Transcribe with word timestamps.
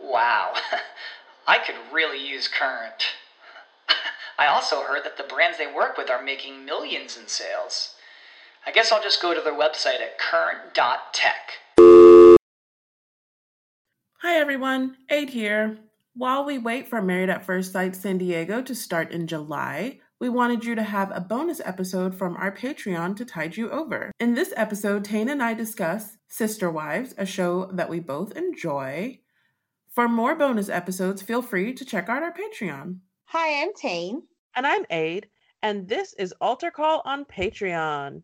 Wow, 0.00 0.54
I 1.46 1.58
could 1.58 1.76
really 1.92 2.24
use 2.24 2.48
Current. 2.48 3.14
I 4.38 4.46
also 4.46 4.82
heard 4.82 5.04
that 5.04 5.16
the 5.16 5.24
brands 5.24 5.58
they 5.58 5.72
work 5.72 5.96
with 5.96 6.10
are 6.10 6.22
making 6.22 6.64
millions 6.64 7.16
in 7.16 7.26
sales. 7.26 7.94
I 8.66 8.72
guess 8.72 8.90
I'll 8.90 9.02
just 9.02 9.22
go 9.22 9.32
to 9.32 9.40
their 9.40 9.54
website 9.54 10.00
at 10.00 10.18
current.tech. 10.18 11.52
Hi 14.20 14.34
everyone, 14.34 14.96
Aid 15.08 15.30
here. 15.30 15.78
While 16.14 16.44
we 16.44 16.58
wait 16.58 16.88
for 16.88 17.00
Married 17.00 17.30
at 17.30 17.44
First 17.44 17.72
Sight 17.72 17.94
San 17.94 18.18
Diego 18.18 18.62
to 18.62 18.74
start 18.74 19.12
in 19.12 19.26
July, 19.26 20.00
we 20.18 20.28
wanted 20.28 20.64
you 20.64 20.74
to 20.74 20.82
have 20.82 21.12
a 21.14 21.20
bonus 21.20 21.60
episode 21.64 22.14
from 22.14 22.36
our 22.36 22.50
Patreon 22.50 23.16
to 23.16 23.24
tide 23.24 23.56
you 23.56 23.70
over. 23.70 24.10
In 24.18 24.34
this 24.34 24.52
episode, 24.56 25.04
Tane 25.04 25.28
and 25.28 25.42
I 25.42 25.54
discuss 25.54 26.16
Sister 26.28 26.70
Wives, 26.70 27.14
a 27.18 27.26
show 27.26 27.70
that 27.74 27.90
we 27.90 28.00
both 28.00 28.32
enjoy. 28.32 29.20
For 29.96 30.08
more 30.10 30.34
bonus 30.34 30.68
episodes, 30.68 31.22
feel 31.22 31.40
free 31.40 31.72
to 31.72 31.82
check 31.82 32.10
out 32.10 32.22
our 32.22 32.30
Patreon. 32.30 32.98
Hi, 33.28 33.62
I'm 33.62 33.72
Tane. 33.72 34.24
And 34.54 34.66
I'm 34.66 34.84
Aid, 34.90 35.30
and 35.62 35.88
this 35.88 36.12
is 36.18 36.34
Alter 36.38 36.70
Call 36.70 37.00
on 37.06 37.24
Patreon. 37.24 38.20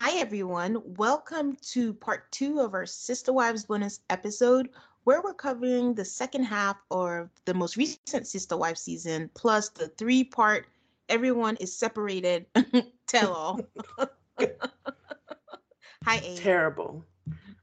Hi, 0.00 0.20
everyone. 0.20 0.80
Welcome 0.84 1.56
to 1.72 1.94
part 1.94 2.30
two 2.30 2.60
of 2.60 2.72
our 2.72 2.86
Sister 2.86 3.32
Wives 3.32 3.64
bonus 3.64 3.98
episode, 4.08 4.68
where 5.02 5.20
we're 5.20 5.34
covering 5.34 5.96
the 5.96 6.04
second 6.04 6.44
half 6.44 6.76
of 6.92 7.28
the 7.44 7.54
most 7.54 7.76
recent 7.76 8.28
Sister 8.28 8.56
Wives 8.56 8.82
season, 8.82 9.30
plus 9.34 9.68
the 9.70 9.88
three 9.88 10.22
part 10.22 10.68
Everyone 11.08 11.56
is 11.56 11.76
Separated 11.76 12.46
tell 13.08 13.32
all. 13.32 13.60
hi, 16.04 16.20
Aid. 16.22 16.38
Terrible. 16.38 17.04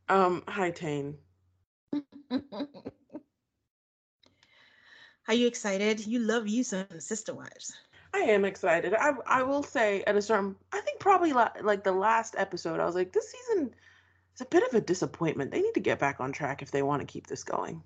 Um, 0.08 0.44
hi, 0.48 0.72
Tane. 0.72 1.18
Are 5.28 5.34
you 5.34 5.48
excited? 5.48 6.06
You 6.06 6.20
love 6.20 6.48
you 6.48 6.64
some 6.64 6.88
Sister 7.00 7.36
Wives. 7.36 7.74
I 8.14 8.20
am 8.20 8.46
excited. 8.46 8.96
I 8.96 9.14
I 9.28 9.44
will 9.44 9.62
say 9.62 10.04
at 10.08 10.16
a 10.16 10.22
certain, 10.22 10.56
I 10.74 10.82
think 10.82 11.00
probably 11.00 11.34
la- 11.34 11.52
like 11.62 11.84
the 11.84 11.92
last 11.92 12.36
episode, 12.38 12.80
I 12.80 12.86
was 12.86 12.96
like, 12.96 13.12
this 13.12 13.32
season 13.32 13.72
is 14.34 14.42
a 14.42 14.46
bit 14.46 14.64
of 14.68 14.74
a 14.74 14.82
disappointment. 14.82 15.52
They 15.52 15.62
need 15.62 15.76
to 15.76 15.80
get 15.80 16.00
back 16.00 16.20
on 16.20 16.32
track 16.32 16.64
if 16.64 16.72
they 16.72 16.82
want 16.82 17.02
to 17.02 17.06
keep 17.06 17.28
this 17.28 17.44
going. 17.44 17.84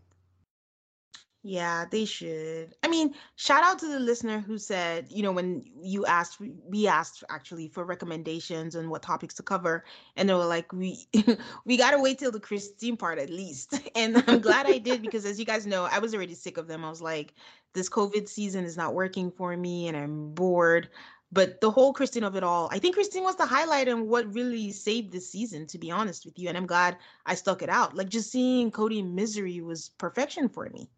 Yeah, 1.45 1.83
they 1.91 2.05
should. 2.05 2.73
I 2.83 2.87
mean, 2.87 3.15
shout 3.35 3.65
out 3.65 3.77
to 3.79 3.87
the 3.87 3.99
listener 3.99 4.39
who 4.39 4.57
said, 4.57 5.07
you 5.09 5.21
know, 5.21 5.33
when 5.33 5.65
you 5.81 6.05
asked, 6.05 6.39
we 6.39 6.87
asked 6.87 7.21
actually 7.29 7.67
for 7.67 7.83
recommendations 7.83 8.75
and 8.75 8.89
what 8.89 9.01
topics 9.01 9.35
to 9.35 9.43
cover, 9.43 9.83
and 10.15 10.29
they 10.29 10.33
were 10.33 10.45
like, 10.45 10.71
we 10.71 11.05
we 11.65 11.75
gotta 11.75 11.99
wait 11.99 12.19
till 12.19 12.31
the 12.31 12.39
Christine 12.39 12.95
part 12.95 13.19
at 13.19 13.29
least. 13.29 13.73
And 13.95 14.23
I'm 14.27 14.39
glad 14.39 14.67
I 14.67 14.77
did 14.77 15.01
because, 15.01 15.25
as 15.25 15.37
you 15.37 15.45
guys 15.45 15.67
know, 15.67 15.83
I 15.91 15.99
was 15.99 16.15
already 16.15 16.33
sick 16.33 16.57
of 16.57 16.67
them. 16.67 16.85
I 16.85 16.89
was 16.89 17.01
like, 17.01 17.33
this 17.73 17.89
COVID 17.89 18.29
season 18.29 18.63
is 18.63 18.77
not 18.77 18.93
working 18.93 19.29
for 19.29 19.55
me, 19.57 19.89
and 19.89 19.97
I'm 19.97 20.33
bored. 20.33 20.89
But 21.31 21.59
the 21.61 21.71
whole 21.71 21.93
Christine 21.93 22.23
of 22.23 22.35
it 22.37 22.43
all, 22.43 22.69
I 22.71 22.79
think 22.79 22.95
Christine 22.95 23.23
was 23.23 23.35
the 23.35 23.45
highlight 23.45 23.87
and 23.89 24.07
what 24.07 24.33
really 24.33 24.71
saved 24.71 25.11
this 25.11 25.29
season, 25.29 25.67
to 25.67 25.77
be 25.77 25.91
honest 25.91 26.25
with 26.25 26.39
you. 26.39 26.47
And 26.47 26.57
I'm 26.57 26.67
glad 26.67 26.97
I 27.25 27.35
stuck 27.35 27.61
it 27.61 27.69
out. 27.69 27.95
Like 27.95 28.09
just 28.09 28.31
seeing 28.31 28.71
Kody 28.71 28.99
in 28.99 29.15
misery 29.15 29.59
was 29.61 29.89
perfection 29.97 30.47
for 30.47 30.69
me. 30.69 30.89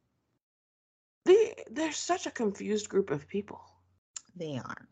They 1.25 1.63
they're 1.71 1.91
such 1.91 2.27
a 2.27 2.31
confused 2.31 2.87
group 2.89 3.09
of 3.09 3.27
people. 3.27 3.61
They 4.35 4.57
are. 4.57 4.87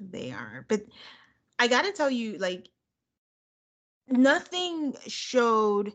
They 0.00 0.30
are. 0.30 0.66
But 0.68 0.82
I 1.58 1.68
got 1.68 1.84
to 1.84 1.92
tell 1.92 2.10
you 2.10 2.38
like 2.38 2.68
nothing 4.08 4.94
showed 5.06 5.92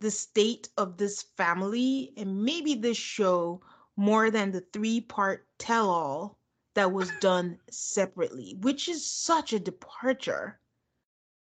the 0.00 0.10
state 0.10 0.68
of 0.76 0.96
this 0.96 1.22
family 1.36 2.12
and 2.16 2.44
maybe 2.44 2.74
this 2.74 2.96
show 2.96 3.62
more 3.96 4.30
than 4.30 4.50
the 4.50 4.60
three-part 4.72 5.46
tell-all 5.58 6.36
that 6.74 6.92
was 6.92 7.10
done 7.20 7.58
separately, 7.70 8.56
which 8.60 8.88
is 8.88 9.06
such 9.06 9.52
a 9.52 9.60
departure 9.60 10.58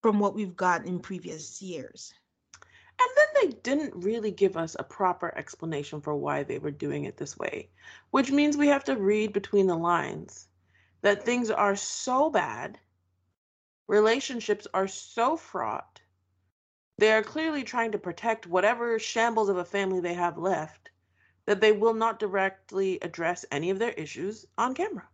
from 0.01 0.19
what 0.19 0.35
we've 0.35 0.55
got 0.55 0.85
in 0.85 0.99
previous 0.99 1.61
years. 1.61 2.13
And 2.99 3.09
then 3.15 3.27
they 3.41 3.57
didn't 3.57 4.03
really 4.03 4.31
give 4.31 4.57
us 4.57 4.75
a 4.79 4.83
proper 4.83 5.33
explanation 5.37 6.01
for 6.01 6.15
why 6.15 6.43
they 6.43 6.59
were 6.59 6.71
doing 6.71 7.05
it 7.05 7.17
this 7.17 7.37
way, 7.37 7.69
which 8.11 8.31
means 8.31 8.57
we 8.57 8.67
have 8.67 8.83
to 8.85 8.95
read 8.95 9.33
between 9.33 9.67
the 9.67 9.77
lines 9.77 10.47
that 11.01 11.23
things 11.23 11.51
are 11.51 11.75
so 11.75 12.29
bad, 12.29 12.79
relationships 13.87 14.67
are 14.73 14.87
so 14.87 15.37
fraught, 15.37 16.01
they 16.97 17.11
are 17.11 17.23
clearly 17.23 17.63
trying 17.63 17.91
to 17.91 17.99
protect 17.99 18.47
whatever 18.47 18.97
shambles 18.97 19.49
of 19.49 19.57
a 19.57 19.65
family 19.65 19.99
they 19.99 20.13
have 20.13 20.37
left, 20.37 20.89
that 21.45 21.61
they 21.61 21.71
will 21.71 21.93
not 21.93 22.19
directly 22.19 22.99
address 23.01 23.45
any 23.51 23.69
of 23.69 23.79
their 23.79 23.91
issues 23.91 24.45
on 24.57 24.73
camera. 24.73 25.07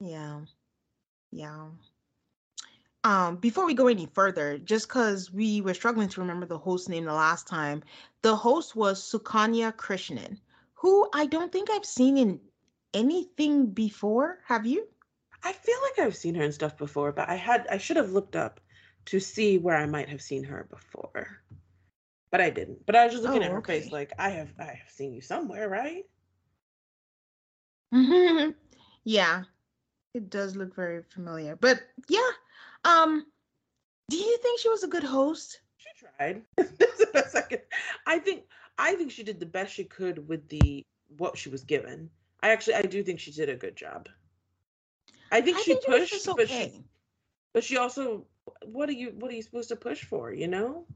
Yeah. 0.00 0.42
Yeah. 1.32 1.68
Um, 3.06 3.36
before 3.36 3.66
we 3.66 3.74
go 3.74 3.86
any 3.86 4.06
further, 4.06 4.58
just 4.58 4.88
because 4.88 5.32
we 5.32 5.60
were 5.60 5.74
struggling 5.74 6.08
to 6.08 6.20
remember 6.20 6.44
the 6.44 6.58
host 6.58 6.88
name 6.88 7.04
the 7.04 7.12
last 7.14 7.46
time, 7.46 7.84
the 8.22 8.34
host 8.34 8.74
was 8.74 9.00
Sukanya 9.00 9.72
Krishnan, 9.72 10.40
who 10.74 11.08
I 11.14 11.26
don't 11.26 11.52
think 11.52 11.70
I've 11.70 11.86
seen 11.86 12.16
in 12.18 12.40
anything 12.92 13.66
before. 13.68 14.40
Have 14.46 14.66
you? 14.66 14.88
I 15.44 15.52
feel 15.52 15.76
like 15.82 16.00
I've 16.06 16.16
seen 16.16 16.34
her 16.34 16.42
in 16.42 16.52
stuff 16.52 16.76
before, 16.76 17.12
but 17.12 17.28
I 17.28 17.36
had 17.36 17.68
I 17.68 17.78
should 17.78 17.96
have 17.96 18.10
looked 18.10 18.34
up 18.34 18.60
to 19.06 19.20
see 19.20 19.58
where 19.58 19.76
I 19.76 19.86
might 19.86 20.08
have 20.08 20.20
seen 20.22 20.42
her 20.44 20.66
before. 20.68 21.42
But 22.30 22.40
I 22.40 22.50
didn't. 22.50 22.84
But 22.86 22.96
I 22.96 23.04
was 23.04 23.12
just 23.12 23.22
looking 23.22 23.42
Oh, 23.42 23.44
at 23.44 23.52
her 23.52 23.60
okay. 23.60 23.80
face 23.80 23.92
like 23.92 24.12
I 24.18 24.30
have 24.30 24.52
I 24.58 24.64
have 24.64 24.90
seen 24.90 25.12
you 25.14 25.20
somewhere, 25.22 25.68
right? 25.68 26.04
yeah, 29.04 29.44
it 30.14 30.30
does 30.30 30.56
look 30.56 30.74
very 30.74 31.02
familiar. 31.02 31.56
But 31.56 31.82
yeah, 32.08 32.30
um, 32.86 33.26
do 34.08 34.16
you 34.16 34.38
think 34.38 34.60
she 34.60 34.68
was 34.68 34.84
a 34.84 34.88
good 34.88 35.02
host? 35.04 35.60
She 35.78 35.88
tried. 35.98 36.42
That's 36.56 37.04
best 37.12 37.36
I 38.06 38.18
think 38.18 38.44
I 38.78 38.94
think 38.94 39.10
she 39.10 39.24
did 39.24 39.40
the 39.40 39.46
best 39.46 39.74
she 39.74 39.84
could 39.84 40.28
with 40.28 40.48
the 40.48 40.82
what 41.18 41.36
she 41.36 41.48
was 41.48 41.64
given. 41.64 42.10
I 42.42 42.50
actually 42.50 42.74
I 42.74 42.82
do 42.82 43.02
think 43.02 43.20
she 43.20 43.32
did 43.32 43.48
a 43.48 43.56
good 43.56 43.76
job. 43.76 44.08
I 45.32 45.40
think 45.40 45.58
I 45.58 45.62
she 45.62 45.72
think 45.72 45.84
pushed, 45.84 46.12
just 46.12 46.36
but 46.36 46.48
she 46.48 46.84
but 47.52 47.64
she 47.64 47.76
also 47.76 48.26
what 48.64 48.88
are 48.88 48.92
you 48.92 49.14
what 49.18 49.30
are 49.30 49.34
you 49.34 49.42
supposed 49.42 49.70
to 49.70 49.76
push 49.76 50.04
for, 50.04 50.32
you 50.32 50.46
know? 50.46 50.86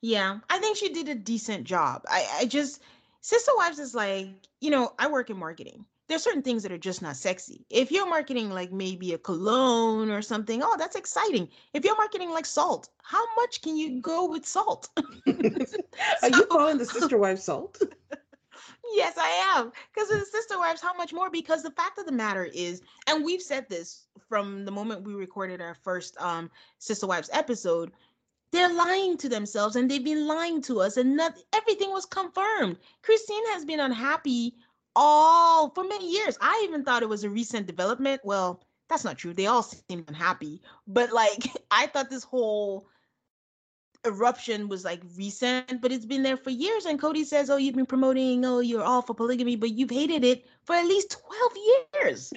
Yeah, 0.00 0.38
I 0.48 0.58
think 0.58 0.76
she 0.76 0.90
did 0.90 1.08
a 1.08 1.14
decent 1.14 1.64
job. 1.64 2.02
I, 2.08 2.26
I 2.40 2.44
just 2.46 2.80
Sister 3.20 3.52
Wives 3.56 3.78
is 3.78 3.94
like, 3.94 4.28
you 4.60 4.70
know, 4.70 4.92
I 4.98 5.08
work 5.08 5.30
in 5.30 5.38
marketing. 5.38 5.84
There's 6.06 6.22
certain 6.22 6.42
things 6.42 6.62
that 6.62 6.72
are 6.72 6.78
just 6.78 7.00
not 7.00 7.16
sexy. 7.16 7.64
If 7.70 7.90
you're 7.90 8.08
marketing 8.08 8.50
like 8.50 8.72
maybe 8.72 9.14
a 9.14 9.18
cologne 9.18 10.10
or 10.10 10.20
something, 10.20 10.62
oh, 10.62 10.76
that's 10.78 10.96
exciting. 10.96 11.48
If 11.72 11.84
you're 11.84 11.96
marketing 11.96 12.30
like 12.30 12.46
salt, 12.46 12.90
how 13.02 13.24
much 13.36 13.62
can 13.62 13.76
you 13.76 14.00
go 14.00 14.28
with 14.28 14.44
salt? 14.44 14.90
Are 14.96 16.28
you 16.28 16.46
calling 16.46 16.78
the 16.78 16.84
sister 16.84 17.16
wife 17.16 17.38
salt? 17.38 17.80
yes, 18.92 19.16
I 19.18 19.56
am. 19.56 19.72
Because 19.92 20.08
the 20.08 20.24
sister 20.30 20.58
wives, 20.58 20.82
how 20.82 20.94
much 20.94 21.12
more? 21.12 21.30
Because 21.30 21.62
the 21.62 21.70
fact 21.70 21.98
of 21.98 22.06
the 22.06 22.12
matter 22.12 22.44
is, 22.44 22.82
and 23.06 23.24
we've 23.24 23.42
said 23.42 23.68
this 23.68 24.04
from 24.28 24.64
the 24.64 24.70
moment 24.70 25.02
we 25.02 25.14
recorded 25.14 25.60
our 25.60 25.74
first 25.74 26.16
um 26.20 26.50
sister 26.78 27.06
wives 27.06 27.30
episode, 27.32 27.92
they're 28.52 28.72
lying 28.72 29.16
to 29.18 29.28
themselves 29.28 29.74
and 29.74 29.90
they've 29.90 30.04
been 30.04 30.26
lying 30.26 30.62
to 30.62 30.80
us, 30.80 30.96
and 30.96 31.16
not, 31.16 31.36
everything 31.52 31.90
was 31.90 32.06
confirmed. 32.06 32.78
Christine 33.02 33.46
has 33.48 33.64
been 33.64 33.80
unhappy 33.80 34.54
all 34.96 35.70
for 35.70 35.84
many 35.84 36.10
years. 36.10 36.36
I 36.40 36.62
even 36.64 36.84
thought 36.84 37.02
it 37.02 37.08
was 37.08 37.24
a 37.24 37.30
recent 37.30 37.66
development. 37.66 38.20
Well, 38.24 38.62
that's 38.88 39.04
not 39.04 39.18
true. 39.18 39.34
They 39.34 39.46
all 39.46 39.62
seem 39.62 40.04
unhappy, 40.08 40.62
but 40.86 41.12
like 41.12 41.44
I 41.70 41.86
thought 41.86 42.10
this 42.10 42.24
whole 42.24 42.88
eruption 44.06 44.68
was 44.68 44.84
like 44.84 45.00
recent, 45.16 45.80
but 45.80 45.90
it's 45.90 46.04
been 46.04 46.22
there 46.22 46.36
for 46.36 46.50
years. 46.50 46.84
And 46.84 47.00
Kody 47.00 47.24
says, 47.24 47.50
"Oh, 47.50 47.56
you've 47.56 47.74
been 47.74 47.86
promoting, 47.86 48.44
oh, 48.44 48.60
you're 48.60 48.82
all 48.82 49.02
for 49.02 49.14
polygamy, 49.14 49.56
but 49.56 49.70
you've 49.70 49.90
hated 49.90 50.24
it 50.24 50.46
for 50.64 50.74
at 50.74 50.86
least 50.86 51.16
twelve 51.26 51.52
years." 52.02 52.32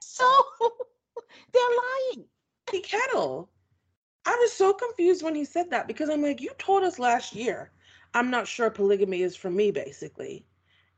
So 0.00 0.24
they're 1.52 1.62
lying. 1.62 2.26
Kettle. 2.82 3.48
I 4.26 4.36
was 4.40 4.52
so 4.52 4.72
confused 4.72 5.22
when 5.22 5.34
he 5.34 5.44
said 5.44 5.70
that 5.70 5.86
because 5.86 6.10
I'm 6.10 6.20
like, 6.20 6.40
you 6.40 6.50
told 6.58 6.82
us 6.82 6.98
last 6.98 7.34
year, 7.34 7.70
I'm 8.12 8.28
not 8.30 8.48
sure 8.48 8.70
polygamy 8.70 9.22
is 9.22 9.36
for 9.36 9.50
me, 9.50 9.70
basically. 9.70 10.44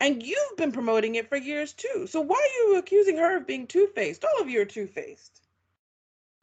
And 0.00 0.22
you've 0.22 0.56
been 0.56 0.72
promoting 0.72 1.16
it 1.16 1.28
for 1.28 1.36
years 1.36 1.72
too. 1.72 2.06
So 2.06 2.20
why 2.20 2.36
are 2.36 2.70
you 2.70 2.78
accusing 2.78 3.16
her 3.16 3.36
of 3.36 3.46
being 3.46 3.66
two 3.66 3.88
faced? 3.88 4.24
All 4.24 4.40
of 4.40 4.48
you 4.48 4.60
are 4.60 4.64
two 4.64 4.86
faced. 4.86 5.42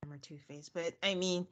I'm 0.03 0.11
a 0.11 0.17
two 0.17 0.37
faced, 0.37 0.73
but 0.73 0.93
I 1.01 1.15
mean, 1.15 1.47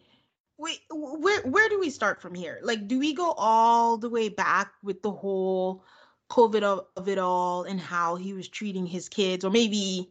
wait, 0.57 0.81
where 0.91 1.41
where 1.41 1.69
do 1.69 1.79
we 1.79 1.89
start 1.89 2.21
from 2.21 2.35
here? 2.35 2.59
Like, 2.61 2.87
do 2.87 2.99
we 2.99 3.13
go 3.13 3.31
all 3.31 3.97
the 3.97 4.09
way 4.09 4.29
back 4.29 4.73
with 4.83 5.01
the 5.01 5.11
whole 5.11 5.83
COVID 6.29 6.63
of, 6.63 6.85
of 6.95 7.07
it 7.07 7.17
all 7.17 7.63
and 7.63 7.79
how 7.79 8.15
he 8.15 8.33
was 8.33 8.47
treating 8.47 8.85
his 8.85 9.09
kids, 9.09 9.45
or 9.45 9.49
maybe 9.49 10.09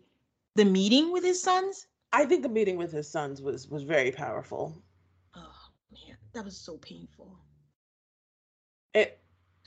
the 0.55 0.65
meeting 0.65 1.12
with 1.12 1.25
his 1.25 1.43
sons? 1.43 1.87
I 2.12 2.25
think 2.25 2.43
the 2.43 2.49
meeting 2.49 2.77
with 2.77 2.93
his 2.93 3.09
sons 3.09 3.41
was 3.43 3.69
was 3.69 3.83
very 3.83 4.11
powerful. 4.11 4.75
Oh 5.37 5.69
man, 5.91 6.17
that 6.33 6.44
was 6.44 6.56
so 6.56 6.79
painful. 6.79 7.39
It 8.94 9.21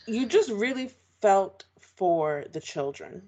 you 0.08 0.26
just 0.26 0.50
really 0.50 0.92
felt 1.26 1.66
for 1.80 2.46
the 2.54 2.62
children. 2.62 3.24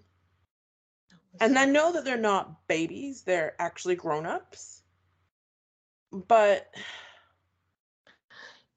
And 1.42 1.58
I 1.58 1.66
know 1.66 1.94
that 1.94 2.06
they're 2.06 2.16
not 2.16 2.68
babies, 2.68 3.24
they're 3.24 3.56
actually 3.58 3.96
grown-ups. 3.96 4.84
But 6.12 6.68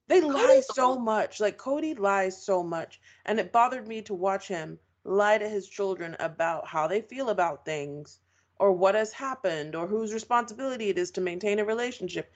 they 0.09 0.23
lie 0.23 0.63
so 0.73 0.99
much. 0.99 1.39
Like 1.39 1.59
Kody 1.59 1.99
lies 1.99 2.43
so 2.43 2.63
much. 2.63 2.99
And 3.27 3.39
it 3.39 3.53
bothered 3.53 3.87
me 3.87 4.01
to 4.03 4.15
watch 4.15 4.49
him 4.49 4.79
lie 5.05 5.37
to 5.37 5.49
his 5.51 5.69
children 5.69 6.17
about 6.19 6.67
how 6.67 6.87
they 6.87 7.03
feel 7.03 7.29
about 7.29 7.67
things 7.67 8.21
or 8.59 8.73
what 8.73 8.95
has 8.95 9.13
happened 9.13 9.75
or 9.75 9.87
whose 9.87 10.15
responsibility 10.15 10.89
it 10.89 10.97
is 10.97 11.11
to 11.11 11.21
maintain 11.21 11.59
a 11.59 11.65
relationship. 11.67 12.33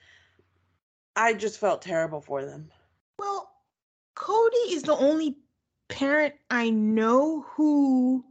I 1.15 1.33
just 1.33 1.59
felt 1.59 1.81
terrible 1.81 2.21
for 2.21 2.45
them. 2.45 2.69
Well, 3.17 3.49
Kody 4.15 4.69
is 4.69 4.83
the 4.83 4.95
only 4.95 5.37
parent 5.87 6.33
I 6.49 6.69
know 6.69 7.41
who 7.49 8.23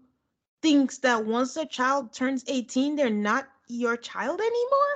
thinks 0.62 0.98
that 0.98 1.24
once 1.24 1.56
a 1.56 1.66
child 1.66 2.12
turns 2.12 2.44
18, 2.48 2.96
they're 2.96 3.10
not 3.10 3.48
your 3.68 3.96
child 3.96 4.40
anymore. 4.40 4.94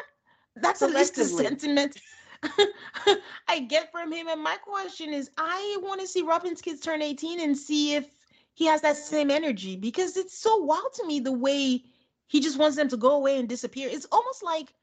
That's 0.56 0.82
at 0.82 0.90
least 0.90 1.14
the 1.14 1.24
sentiment 1.24 1.96
I 3.48 3.60
get 3.60 3.90
from 3.92 4.12
him. 4.12 4.28
And 4.28 4.42
my 4.42 4.56
question 4.56 5.12
is 5.12 5.30
I 5.36 5.78
want 5.82 6.00
to 6.00 6.06
see 6.06 6.22
Robyn's 6.22 6.60
kids 6.60 6.80
turn 6.80 7.02
18 7.02 7.40
and 7.40 7.56
see 7.56 7.94
if 7.94 8.10
he 8.54 8.66
has 8.66 8.80
that 8.80 8.96
same 8.96 9.30
energy 9.30 9.76
because 9.76 10.16
it's 10.16 10.38
so 10.38 10.56
wild 10.56 10.92
to 10.94 11.06
me 11.06 11.20
the 11.20 11.32
way 11.32 11.84
he 12.26 12.40
just 12.40 12.58
wants 12.58 12.76
them 12.76 12.88
to 12.88 12.96
go 12.96 13.12
away 13.12 13.38
and 13.38 13.48
disappear. 13.48 13.88
It's 13.88 14.06
almost 14.10 14.42
like 14.42 14.74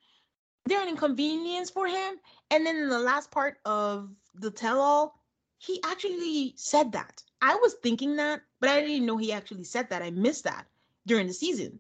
they're 0.65 0.81
an 0.81 0.89
inconvenience 0.89 1.69
for 1.69 1.87
him. 1.87 2.15
And 2.51 2.65
then 2.65 2.77
in 2.77 2.89
the 2.89 2.99
last 2.99 3.31
part 3.31 3.57
of 3.65 4.09
the 4.33 4.51
tell 4.51 4.79
all, 4.79 5.19
he 5.57 5.81
actually 5.83 6.53
said 6.57 6.91
that. 6.93 7.21
I 7.41 7.55
was 7.55 7.75
thinking 7.75 8.15
that, 8.17 8.41
but 8.59 8.69
I 8.69 8.81
didn't 8.81 9.05
know 9.05 9.17
he 9.17 9.31
actually 9.31 9.63
said 9.63 9.89
that. 9.89 10.01
I 10.01 10.11
missed 10.11 10.45
that 10.45 10.65
during 11.05 11.27
the 11.27 11.33
season, 11.33 11.79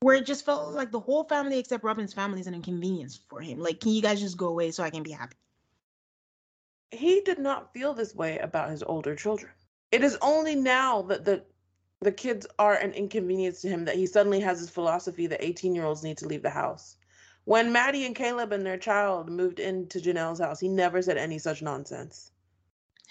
where 0.00 0.16
it 0.16 0.26
just 0.26 0.44
felt 0.44 0.74
like 0.74 0.90
the 0.90 1.00
whole 1.00 1.24
family 1.24 1.58
except 1.58 1.84
Robyn's 1.84 2.12
family 2.12 2.40
is 2.40 2.46
an 2.46 2.54
inconvenience 2.54 3.20
for 3.28 3.40
him. 3.40 3.58
Like, 3.58 3.80
can 3.80 3.92
you 3.92 4.02
guys 4.02 4.20
just 4.20 4.36
go 4.36 4.48
away 4.48 4.70
so 4.70 4.82
I 4.82 4.90
can 4.90 5.02
be 5.02 5.12
happy? 5.12 5.36
He 6.90 7.20
did 7.20 7.38
not 7.38 7.72
feel 7.72 7.94
this 7.94 8.14
way 8.14 8.38
about 8.38 8.70
his 8.70 8.82
older 8.82 9.14
children. 9.14 9.52
It 9.92 10.02
is 10.02 10.18
only 10.20 10.54
now 10.54 11.02
that 11.02 11.24
the 11.24 11.44
the 12.00 12.12
kids 12.12 12.46
are 12.58 12.74
an 12.74 12.92
inconvenience 12.92 13.60
to 13.60 13.68
him 13.68 13.84
that 13.84 13.96
he 13.96 14.06
suddenly 14.06 14.38
has 14.40 14.60
his 14.60 14.70
philosophy 14.70 15.26
that 15.26 15.44
18 15.44 15.74
year 15.74 15.84
olds 15.84 16.04
need 16.04 16.18
to 16.18 16.28
leave 16.28 16.42
the 16.42 16.50
house. 16.50 16.96
When 17.44 17.72
Maddie 17.72 18.06
and 18.06 18.14
Caleb 18.14 18.52
and 18.52 18.64
their 18.64 18.76
child 18.76 19.30
moved 19.30 19.58
into 19.58 20.00
Janelle's 20.00 20.38
house, 20.38 20.60
he 20.60 20.68
never 20.68 21.02
said 21.02 21.16
any 21.16 21.38
such 21.38 21.62
nonsense. 21.62 22.30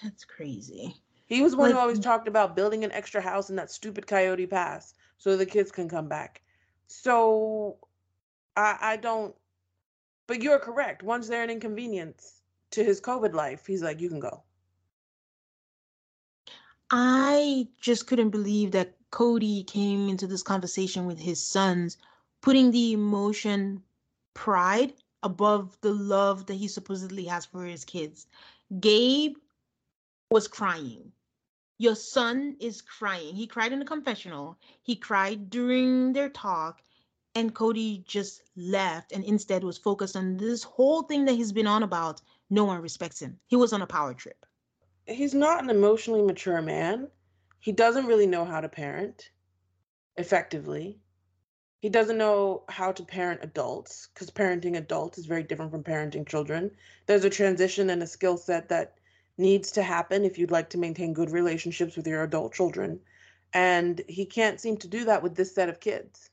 That's 0.02 0.24
crazy. 0.24 0.94
He 1.28 1.42
was 1.42 1.54
one 1.54 1.68
like, 1.68 1.74
who 1.74 1.80
always 1.80 2.00
talked 2.00 2.26
about 2.26 2.56
building 2.56 2.84
an 2.84 2.92
extra 2.92 3.20
house 3.20 3.50
in 3.50 3.56
that 3.56 3.70
stupid 3.70 4.06
Coyote 4.06 4.46
Pass 4.46 4.94
so 5.18 5.36
the 5.36 5.44
kids 5.44 5.70
can 5.70 5.88
come 5.88 6.08
back. 6.08 6.40
So 6.86 7.76
I, 8.56 8.78
I 8.80 8.96
don't, 8.96 9.34
but 10.26 10.42
you're 10.42 10.58
correct. 10.58 11.02
Once 11.02 11.28
they're 11.28 11.44
an 11.44 11.50
inconvenience 11.50 12.40
to 12.70 12.82
his 12.82 13.00
COVID 13.00 13.34
life, 13.34 13.66
he's 13.66 13.82
like, 13.82 14.00
you 14.00 14.08
can 14.08 14.20
go. 14.20 14.42
I 16.90 17.68
just 17.78 18.06
couldn't 18.06 18.30
believe 18.30 18.70
that 18.70 18.94
Kody 19.10 19.66
came 19.66 20.08
into 20.08 20.26
this 20.26 20.42
conversation 20.42 21.06
with 21.06 21.18
his 21.18 21.46
sons, 21.46 21.98
putting 22.40 22.70
the 22.70 22.94
emotion, 22.94 23.82
pride 24.32 24.94
above 25.22 25.76
the 25.82 25.92
love 25.92 26.46
that 26.46 26.54
he 26.54 26.68
supposedly 26.68 27.24
has 27.24 27.44
for 27.44 27.64
his 27.64 27.84
kids. 27.84 28.26
Gabe 28.80 29.36
was 30.30 30.48
crying. 30.48 31.12
Your 31.78 31.94
son 31.94 32.56
is 32.58 32.82
crying. 32.82 33.36
He 33.36 33.46
cried 33.46 33.72
in 33.72 33.78
the 33.78 33.84
confessional. 33.84 34.58
He 34.82 34.96
cried 34.96 35.48
during 35.48 36.12
their 36.12 36.28
talk. 36.28 36.82
And 37.34 37.54
Kody 37.54 38.04
just 38.04 38.42
left 38.56 39.12
and 39.12 39.22
instead 39.22 39.62
was 39.62 39.78
focused 39.78 40.16
on 40.16 40.36
this 40.36 40.64
whole 40.64 41.02
thing 41.02 41.24
that 41.26 41.34
he's 41.34 41.52
been 41.52 41.68
on 41.68 41.84
about. 41.84 42.20
No 42.50 42.64
one 42.64 42.82
respects 42.82 43.22
him. 43.22 43.38
He 43.46 43.54
was 43.54 43.72
on 43.72 43.82
a 43.82 43.86
power 43.86 44.12
trip. 44.12 44.44
He's 45.06 45.34
not 45.34 45.62
an 45.62 45.70
emotionally 45.70 46.22
mature 46.22 46.60
man. 46.60 47.08
He 47.60 47.70
doesn't 47.70 48.06
really 48.06 48.26
know 48.26 48.44
how 48.44 48.60
to 48.60 48.68
parent 48.68 49.30
effectively. 50.16 50.98
He 51.80 51.88
doesn't 51.88 52.18
know 52.18 52.64
how 52.68 52.90
to 52.90 53.04
parent 53.04 53.40
adults 53.44 54.08
because 54.12 54.30
parenting 54.30 54.76
adults 54.76 55.16
is 55.16 55.26
very 55.26 55.44
different 55.44 55.70
from 55.70 55.84
parenting 55.84 56.26
children. 56.26 56.72
There's 57.06 57.24
a 57.24 57.30
transition 57.30 57.90
and 57.90 58.02
a 58.02 58.06
skill 58.06 58.36
set 58.36 58.68
that 58.70 58.97
needs 59.38 59.70
to 59.72 59.82
happen 59.82 60.24
if 60.24 60.38
you'd 60.38 60.50
like 60.50 60.70
to 60.70 60.78
maintain 60.78 61.12
good 61.12 61.30
relationships 61.30 61.96
with 61.96 62.06
your 62.06 62.22
adult 62.22 62.52
children. 62.52 63.00
And 63.52 64.02
he 64.08 64.26
can't 64.26 64.60
seem 64.60 64.76
to 64.78 64.88
do 64.88 65.04
that 65.06 65.22
with 65.22 65.34
this 65.34 65.54
set 65.54 65.68
of 65.68 65.80
kids. 65.80 66.30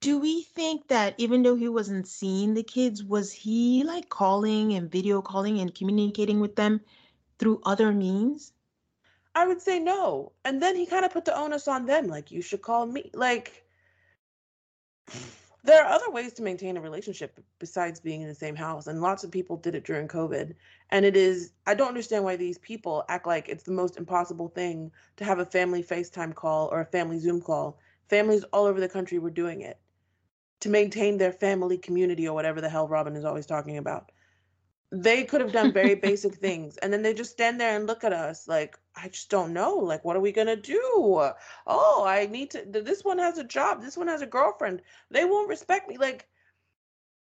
Do 0.00 0.18
we 0.18 0.42
think 0.42 0.88
that 0.88 1.14
even 1.18 1.42
though 1.42 1.56
he 1.56 1.68
wasn't 1.68 2.06
seeing 2.06 2.54
the 2.54 2.62
kids, 2.62 3.02
was 3.02 3.32
he 3.32 3.82
like 3.82 4.08
calling 4.08 4.74
and 4.74 4.90
video 4.90 5.20
calling 5.22 5.58
and 5.58 5.74
communicating 5.74 6.38
with 6.38 6.54
them 6.54 6.80
through 7.38 7.60
other 7.64 7.92
means? 7.92 8.52
I 9.34 9.46
would 9.46 9.60
say 9.60 9.78
no. 9.78 10.32
And 10.44 10.62
then 10.62 10.76
he 10.76 10.86
kind 10.86 11.04
of 11.04 11.12
put 11.12 11.24
the 11.24 11.36
onus 11.36 11.66
on 11.66 11.86
them 11.86 12.06
like, 12.06 12.30
you 12.30 12.42
should 12.42 12.62
call 12.62 12.86
me. 12.86 13.10
Like, 13.14 13.64
there 15.66 15.84
are 15.84 15.92
other 15.92 16.10
ways 16.10 16.32
to 16.32 16.42
maintain 16.42 16.76
a 16.76 16.80
relationship 16.80 17.38
besides 17.58 18.00
being 18.00 18.22
in 18.22 18.28
the 18.28 18.34
same 18.34 18.56
house 18.56 18.86
and 18.86 19.02
lots 19.02 19.24
of 19.24 19.30
people 19.30 19.56
did 19.56 19.74
it 19.74 19.84
during 19.84 20.06
covid 20.06 20.54
and 20.90 21.04
it 21.04 21.16
is 21.16 21.52
i 21.66 21.74
don't 21.74 21.88
understand 21.88 22.24
why 22.24 22.36
these 22.36 22.58
people 22.58 23.04
act 23.08 23.26
like 23.26 23.48
it's 23.48 23.64
the 23.64 23.72
most 23.72 23.96
impossible 23.96 24.48
thing 24.48 24.90
to 25.16 25.24
have 25.24 25.40
a 25.40 25.44
family 25.44 25.82
facetime 25.82 26.34
call 26.34 26.68
or 26.72 26.80
a 26.80 26.86
family 26.86 27.18
zoom 27.18 27.40
call. 27.40 27.78
Families 28.08 28.44
all 28.52 28.66
over 28.66 28.80
the 28.80 28.88
country 28.88 29.18
were 29.18 29.30
doing 29.30 29.62
it 29.62 29.78
to 30.60 30.68
maintain 30.68 31.18
their 31.18 31.32
family 31.32 31.76
community 31.76 32.28
or 32.28 32.34
whatever 32.34 32.60
the 32.60 32.68
hell 32.68 32.88
robyn 32.88 33.16
is 33.16 33.24
always 33.24 33.46
talking 33.46 33.78
about 33.78 34.12
they 34.90 35.24
could 35.24 35.40
have 35.40 35.52
done 35.52 35.72
very 35.72 35.94
basic 36.08 36.34
things 36.34 36.76
and 36.78 36.92
then 36.92 37.02
they 37.02 37.12
just 37.12 37.32
stand 37.32 37.60
there 37.60 37.76
and 37.76 37.86
look 37.86 38.04
at 38.04 38.12
us 38.12 38.46
like 38.46 38.78
i 38.94 39.08
just 39.08 39.28
don't 39.30 39.52
know 39.52 39.74
like 39.74 40.04
what 40.04 40.16
are 40.16 40.20
we 40.20 40.32
going 40.32 40.46
to 40.46 40.56
do? 40.56 41.30
Oh 41.66 42.04
i 42.06 42.26
need 42.26 42.50
to 42.50 42.64
this 42.64 43.04
one 43.04 43.18
has 43.18 43.38
a 43.38 43.44
job 43.44 43.82
this 43.82 43.96
one 43.96 44.08
has 44.08 44.22
a 44.22 44.26
girlfriend 44.26 44.82
they 45.10 45.24
won't 45.24 45.48
respect 45.48 45.88
me 45.88 45.98
like 45.98 46.28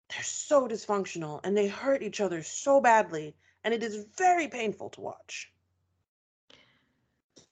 they're 0.09 0.23
so 0.23 0.67
dysfunctional 0.67 1.39
and 1.43 1.55
they 1.55 1.67
hurt 1.67 2.01
each 2.01 2.21
other 2.21 2.41
so 2.43 2.79
badly 2.79 3.35
and 3.63 3.73
it 3.73 3.83
is 3.83 4.05
very 4.17 4.47
painful 4.47 4.89
to 4.91 5.01
watch. 5.01 5.51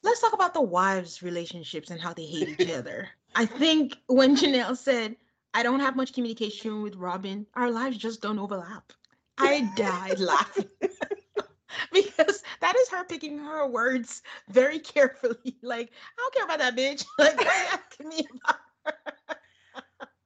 Let's 0.02 0.22
talk 0.22 0.34
about 0.34 0.54
the 0.54 0.62
wives 0.62 1.22
relationships 1.22 1.90
and 1.90 2.00
how 2.00 2.14
they 2.14 2.26
hate 2.26 2.60
each 2.60 2.70
other. 2.80 3.10
I 3.36 3.46
think 3.46 3.98
when 4.08 4.38
janelle 4.38 4.78
said 4.78 5.18
i 5.54 5.62
don't 5.64 5.82
have 5.82 5.96
much 5.96 6.14
communication 6.14 6.82
with 6.82 6.96
robyn 6.96 7.46
our 7.54 7.70
lives 7.70 7.98
just 7.98 8.22
don't 8.22 8.40
overlap 8.40 8.94
i 9.38 9.62
died 9.76 10.20
laughing 10.20 10.70
because 11.94 12.44
that 12.62 12.76
is 12.76 12.90
her 12.90 13.04
picking 13.04 13.38
her 13.38 13.68
words 13.68 14.22
very 14.50 14.80
carefully 14.80 15.58
like 15.62 15.92
i 15.92 16.18
don't 16.18 16.34
care 16.34 16.46
about 16.46 16.60
that 16.60 16.76
bitch 16.76 17.06
like 17.20 17.40
why 17.40 17.46
are 17.46 17.80
asking 17.80 18.10
me 18.10 18.28
about 18.44 18.56
her 18.86 18.94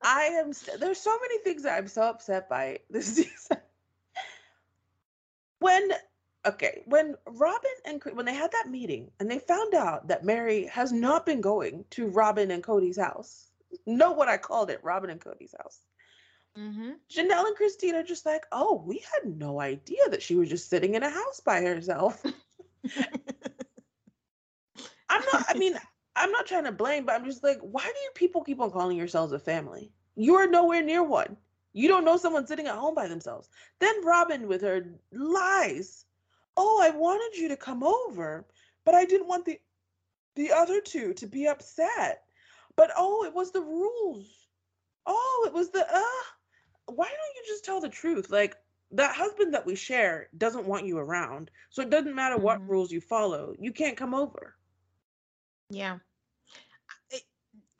I 0.02 0.24
am. 0.24 0.52
There's 0.80 1.00
so 1.00 1.18
many 1.20 1.40
things 1.40 1.64
that 1.64 1.78
I'm 1.78 1.88
so 1.88 2.04
upset 2.04 2.50
by 2.50 2.80
this 2.90 3.16
season. 3.16 3.58
when 5.60 5.90
okay, 6.48 6.84
when 6.86 7.16
Robyn 7.28 7.72
and 7.86 8.02
when 8.14 8.26
they 8.26 8.34
had 8.34 8.52
that 8.52 8.70
meeting 8.70 9.12
and 9.20 9.30
they 9.30 9.40
found 9.40 9.74
out 9.74 10.08
that 10.08 10.24
Meri 10.24 10.66
has 10.68 10.92
not 10.92 11.26
been 11.26 11.42
going 11.42 11.86
to 11.92 12.08
Robyn 12.08 12.52
and 12.52 12.64
Kody's 12.64 12.98
house. 12.98 13.48
Know 13.86 14.12
what 14.12 14.30
I 14.30 14.38
called 14.38 14.70
it? 14.72 14.84
Robyn 14.84 15.12
and 15.12 15.22
Kody's 15.22 15.54
house. 15.58 15.80
Mm-hmm. 16.60 16.90
Janelle 17.10 17.48
and 17.48 17.56
Christine 17.56 17.96
are 17.96 18.04
just 18.04 18.26
like, 18.26 18.46
oh, 18.52 18.84
we 18.86 19.02
had 19.14 19.38
no 19.38 19.62
idea 19.62 20.10
that 20.10 20.22
she 20.22 20.36
was 20.36 20.50
just 20.50 20.70
sitting 20.70 20.96
in 20.96 21.04
a 21.04 21.10
house 21.10 21.40
by 21.40 21.62
herself. 21.62 22.22
I'm 25.10 25.24
not. 25.32 25.46
I 25.48 25.54
mean, 25.58 25.80
I'm 26.18 26.32
not 26.32 26.48
trying 26.48 26.66
to 26.66 26.72
blame, 26.74 27.06
but 27.06 27.16
I'm 27.16 27.26
just 27.26 27.44
like, 27.44 27.60
why 27.62 27.84
do 27.84 27.88
you 27.88 28.12
people 28.14 28.44
keep 28.44 28.60
on 28.60 28.72
calling 28.72 28.98
yourselves 28.98 29.32
a 29.32 29.40
family? 29.40 29.92
You 30.16 30.36
are 30.36 30.48
nowhere 30.48 30.84
near 30.84 31.02
one. 31.02 31.38
You 31.72 31.88
don't 31.88 32.04
know 32.04 32.18
someone 32.18 32.46
sitting 32.46 32.68
at 32.68 32.76
home 32.76 32.94
by 32.94 33.08
themselves. 33.08 33.48
Then 33.80 34.04
Robyn, 34.04 34.48
with 34.48 34.62
her 34.62 34.86
lies, 35.14 36.06
oh, 36.58 36.82
I 36.84 36.90
wanted 36.90 37.40
you 37.40 37.48
to 37.48 37.56
come 37.56 37.84
over, 37.84 38.46
but 38.84 38.96
I 38.96 39.06
didn't 39.06 39.28
want 39.28 39.46
the 39.46 39.60
the 40.36 40.52
other 40.52 40.82
two 40.82 41.14
to 41.14 41.26
be 41.26 41.48
upset. 41.48 42.24
But 42.76 42.92
oh, 42.98 43.24
it 43.24 43.34
was 43.34 43.52
the 43.52 43.62
rules. 43.62 44.48
Oh, 45.06 45.44
it 45.48 45.54
was 45.54 45.70
the 45.70 45.88
uh. 45.90 46.24
Why 46.96 47.08
don't 47.08 47.36
you 47.36 47.44
just 47.48 47.66
tell 47.66 47.80
the 47.82 47.90
truth? 47.90 48.30
Like 48.30 48.56
that 48.92 49.16
husband 49.16 49.54
that 49.54 49.66
we 49.66 49.76
share 49.76 50.30
doesn't 50.38 50.66
want 50.66 50.86
you 50.86 50.98
around, 50.98 51.52
so 51.70 51.82
it 51.82 51.90
doesn't 51.90 52.16
matter 52.16 52.38
what 52.38 52.60
Mm-hmm. 52.60 52.72
rules 52.72 52.92
you 52.92 53.02
follow. 53.02 53.54
You 53.60 53.72
can't 53.72 53.98
come 53.98 54.14
over. 54.14 54.56
Yeah. 55.70 55.98
I- 57.12 57.22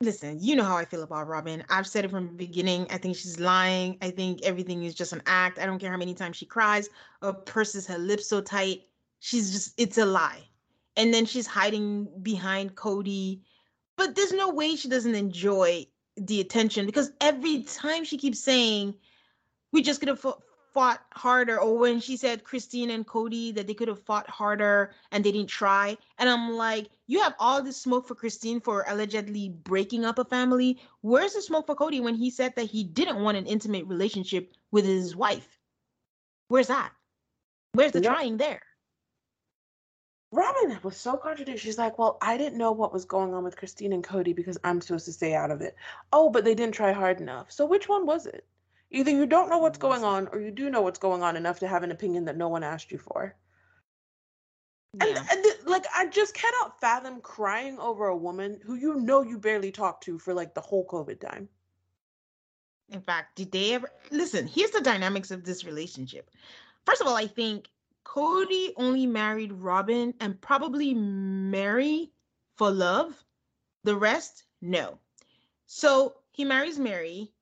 Listen, 0.00 0.38
you 0.40 0.56
know 0.56 0.64
how 0.64 0.76
I 0.76 0.84
feel 0.86 1.02
about 1.02 1.26
Robyn. 1.28 1.62
I've 1.68 1.86
said 1.86 2.04
it 2.06 2.10
from 2.10 2.28
the 2.28 2.32
beginning. 2.32 2.86
I 2.90 2.96
think 2.96 3.16
she's 3.16 3.38
lying. 3.38 3.98
I 4.00 4.10
think 4.10 4.40
everything 4.42 4.84
is 4.84 4.94
just 4.94 5.12
an 5.12 5.22
act. 5.26 5.58
I 5.58 5.66
don't 5.66 5.78
care 5.78 5.90
how 5.90 5.98
many 5.98 6.14
times 6.14 6.36
she 6.36 6.46
cries 6.46 6.88
or 7.20 7.34
purses 7.34 7.86
her 7.86 7.98
lips 7.98 8.26
so 8.26 8.40
tight. 8.40 8.84
She's 9.18 9.52
just, 9.52 9.74
it's 9.78 9.98
a 9.98 10.06
lie. 10.06 10.40
And 10.96 11.12
then 11.12 11.26
she's 11.26 11.46
hiding 11.46 12.08
behind 12.22 12.76
Kody. 12.76 13.40
But 13.96 14.14
there's 14.14 14.32
no 14.32 14.48
way 14.48 14.76
she 14.76 14.88
doesn't 14.88 15.14
enjoy 15.14 15.86
the 16.26 16.40
attention 16.40 16.86
because 16.86 17.12
every 17.20 17.62
time 17.62 18.04
she 18.04 18.18
keeps 18.18 18.38
saying, 18.38 18.94
we 19.72 19.82
just 19.82 20.00
could 20.00 20.08
have 20.08 20.24
fought 20.72 21.00
harder 21.14 21.58
or 21.58 21.76
when 21.78 21.98
she 21.98 22.16
said 22.16 22.44
christine 22.44 22.90
and 22.90 23.04
kody 23.04 23.52
that 23.52 23.66
they 23.66 23.74
could 23.74 23.88
have 23.88 24.00
fought 24.04 24.30
harder 24.30 24.92
and 25.10 25.24
they 25.24 25.32
didn't 25.32 25.48
try 25.48 25.96
and 26.18 26.30
i'm 26.30 26.52
like 26.52 26.88
you 27.08 27.20
have 27.20 27.34
all 27.40 27.60
this 27.60 27.76
smoke 27.76 28.06
for 28.06 28.14
christine 28.14 28.60
for 28.60 28.84
allegedly 28.86 29.48
breaking 29.48 30.04
up 30.04 30.20
a 30.20 30.24
family. 30.24 30.78
Where's 31.00 31.34
the 31.34 31.42
smoke 31.42 31.66
for 31.66 31.74
kody 31.74 32.00
when 32.00 32.14
he 32.14 32.30
said 32.30 32.54
that 32.54 32.70
he 32.70 32.84
didn't 32.84 33.20
want 33.20 33.36
an 33.36 33.46
intimate 33.46 33.84
relationship 33.86 34.54
with 34.70 34.84
his 34.84 35.16
wife? 35.16 35.58
Where's 36.46 36.68
that? 36.68 36.92
Where's 37.72 37.90
the 37.90 38.00
Yep. 38.00 38.12
trying 38.12 38.36
there 38.36 38.62
Robyn 40.32 40.78
was 40.82 40.96
so 40.96 41.16
contradictory. 41.16 41.58
She's 41.58 41.78
like, 41.78 41.98
Well, 41.98 42.18
I 42.22 42.36
didn't 42.38 42.58
know 42.58 42.72
what 42.72 42.92
was 42.92 43.04
going 43.04 43.34
on 43.34 43.44
with 43.44 43.56
Christine 43.56 43.92
and 43.92 44.04
Kody 44.04 44.34
because 44.34 44.58
I'm 44.64 44.80
supposed 44.80 45.06
to 45.06 45.12
stay 45.12 45.34
out 45.34 45.50
of 45.50 45.60
it. 45.60 45.76
Oh, 46.12 46.30
but 46.30 46.44
they 46.44 46.54
didn't 46.54 46.74
try 46.74 46.92
hard 46.92 47.20
enough. 47.20 47.50
So 47.50 47.66
which 47.66 47.88
one 47.88 48.06
was 48.06 48.26
it? 48.26 48.46
Either 48.90 49.10
you 49.10 49.26
don't 49.26 49.50
know 49.50 49.58
what's 49.58 49.78
mm, 49.78 49.78
going 49.78 50.04
on 50.04 50.28
or 50.28 50.40
you 50.40 50.50
do 50.50 50.70
know 50.70 50.82
what's 50.82 50.98
going 50.98 51.22
on 51.22 51.36
enough 51.36 51.60
to 51.60 51.68
have 51.68 51.82
an 51.82 51.90
opinion 51.92 52.24
that 52.26 52.36
no 52.36 52.48
one 52.48 52.62
asked 52.64 52.92
you 52.92 52.98
for. 52.98 53.36
And, 55.00 55.16
Yeah. 55.16 55.24
and 55.30 55.42
th- 55.44 55.64
like, 55.66 55.86
I 55.94 56.06
just 56.08 56.34
cannot 56.34 56.80
fathom 56.80 57.20
crying 57.20 57.78
over 57.78 58.06
a 58.06 58.16
woman 58.16 58.60
who 58.64 58.74
you 58.74 58.94
know 58.96 59.22
you 59.22 59.38
barely 59.38 59.72
talked 59.72 60.04
to 60.04 60.18
for 60.18 60.34
like 60.34 60.54
the 60.54 60.60
whole 60.60 60.86
COVID 60.86 61.20
time. 61.20 61.48
In 62.88 63.00
fact, 63.00 63.36
did 63.36 63.52
they 63.52 63.74
ever 63.74 63.90
listen? 64.10 64.46
Here's 64.46 64.70
the 64.70 64.80
dynamics 64.80 65.30
of 65.30 65.44
this 65.44 65.64
relationship. 65.64 66.30
First 66.86 67.00
of 67.00 67.06
all, 67.06 67.16
I 67.16 67.26
think 67.26 67.68
Kody 68.04 68.72
only 68.76 69.06
married 69.06 69.52
Robyn 69.52 70.14
and 70.20 70.40
probably 70.40 70.94
Meri 70.94 72.10
for 72.56 72.70
love. 72.70 73.14
The 73.84 73.96
rest, 73.96 74.44
no. 74.60 74.98
So 75.66 76.16
he 76.32 76.44
marries 76.44 76.78
Meri, 76.78 77.32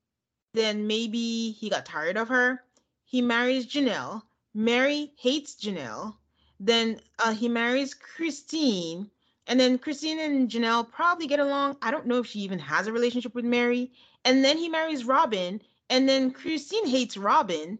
then 0.53 0.87
maybe 0.87 1.51
he 1.51 1.69
got 1.69 1.85
tired 1.85 2.17
of 2.17 2.29
her. 2.29 2.63
He 3.05 3.21
marries 3.21 3.67
Janelle. 3.67 4.23
Meri 4.53 5.13
hates 5.17 5.55
Janelle. 5.55 6.15
Then 6.59 6.99
uh, 7.19 7.33
he 7.33 7.47
marries 7.47 7.93
Christine. 7.93 9.09
And 9.47 9.59
then 9.59 9.77
Christine 9.77 10.19
and 10.19 10.49
Janelle 10.49 10.91
probably 10.91 11.27
get 11.27 11.39
along. 11.39 11.77
I 11.81 11.91
don't 11.91 12.05
know 12.05 12.19
if 12.19 12.27
she 12.27 12.39
even 12.39 12.59
has 12.59 12.87
a 12.87 12.93
relationship 12.93 13.33
with 13.33 13.45
Meri. 13.45 13.91
And 14.25 14.43
then 14.43 14.57
he 14.57 14.69
marries 14.69 15.05
Robyn. 15.05 15.61
And 15.89 16.07
then 16.07 16.31
Christine 16.31 16.87
hates 16.87 17.17
Robyn. 17.17 17.79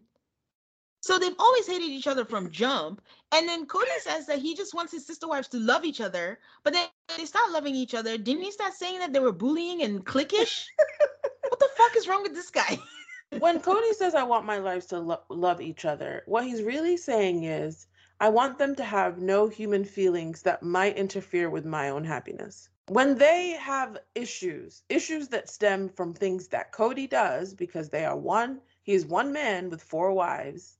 So 1.02 1.18
they've 1.18 1.34
always 1.38 1.66
hated 1.66 1.88
each 1.88 2.06
other 2.06 2.24
from 2.24 2.50
jump. 2.50 3.00
And 3.32 3.48
then 3.48 3.66
Kody 3.66 3.98
says 4.00 4.26
that 4.26 4.38
he 4.38 4.54
just 4.54 4.74
wants 4.74 4.92
his 4.92 5.06
sister 5.06 5.26
wives 5.26 5.48
to 5.48 5.58
love 5.58 5.84
each 5.84 6.00
other. 6.00 6.38
But 6.62 6.74
then 6.74 6.88
they 7.16 7.24
start 7.24 7.50
loving 7.52 7.74
each 7.74 7.94
other. 7.94 8.18
Didn't 8.18 8.42
he 8.42 8.52
start 8.52 8.74
saying 8.74 8.98
that 8.98 9.12
they 9.12 9.20
were 9.20 9.32
bullying 9.32 9.82
and 9.82 10.04
cliquish? 10.04 10.66
what 11.48 11.58
the 11.58 11.68
fuck 11.76 11.96
is 11.96 12.06
wrong 12.06 12.22
with 12.22 12.34
this 12.34 12.50
guy? 12.50 12.78
when 13.38 13.60
Kody 13.60 13.94
says, 13.94 14.14
I 14.14 14.24
want 14.24 14.44
my 14.44 14.60
wives 14.60 14.86
to 14.86 14.98
lo- 14.98 15.22
love 15.30 15.60
each 15.60 15.84
other, 15.86 16.22
what 16.26 16.44
he's 16.44 16.62
really 16.62 16.96
saying 16.96 17.44
is, 17.44 17.86
I 18.20 18.28
want 18.28 18.58
them 18.58 18.74
to 18.76 18.84
have 18.84 19.22
no 19.22 19.48
human 19.48 19.84
feelings 19.86 20.42
that 20.42 20.62
might 20.62 20.98
interfere 20.98 21.48
with 21.48 21.64
my 21.64 21.88
own 21.88 22.04
happiness. 22.04 22.68
When 22.88 23.16
they 23.16 23.52
have 23.52 23.96
issues, 24.14 24.82
issues 24.90 25.28
that 25.28 25.48
stem 25.48 25.88
from 25.88 26.12
things 26.12 26.48
that 26.48 26.72
Kody 26.72 27.08
does 27.08 27.54
because 27.54 27.88
they 27.88 28.04
are 28.04 28.18
one, 28.18 28.60
he's 28.82 29.06
one 29.06 29.32
man 29.32 29.70
with 29.70 29.82
four 29.82 30.12
wives, 30.12 30.76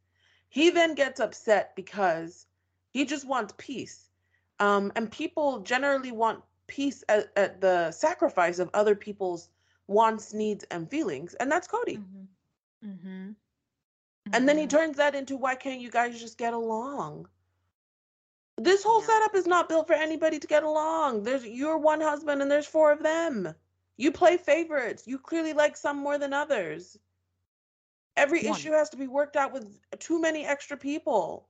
he 0.51 0.71
then 0.71 0.95
gets 0.95 1.21
upset 1.21 1.75
because 1.75 2.47
he 2.93 3.07
just 3.07 3.27
wants 3.27 3.55
peace. 3.57 4.11
Um, 4.59 4.93
and 4.97 5.11
people 5.11 5.61
generally 5.61 6.13
want 6.13 6.43
peace 6.67 7.03
at, 7.09 7.33
at 7.37 7.61
the 7.61 7.91
sacrifice 7.93 8.59
of 8.59 8.69
other 8.75 8.95
people's 8.95 9.49
wants, 9.87 10.35
needs, 10.35 10.65
and 10.71 10.91
feelings. 10.91 11.35
And 11.35 11.51
that's 11.51 11.67
Kody. 11.67 12.03
Mm-hmm. 12.85 13.31
And 14.33 14.49
then 14.49 14.59
he 14.59 14.67
turns 14.67 14.97
that 14.97 15.15
into 15.15 15.37
why 15.37 15.55
can't 15.55 15.81
you 15.81 15.91
guys 15.91 16.21
just 16.21 16.37
get 16.37 16.53
along? 16.53 17.27
This 18.57 18.85
whole 18.85 19.01
setup 19.01 19.35
is 19.35 19.47
not 19.47 19.69
built 19.69 19.87
for 19.87 19.95
anybody 19.95 20.39
to 20.39 20.47
get 20.47 20.63
along. 20.63 21.23
There's 21.23 21.47
you're 21.47 21.79
one 21.79 22.01
husband 22.01 22.43
and 22.43 22.51
there's 22.51 22.67
four 22.67 22.93
of 22.93 23.03
them. 23.03 23.55
You 23.97 24.13
play 24.13 24.37
favorites. 24.37 25.05
You 25.07 25.19
clearly 25.19 25.53
like 25.53 25.77
some 25.77 25.97
more 25.97 26.19
than 26.19 26.33
others. 26.33 26.99
Every 28.21 28.43
One. 28.47 28.59
issue 28.59 28.73
has 28.73 28.91
to 28.91 28.97
be 28.99 29.07
worked 29.07 29.37
out 29.37 29.53
with 29.53 29.67
too 29.99 30.21
many 30.21 30.45
extra 30.45 30.77
people. 30.77 31.49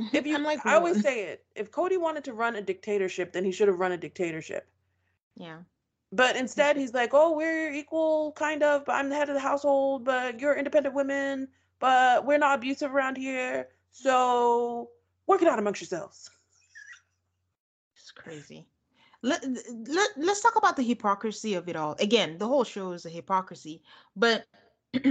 Mm-hmm. 0.00 0.16
If 0.16 0.26
you 0.26 0.38
like 0.38 0.64
I 0.64 0.74
always 0.74 1.02
say 1.02 1.24
it. 1.24 1.44
If 1.54 1.70
Kody 1.70 2.00
wanted 2.00 2.24
to 2.24 2.32
run 2.32 2.56
a 2.56 2.62
dictatorship, 2.62 3.32
then 3.32 3.44
he 3.44 3.52
should 3.52 3.68
have 3.68 3.78
run 3.78 3.92
a 3.92 3.98
dictatorship. 3.98 4.66
Yeah. 5.36 5.58
But 6.10 6.36
instead, 6.36 6.78
he's 6.78 6.94
like, 6.94 7.10
"Oh, 7.12 7.36
we're 7.36 7.72
equal, 7.72 8.32
kind 8.32 8.62
of. 8.62 8.86
But 8.86 8.94
I'm 8.94 9.10
the 9.10 9.16
head 9.16 9.28
of 9.28 9.34
the 9.34 9.40
household. 9.40 10.04
But 10.04 10.40
you're 10.40 10.56
independent 10.56 10.94
women. 10.94 11.48
But 11.78 12.24
we're 12.24 12.38
not 12.38 12.58
abusive 12.58 12.94
around 12.94 13.16
here. 13.16 13.68
So 13.90 14.90
work 15.26 15.42
it 15.42 15.48
out 15.48 15.58
amongst 15.58 15.82
yourselves." 15.82 16.30
It's 17.96 18.10
crazy. 18.10 18.66
Let, 19.22 19.44
let, 19.86 20.10
let's 20.16 20.40
talk 20.40 20.56
about 20.56 20.76
the 20.76 20.82
hypocrisy 20.82 21.54
of 21.54 21.68
it 21.68 21.76
all. 21.76 21.96
Again, 22.00 22.38
the 22.38 22.48
whole 22.48 22.64
show 22.64 22.92
is 22.92 23.06
a 23.06 23.10
hypocrisy. 23.10 23.82
But 24.16 24.46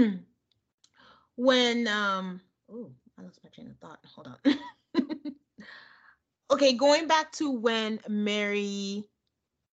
when 1.36 1.88
um 1.88 2.42
oh, 2.72 2.92
I 3.18 3.24
lost 3.24 3.40
my 3.44 3.50
train 3.50 3.70
of 3.70 3.78
thought. 3.78 4.00
Hold 4.16 4.28
on. 4.28 5.36
okay, 6.52 6.74
going 6.74 7.08
back 7.08 7.32
to 7.34 7.52
when 7.52 8.00
Meri 8.08 9.06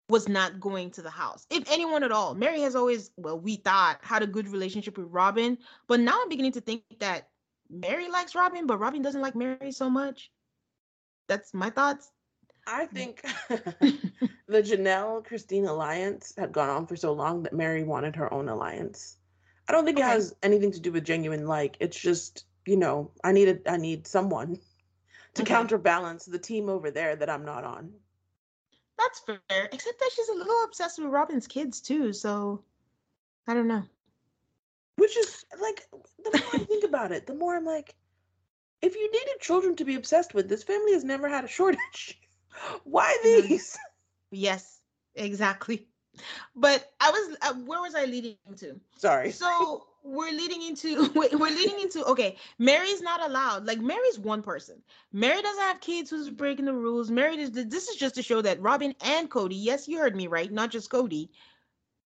was 0.10 0.28
not 0.28 0.60
going 0.60 0.92
to 0.92 1.02
the 1.02 1.10
house. 1.10 1.48
If 1.50 1.72
anyone 1.72 2.04
at 2.04 2.12
all, 2.12 2.36
Meri 2.36 2.62
has 2.62 2.76
always, 2.76 3.12
well, 3.16 3.40
we 3.40 3.56
thought 3.56 4.00
had 4.02 4.22
a 4.22 4.28
good 4.28 4.48
relationship 4.50 4.98
with 4.98 5.08
Robyn, 5.10 5.58
but 5.88 6.02
now 6.02 6.20
I'm 6.22 6.30
beginning 6.30 6.52
to 6.54 6.62
think 6.62 6.84
that 7.00 7.30
Meri 7.70 8.10
likes 8.10 8.36
Robyn, 8.36 8.68
but 8.68 8.78
Robyn 8.78 9.02
doesn't 9.02 9.22
like 9.22 9.36
Meri 9.36 9.72
so 9.72 9.90
much. 9.90 10.30
That's 11.30 11.54
my 11.54 11.70
thoughts. 11.70 12.12
I 12.68 12.86
think 12.86 13.22
the 13.50 14.62
Janelle 14.62 15.26
Christine 15.26 15.66
alliance 15.66 16.34
had 16.38 16.52
gone 16.52 16.70
on 16.70 16.86
for 16.86 16.96
so 16.96 17.14
long 17.14 17.44
that 17.44 17.54
Meri 17.54 17.84
wanted 17.84 18.16
her 18.18 18.32
own 18.32 18.50
alliance. 18.50 19.18
I 19.68 19.72
don't 19.72 19.86
think 19.86 19.98
Okay. 19.98 20.08
it 20.08 20.12
has 20.12 20.36
anything 20.44 20.72
to 20.72 20.80
do 20.80 20.92
with 20.92 21.06
genuine 21.06 21.48
like. 21.48 21.78
It's 21.80 22.00
just, 22.00 22.46
you 22.66 22.78
know, 22.78 23.12
I 23.24 23.32
need 23.32 23.48
a, 23.48 23.72
I 23.72 23.78
need 23.78 24.08
someone 24.08 24.60
to 25.36 25.42
Okay. 25.42 25.54
counterbalance 25.54 26.26
the 26.26 26.40
team 26.40 26.70
over 26.70 26.92
there 26.92 27.16
that 27.16 27.30
I'm 27.30 27.46
not 27.46 27.64
on. 27.64 27.94
That's 28.98 29.20
fair. 29.20 29.70
Except 29.72 30.00
that 30.00 30.12
she's 30.14 30.30
a 30.30 30.34
little 30.34 30.64
obsessed 30.66 31.00
with 31.00 31.08
Robyn's 31.12 31.48
kids 31.48 31.82
too, 31.82 32.14
so 32.14 32.64
I 33.48 33.54
don't 33.54 33.68
know. 33.68 33.84
Which 34.98 35.18
is 35.18 35.46
like 35.60 35.88
the 36.24 36.38
more 36.38 36.50
I 36.54 36.60
think 36.68 36.84
about 36.84 37.12
it, 37.12 37.26
the 37.26 37.34
more 37.34 37.56
I'm 37.56 37.66
like, 37.66 37.96
if 38.82 38.96
you 38.96 39.12
needed 39.12 39.40
children 39.40 39.76
to 39.78 39.86
be 39.86 39.96
obsessed 39.96 40.34
with, 40.34 40.50
this 40.50 40.64
family 40.64 40.94
has 40.94 41.04
never 41.04 41.30
had 41.30 41.46
a 41.46 41.48
shortage. 41.48 42.20
Why 42.84 43.18
these? 43.24 43.78
Yes, 44.32 44.80
exactly. 45.16 45.88
But 46.56 46.92
I 47.00 47.10
was 47.10 47.38
uh, 47.42 47.54
where 47.66 47.82
was 47.82 47.96
I 47.96 48.06
leading 48.06 48.36
to? 48.58 48.80
Sorry. 48.98 49.32
So 49.32 49.88
we're 50.04 50.32
leading 50.32 50.62
into 50.62 51.10
we're 51.16 51.56
leading 51.56 51.80
into 51.80 52.04
okay. 52.06 52.38
Meri's 52.60 53.02
not 53.02 53.24
allowed. 53.24 53.66
Like 53.66 53.80
Meri's 53.80 54.20
one 54.20 54.42
person. 54.42 54.82
Meri 55.14 55.42
doesn't 55.42 55.64
have 55.64 55.80
kids 55.80 56.10
who's 56.10 56.30
breaking 56.30 56.66
the 56.66 56.74
rules. 56.74 57.10
Meri 57.10 57.40
is 57.40 57.52
this 57.52 57.88
is 57.88 57.96
just 57.96 58.16
to 58.16 58.24
show 58.24 58.42
that 58.42 58.62
Robyn 58.62 58.96
and 59.02 59.30
Kody, 59.30 59.56
yes, 59.58 59.88
you 59.88 59.98
heard 60.00 60.16
me 60.16 60.28
right, 60.28 60.52
not 60.52 60.72
just 60.72 60.90
Kody, 60.90 61.30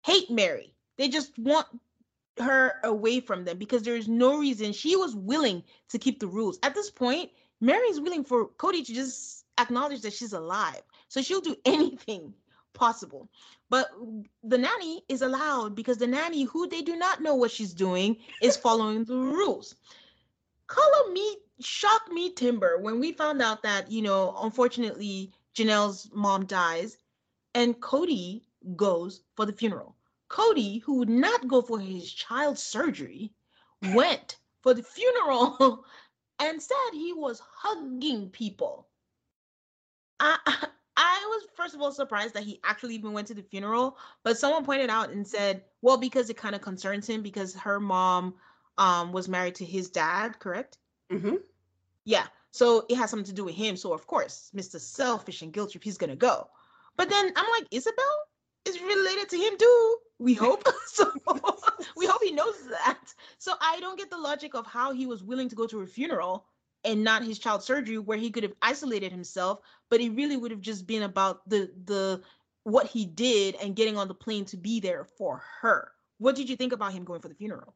hate 0.05 0.31
Meri. 0.31 0.75
They 0.97 1.09
just 1.09 1.39
want 1.39 1.67
her 2.39 2.81
away 2.83 3.21
from 3.21 3.45
them 3.45 3.59
because 3.59 3.83
there 3.83 3.97
is 3.97 4.09
no 4.09 4.39
reason 4.39 4.73
she 4.73 4.97
was 4.97 5.15
willing 5.15 5.63
to 5.89 5.99
keep 5.99 6.19
the 6.19 6.27
rules. 6.27 6.59
At 6.63 6.75
this 6.75 6.91
point, 6.91 7.31
Meri's 7.61 8.01
willing 8.01 8.25
for 8.25 8.49
Kody 8.49 8.85
to 8.85 8.95
just 8.95 9.45
acknowledge 9.59 10.03
that 10.03 10.13
she's 10.13 10.33
alive. 10.33 10.83
So 11.09 11.23
she'll 11.23 11.41
do 11.41 11.57
anything 11.65 12.35
possible. 12.75 13.29
But 13.71 13.91
the 14.43 14.59
nanny 14.59 15.03
is 15.09 15.23
allowed 15.23 15.75
because 15.75 15.99
the 15.99 16.07
nanny, 16.07 16.45
who 16.45 16.69
they 16.69 16.83
do 16.83 16.97
not 16.97 17.23
know 17.23 17.35
what 17.35 17.51
she's 17.51 17.73
doing, 17.73 18.17
is 18.43 18.57
following 18.67 19.05
the 19.05 19.17
rules. 19.17 19.75
Color 20.67 21.13
me, 21.13 21.37
shock 21.61 22.11
me 22.11 22.33
timber 22.33 22.79
when 22.79 23.01
we 23.01 23.13
found 23.13 23.41
out 23.41 23.63
that, 23.63 23.91
you 23.91 24.03
know, 24.03 24.37
unfortunately, 24.43 25.33
Janelle's 25.55 26.11
mom 26.13 26.47
dies 26.47 26.97
and 27.55 27.81
Kody 27.81 28.43
goes 28.77 29.23
for 29.37 29.47
the 29.47 29.53
funeral. 29.53 29.97
Kody, 30.29 30.83
who 30.83 30.99
would 30.99 31.09
not 31.09 31.47
go 31.47 31.63
for 31.63 31.79
his 31.79 32.13
child's 32.13 32.63
surgery, 32.63 33.33
went 33.93 34.39
for 34.63 34.75
the 34.75 34.83
funeral 34.83 35.85
and 36.41 36.61
said 36.61 36.91
he 36.93 37.13
was 37.13 37.41
hugging 37.55 38.31
people. 38.31 38.89
I, 40.19 40.69
I 40.97 41.27
was 41.29 41.47
first 41.57 41.75
of 41.75 41.81
all 41.81 41.93
surprised 41.93 42.35
that 42.35 42.45
he 42.45 42.61
actually 42.65 42.95
even 42.95 43.13
went 43.13 43.27
to 43.29 43.35
the 43.35 43.43
funeral, 43.43 43.99
but 44.23 44.39
someone 44.39 44.65
pointed 44.65 44.91
out 44.91 45.11
and 45.11 45.27
said, 45.27 45.63
well, 45.83 45.97
because 45.97 46.31
it 46.31 46.37
kind 46.37 46.55
of 46.55 46.61
concerns 46.61 47.09
him 47.09 47.23
because 47.23 47.55
her 47.55 47.81
mom 47.81 48.35
um 48.79 49.13
was 49.13 49.29
married 49.29 49.57
to 49.57 49.65
his 49.65 49.91
dad, 49.91 50.39
correct? 50.39 50.79
Mm-hmm. 51.11 51.37
Yeah. 52.05 52.27
So 52.51 52.87
it 52.89 52.97
has 52.97 53.11
something 53.11 53.27
to 53.27 53.33
do 53.33 53.45
with 53.45 53.55
him. 53.55 53.77
So 53.77 53.93
of 53.93 54.07
course, 54.07 54.51
Mr. 54.55 54.79
Selfish 54.79 55.43
and 55.43 55.53
guilt 55.53 55.73
trip, 55.73 55.83
he's 55.85 55.99
gonna 55.99 56.17
go. 56.17 56.49
But 56.97 57.11
then 57.11 57.33
I'm 57.35 57.51
like, 57.51 57.69
Ysabel 57.71 58.15
is 58.65 58.81
related 58.81 59.29
to 59.31 59.37
him 59.37 59.59
too. 59.59 59.97
We 60.19 60.35
hope. 60.35 60.67
so 60.87 61.11
we 61.97 62.07
hope 62.07 62.23
he 62.23 62.31
knows 62.31 62.69
that. 62.69 63.13
So 63.39 63.55
I 63.61 63.81
don't 63.81 63.99
get 63.99 64.11
the 64.11 64.19
logic 64.19 64.55
of 64.55 64.67
how 64.67 64.93
he 64.93 65.07
was 65.07 65.23
willing 65.25 65.49
to 65.49 65.57
go 65.57 65.67
to 65.67 65.79
her 65.81 65.87
funeral 65.87 66.47
and 66.85 67.05
not 67.05 67.25
his 67.25 67.39
child 67.39 67.63
surgery, 67.63 67.99
where 67.99 68.19
he 68.19 68.31
could 68.31 68.43
have 68.43 68.55
isolated 68.63 69.13
himself, 69.13 69.61
but 69.91 70.01
it 70.01 70.11
really 70.11 70.37
would 70.37 70.51
have 70.51 70.61
just 70.61 70.87
been 70.87 71.03
about 71.03 71.49
the 71.49 71.71
the 71.85 72.23
what 72.65 72.87
he 72.87 73.05
did 73.05 73.57
and 73.57 73.77
getting 73.77 73.97
on 73.97 74.09
the 74.09 74.15
plane 74.15 74.45
to 74.47 74.57
be 74.57 74.81
there 74.81 75.05
for 75.05 75.43
her. 75.61 75.93
What 76.19 76.37
did 76.37 76.49
you 76.49 76.57
think 76.57 76.73
about 76.73 76.93
him 76.93 77.05
going 77.05 77.21
for 77.21 77.29
the 77.29 77.35
funeral? 77.35 77.75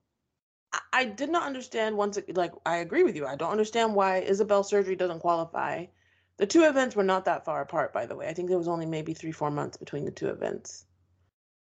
I, 0.92 1.06
did 1.06 1.30
not 1.30 1.44
understand 1.44 1.96
once 1.96 2.18
like 2.34 2.52
I 2.66 2.76
agree 2.76 3.02
with 3.02 3.16
you. 3.16 3.26
I 3.26 3.36
don't 3.36 3.50
understand 3.50 3.94
why 3.94 4.24
Ysabel's 4.28 4.68
surgery 4.68 4.96
doesn't 4.96 5.20
qualify. 5.20 5.86
The 6.36 6.46
two 6.46 6.64
events 6.64 6.94
were 6.94 7.04
not 7.04 7.24
that 7.24 7.44
far 7.44 7.62
apart, 7.62 7.92
by 7.92 8.06
the 8.06 8.14
way. 8.14 8.28
I 8.28 8.34
think 8.34 8.48
there 8.48 8.58
was 8.58 8.68
only 8.68 8.86
maybe 8.86 9.14
three, 9.14 9.32
four 9.32 9.50
months 9.50 9.76
between 9.76 10.04
the 10.04 10.10
two 10.10 10.28
events. 10.28 10.86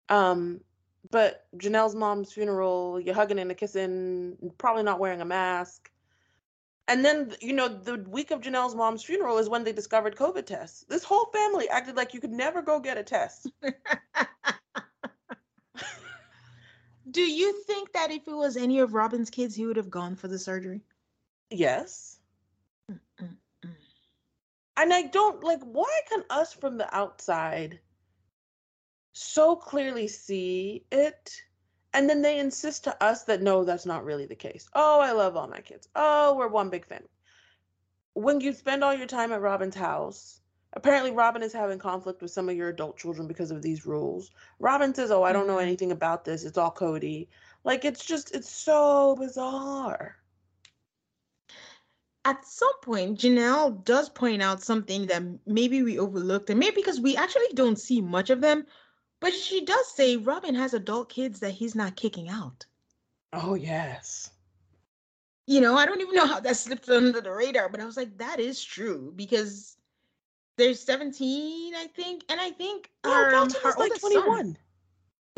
Um, 0.08 0.61
but 1.11 1.46
Janelle's 1.56 1.94
mom's 1.94 2.32
funeral, 2.32 2.98
you're 3.00 3.14
hugging 3.14 3.38
and 3.38 3.50
a 3.50 3.54
kissing, 3.54 4.37
probably 4.58 4.85
not 4.85 5.00
wearing 5.00 5.20
a 5.20 5.26
mask. 5.26 5.90
And 6.86 7.04
then, 7.04 7.34
you 7.40 7.54
know, 7.54 7.68
the 7.68 7.96
week 8.08 8.30
of 8.30 8.42
Janelle's 8.42 8.74
mom's 8.74 9.02
funeral 9.02 9.38
is 9.38 9.48
when 9.48 9.64
they 9.64 9.72
discovered 9.72 10.16
COVID 10.16 10.44
tests. 10.44 10.84
This 10.88 11.02
whole 11.02 11.30
family 11.32 11.68
acted 11.68 11.96
like 11.96 12.12
you 12.12 12.20
could 12.20 12.32
never 12.32 12.60
go 12.60 12.78
get 12.78 12.98
a 12.98 13.02
test. 13.02 13.50
Do 17.10 17.22
you 17.22 17.62
think 17.62 17.92
that 17.92 18.10
if 18.10 18.26
it 18.26 18.34
was 18.34 18.56
any 18.56 18.80
of 18.80 18.94
Robyn's 18.94 19.30
kids, 19.30 19.54
he 19.54 19.64
would 19.66 19.76
have 19.76 19.90
gone 19.90 20.16
for 20.16 20.28
the 20.28 20.38
surgery? 20.38 20.82
Yes. 21.50 22.18
Mm-mm-mm. 22.90 23.36
And 24.76 24.92
I 24.92 25.02
don't 25.02 25.42
like 25.44 25.62
why 25.62 26.00
can 26.08 26.24
us 26.28 26.52
from 26.52 26.76
the 26.76 26.94
outside 26.94 27.78
so 29.12 29.54
clearly 29.54 30.08
see 30.08 30.84
it 30.90 31.40
and 31.94 32.11
then 32.11 32.20
they 32.22 32.38
insist 32.38 32.85
to 32.85 33.02
us 33.02 33.24
that 33.24 33.42
no 33.42 33.64
that's 33.64 33.87
not 33.87 34.04
really 34.04 34.26
the 34.26 34.35
case. 34.35 34.68
Oh, 34.74 35.00
I 35.00 35.12
love 35.12 35.37
all 35.37 35.48
my 35.48 35.61
kids. 35.61 35.88
Oh, 35.96 36.35
we're 36.37 36.48
one 36.48 36.70
big 36.70 36.87
family. 36.87 37.09
When 38.14 38.40
you 38.40 38.52
spend 38.52 38.85
all 38.85 38.94
your 38.94 39.07
time 39.07 39.33
at 39.33 39.40
Robyn's 39.40 39.74
house, 39.76 40.40
apparently 40.74 41.12
Robyn 41.12 41.42
is 41.42 41.52
having 41.52 41.78
conflict 41.78 42.22
with 42.22 42.30
some 42.33 42.48
of 42.48 42.57
your 42.57 42.68
adult 42.68 42.98
children 42.98 43.28
because 43.28 43.50
of 43.50 43.62
these 43.62 43.87
rules. 43.87 44.30
Robyn 44.61 44.94
says, 44.94 45.11
"Oh, 45.11 45.22
I 45.22 45.33
don't 45.33 45.46
know 45.46 45.59
Mhm. 45.59 45.62
anything 45.62 45.92
about 45.92 46.24
this. 46.24 46.44
It's 46.44 46.59
all 46.59 46.72
Kody." 46.72 47.28
Like 47.64 47.85
it's 47.85 48.04
just 48.04 48.35
it's 48.35 48.50
so 48.50 49.16
bizarre. 49.16 50.16
At 52.24 52.44
some 52.46 52.78
point, 52.83 53.18
Janelle 53.20 53.85
does 53.85 54.09
point 54.09 54.42
out 54.42 54.62
something 54.62 55.07
that 55.07 55.22
maybe 55.46 55.83
we 55.83 55.98
overlooked, 55.98 56.50
and 56.50 56.59
maybe 56.59 56.76
because 56.76 57.00
we 57.00 57.16
actually 57.16 57.52
don't 57.54 57.78
see 57.78 58.00
much 58.00 58.30
of 58.30 58.40
them, 58.40 58.66
but 59.24 59.32
she 59.32 59.64
does 59.64 59.88
say 59.88 60.18
Robyn 60.18 60.54
has 60.54 60.74
adult 60.74 61.08
kids 61.08 61.40
that 61.40 61.52
he's 61.52 61.74
not 61.74 61.96
kicking 61.96 62.28
out. 62.28 62.66
Oh, 63.32 63.54
yes. 63.54 64.30
You 65.46 65.62
know, 65.62 65.76
I 65.76 65.87
don't 65.87 66.02
even 66.02 66.14
know 66.14 66.26
how 66.26 66.40
that 66.40 66.58
slipped 66.58 66.90
under 66.90 67.22
the 67.22 67.32
radar, 67.32 67.70
but 67.70 67.80
I 67.80 67.87
was 67.87 67.96
like, 67.96 68.18
that 68.18 68.38
is 68.38 68.62
true 68.62 69.14
because 69.16 69.78
there's 70.58 70.78
17, 70.80 71.74
I 71.74 71.87
think, 71.87 72.24
and 72.28 72.38
I 72.38 72.50
think 72.50 72.90
No, 73.02 73.12
um, 73.12 73.24
her, 73.24 73.30
Dayton 73.30 73.60
her 73.62 73.68
is 73.70 73.76
like 73.76 73.92
oldest 73.92 74.02
son- 74.02 74.12
21. 74.12 74.58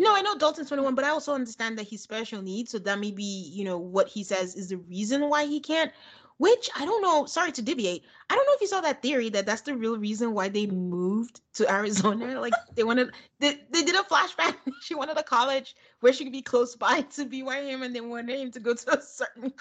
No, 0.01 0.17
I 0.17 0.21
know 0.21 0.37
Dayton's 0.37 0.67
21, 0.67 0.97
but 0.97 1.05
I 1.05 1.11
also 1.11 1.33
understand 1.33 1.79
that 1.79 1.87
he's 1.87 2.03
special 2.03 2.43
needs. 2.43 2.73
So 2.73 2.81
that 2.81 2.99
may 2.99 3.13
be, 3.13 3.53
you 3.55 3.65
know, 3.65 3.79
what 3.79 4.09
he 4.09 4.25
says 4.25 4.57
is 4.57 4.71
the 4.71 4.79
reason 4.79 5.29
why 5.29 5.47
he 5.47 5.61
can't, 5.61 5.93
which 6.39 6.69
I 6.77 6.85
don't 6.85 7.03
know. 7.03 7.27
Sorry 7.27 7.53
to 7.53 7.63
deviate. 7.63 8.05
I 8.29 8.35
don't 8.35 8.47
know 8.47 8.55
if 8.55 8.61
you 8.61 8.67
saw 8.67 8.81
that 8.83 9.03
theory 9.03 9.31
that 9.31 9.47
that's 9.47 9.63
the 9.63 9.77
real 9.77 9.97
reason 9.97 10.35
why 10.35 10.49
they 10.49 10.67
moved 10.67 11.41
to 11.55 11.71
Arizona. 11.73 12.41
Like 12.41 12.53
they 12.75 12.85
wanted, 12.85 13.13
they, 13.39 13.61
they 13.71 13.83
did 13.83 13.95
a 13.95 14.03
flashback. 14.03 14.57
she 14.83 14.95
wanted 14.95 15.17
a 15.17 15.23
college 15.23 15.75
where 16.01 16.13
she 16.13 16.25
could 16.25 16.33
be 16.33 16.43
close 16.43 16.77
by 16.77 17.03
to 17.03 17.25
BYM 17.25 17.83
and 17.83 17.95
they 17.95 18.01
wanted 18.01 18.39
him 18.39 18.51
to 18.53 18.61
go 18.61 18.75
to 18.75 18.99
a 18.99 19.03
certain, 19.03 19.53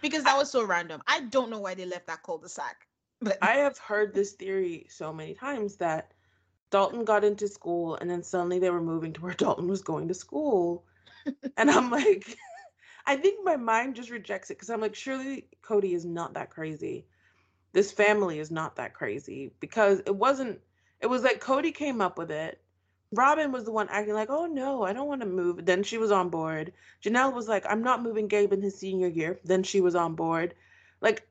because 0.00 0.24
that 0.24 0.36
was 0.36 0.50
so 0.50 0.64
random. 0.64 1.02
I 1.06 1.20
don't 1.20 1.50
know 1.50 1.60
why 1.60 1.74
they 1.74 1.86
left 1.86 2.06
that 2.06 2.22
cul-de-sac. 2.22 2.86
But 3.20 3.38
I 3.40 3.52
have 3.52 3.78
heard 3.78 4.14
this 4.14 4.32
theory 4.32 4.86
so 4.90 5.12
many 5.12 5.34
times 5.34 5.76
that 5.76 6.12
Dayton 6.70 7.04
got 7.04 7.24
into 7.24 7.48
school 7.48 7.96
and 7.96 8.10
then 8.10 8.22
suddenly 8.22 8.58
they 8.58 8.70
were 8.70 8.82
moving 8.82 9.12
to 9.14 9.20
where 9.22 9.34
Dayton 9.34 9.68
was 9.68 9.82
going 9.82 10.08
to 10.08 10.14
school. 10.14 10.84
and 11.56 11.70
I'm 11.70 11.90
like, 11.90 12.36
I 13.06 13.16
think 13.16 13.44
my 13.44 13.56
mind 13.56 13.94
just 13.94 14.10
rejects 14.10 14.50
it 14.50 14.54
because 14.54 14.70
I'm 14.70 14.80
like, 14.80 14.94
surely 14.94 15.46
Kody 15.62 15.94
is 15.94 16.04
not 16.04 16.34
that 16.34 16.50
crazy. 16.50 17.06
This 17.72 17.92
family 17.92 18.38
is 18.38 18.50
not 18.50 18.76
that 18.76 18.94
crazy 18.94 19.52
because 19.60 20.00
it 20.06 20.14
wasn't, 20.14 20.60
it 21.00 21.06
was 21.06 21.22
like 21.22 21.42
Kody 21.42 21.74
came 21.74 22.00
up 22.00 22.18
with 22.18 22.30
it. 22.30 22.60
Robyn 23.12 23.52
was 23.52 23.64
the 23.64 23.72
one 23.72 23.88
acting 23.88 24.14
like, 24.14 24.30
oh 24.30 24.46
no, 24.46 24.82
I 24.82 24.92
don't 24.92 25.06
want 25.06 25.20
to 25.20 25.26
move. 25.26 25.64
Then 25.64 25.82
she 25.84 25.98
was 25.98 26.10
on 26.10 26.28
board. 26.30 26.72
Janelle 27.04 27.32
was 27.32 27.48
like, 27.48 27.64
I'm 27.68 27.82
not 27.82 28.02
moving 28.02 28.26
Gabe 28.26 28.52
in 28.52 28.62
his 28.62 28.76
senior 28.76 29.08
year. 29.08 29.38
Then 29.44 29.62
she 29.62 29.80
was 29.80 29.94
on 29.94 30.14
board. 30.14 30.54
Like, 31.00 31.28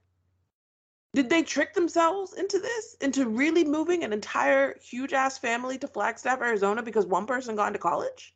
did 1.14 1.30
they 1.30 1.44
trick 1.44 1.74
themselves 1.74 2.34
into 2.34 2.60
this? 2.60 2.96
Into 3.02 3.28
really 3.28 3.64
moving 3.64 4.04
an 4.04 4.14
entire 4.14 4.78
huge 4.82 5.14
ass 5.14 5.38
family 5.38 5.78
to 5.80 5.88
Flagstaff, 5.88 6.42
Arizona 6.42 6.84
because 6.84 7.06
one 7.06 7.26
person 7.26 7.56
got 7.56 7.68
into 7.68 7.80
college? 7.80 8.35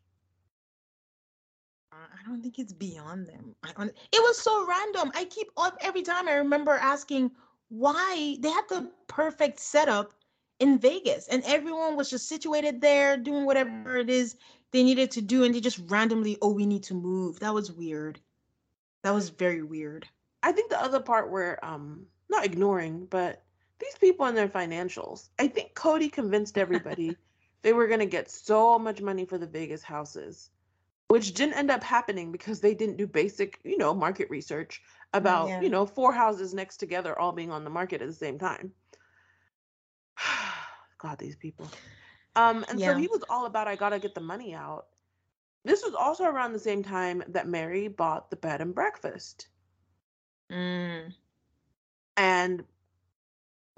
I 2.14 2.28
don't 2.28 2.42
think 2.42 2.60
it's 2.60 2.74
beyond 2.74 3.28
them. 3.28 3.56
I 3.64 3.72
don't, 3.74 3.90
it 3.90 4.22
was 4.22 4.38
so 4.38 4.68
random. 4.68 5.12
I 5.16 5.26
keep 5.26 5.50
up 5.58 5.78
every 5.82 6.02
time 6.02 6.28
I 6.28 6.34
remember 6.34 6.72
asking 6.72 7.32
why 7.70 8.38
they 8.40 8.50
had 8.50 8.68
the 8.70 8.92
perfect 9.08 9.60
setup 9.60 10.14
in 10.60 10.78
Vegas 10.80 11.28
and 11.28 11.44
everyone 11.46 11.96
was 11.96 12.10
just 12.10 12.28
situated 12.28 12.82
there 12.82 13.16
doing 13.18 13.46
whatever 13.46 13.98
it 13.98 14.10
is 14.10 14.36
they 14.72 14.84
needed 14.84 15.12
to 15.12 15.22
do 15.22 15.44
and 15.44 15.54
they 15.54 15.62
just 15.62 15.82
randomly, 15.88 16.38
oh, 16.42 16.52
we 16.52 16.66
need 16.66 16.84
to 16.84 16.94
move. 16.94 17.40
That 17.40 17.54
was 17.54 17.72
weird. 17.72 18.20
That 19.04 19.14
was 19.14 19.30
very 19.30 19.64
weird. 19.64 20.08
I 20.44 20.52
think 20.52 20.70
the 20.70 20.82
other 20.82 21.00
part 21.00 21.32
where 21.32 21.64
um 21.64 22.06
not 22.30 22.46
ignoring, 22.46 23.06
but 23.10 23.44
these 23.80 23.98
people 24.00 24.26
and 24.26 24.38
their 24.38 24.50
financials. 24.50 25.30
I 25.40 25.48
think 25.48 25.74
Kody 25.74 26.12
convinced 26.12 26.58
everybody 26.58 27.16
they 27.62 27.74
were 27.74 27.88
gonna 27.88 28.06
get 28.06 28.30
so 28.30 28.78
much 28.78 29.02
money 29.02 29.26
for 29.26 29.38
the 29.38 29.48
Vegas 29.48 29.84
houses. 29.84 30.50
Which 31.10 31.34
didn't 31.34 31.56
end 31.56 31.72
up 31.72 31.84
happening 31.84 32.32
because 32.32 32.60
they 32.62 32.74
didn't 32.76 32.98
do 32.98 33.08
basic, 33.08 33.60
you 33.64 33.78
know, 33.78 33.94
market 33.94 34.30
research 34.30 34.82
about, 35.14 35.50
Yeah. 35.50 35.62
you 35.62 35.70
know, 35.70 35.86
four 35.86 36.14
houses 36.14 36.54
next 36.54 36.78
together 36.78 37.18
all 37.18 37.32
being 37.32 37.52
on 37.52 37.64
the 37.64 37.70
market 37.70 38.02
at 38.02 38.08
the 38.08 38.14
same 38.14 38.38
time. 38.38 38.72
God, 41.00 41.18
these 41.18 41.36
people. 41.36 41.70
Um, 42.36 42.64
and 42.70 42.80
so 42.80 42.96
he 42.96 43.08
was 43.08 43.24
all 43.30 43.48
about 43.48 43.68
I 43.68 43.76
gotta 43.76 44.00
get 44.00 44.14
the 44.14 44.22
money 44.22 44.54
out. 44.54 44.86
This 45.66 45.84
was 45.84 45.94
also 45.94 46.26
around 46.26 46.54
the 46.54 46.60
same 46.60 46.84
time 46.84 47.24
that 47.30 47.48
Meri 47.48 47.88
bought 47.88 48.30
the 48.30 48.36
bed 48.36 48.62
and 48.62 48.74
breakfast. 48.74 49.48
Mm. 50.52 51.14
And 52.18 52.64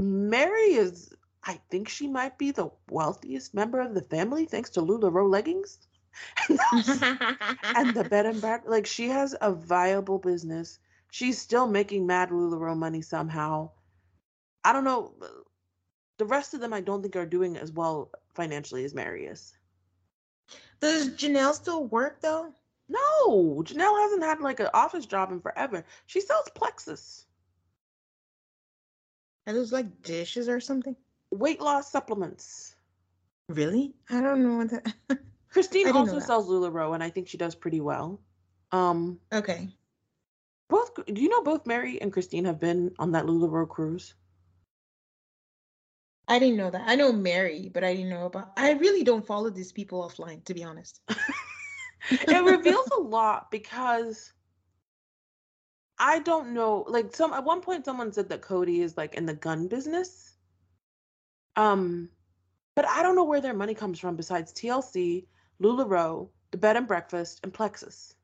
Meri 0.01 0.73
is, 0.73 1.13
I 1.43 1.59
think 1.69 1.87
she 1.87 2.07
might 2.07 2.37
be 2.37 2.51
the 2.51 2.69
wealthiest 2.89 3.53
member 3.53 3.79
of 3.79 3.93
the 3.93 4.01
family, 4.01 4.45
thanks 4.45 4.69
to 4.71 4.81
LuLaRoe 4.81 5.29
leggings. 5.29 5.79
and 7.75 7.93
the 7.93 8.05
bed 8.09 8.25
and 8.25 8.41
breakfast, 8.41 8.69
like 8.69 8.85
she 8.85 9.09
has 9.09 9.35
a 9.41 9.51
viable 9.51 10.19
business. 10.19 10.79
She's 11.11 11.39
still 11.41 11.67
making 11.67 12.05
mad 12.07 12.29
LuLaRoe 12.29 12.77
money 12.77 13.01
somehow. 13.01 13.71
I 14.63 14.73
don't 14.73 14.83
know. 14.85 15.13
Uh, 15.21 15.27
the 16.17 16.25
rest 16.25 16.53
of 16.53 16.59
them, 16.61 16.73
I 16.73 16.81
don't 16.81 17.01
think 17.01 17.15
are 17.15 17.25
doing 17.25 17.57
as 17.57 17.71
well 17.71 18.11
financially 18.33 18.85
as 18.85 18.93
Marius. 18.93 19.57
Does 20.81 21.09
Janelle 21.09 21.53
still 21.53 21.85
work 21.85 22.21
though? 22.21 22.53
No, 22.89 23.63
Janelle 23.63 24.01
hasn't 24.01 24.23
had 24.23 24.41
like 24.41 24.59
an 24.59 24.69
office 24.73 25.05
job 25.05 25.31
in 25.31 25.39
forever. 25.41 25.85
She 26.05 26.21
sells 26.21 26.49
Plexus, 26.55 27.25
Are 29.47 29.53
those 29.53 29.71
like 29.71 30.01
dishes 30.03 30.49
or 30.49 30.59
something? 30.59 30.95
weight 31.31 31.61
loss 31.61 31.91
supplements. 31.91 32.75
Really? 33.49 33.93
I 34.09 34.21
don't 34.21 34.43
know 34.43 34.57
what 34.57 34.69
that. 34.71 34.93
Christine 35.51 35.87
I 35.87 35.91
didn't 35.91 36.07
know 36.07 36.13
also 36.13 36.25
sells 36.25 36.47
LuLaRoe, 36.47 36.93
and 36.93 37.03
I 37.03 37.09
think 37.09 37.27
she 37.27 37.37
does 37.37 37.55
pretty 37.55 37.81
well. 37.81 38.21
Um, 38.71 39.19
okay. 39.33 39.67
both 40.69 40.91
do 41.05 41.21
you 41.21 41.27
know 41.27 41.43
both 41.43 41.67
Meri 41.67 42.01
and 42.01 42.11
Christine 42.13 42.45
have 42.45 42.59
been 42.59 42.91
on 42.99 43.11
that 43.11 43.25
LuLaRoe 43.25 43.67
cruise? 43.67 44.13
I 46.27 46.39
didn't 46.39 46.55
know 46.55 46.71
that. 46.71 46.83
I 46.85 46.95
know 46.95 47.11
Meri, 47.11 47.69
but 47.73 47.83
I 47.83 47.93
didn't 47.93 48.09
know 48.09 48.27
about. 48.27 48.53
I 48.55 48.71
really 48.73 49.03
don't 49.03 49.25
follow 49.25 49.49
these 49.49 49.73
people 49.73 50.07
offline, 50.07 50.43
to 50.45 50.53
be 50.53 50.63
honest. 50.63 51.01
it 52.09 52.45
reveals 52.45 52.87
a 52.97 53.01
lot 53.01 53.51
because 53.51 54.31
I 55.99 56.19
don't 56.19 56.53
know. 56.53 56.85
Like 56.87 57.13
some 57.13 57.33
at 57.33 57.43
one 57.43 57.59
point, 57.59 57.83
someone 57.83 58.13
said 58.13 58.29
that 58.29 58.41
Kody 58.41 58.79
is 58.79 58.95
like 58.95 59.15
in 59.15 59.25
the 59.25 59.33
gun 59.33 59.67
business. 59.67 60.37
Um, 61.57 62.07
but 62.75 62.85
I 62.87 63.03
don't 63.03 63.15
know 63.15 63.25
where 63.25 63.41
their 63.41 63.53
money 63.53 63.73
comes 63.73 63.99
from 63.99 64.15
besides 64.15 64.53
TLC, 64.53 65.25
Lularoe, 65.61 66.29
the 66.51 66.57
bed 66.57 66.77
and 66.77 66.87
breakfast, 66.87 67.39
and 67.43 67.53
Plexus. 67.53 68.15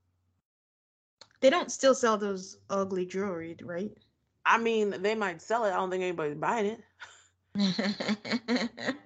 They 1.41 1.49
don't 1.49 1.71
still 1.71 1.95
sell 1.95 2.17
those 2.17 2.57
ugly 2.69 3.05
jewelry, 3.05 3.57
right? 3.61 3.97
I 4.45 4.57
mean, 4.57 5.01
they 5.01 5.15
might 5.15 5.41
sell 5.41 5.65
it. 5.65 5.71
I 5.71 5.75
don't 5.77 5.89
think 5.91 6.03
anybody's 6.03 6.37
buying 6.37 6.65
it. 6.67 6.83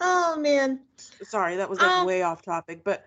oh 0.00 0.36
man. 0.38 0.80
Sorry, 1.22 1.56
that 1.56 1.68
was 1.70 1.80
like 1.80 1.96
Um, 1.96 1.98
way 1.98 2.22
off 2.22 2.42
topic, 2.42 2.84
but 2.84 3.04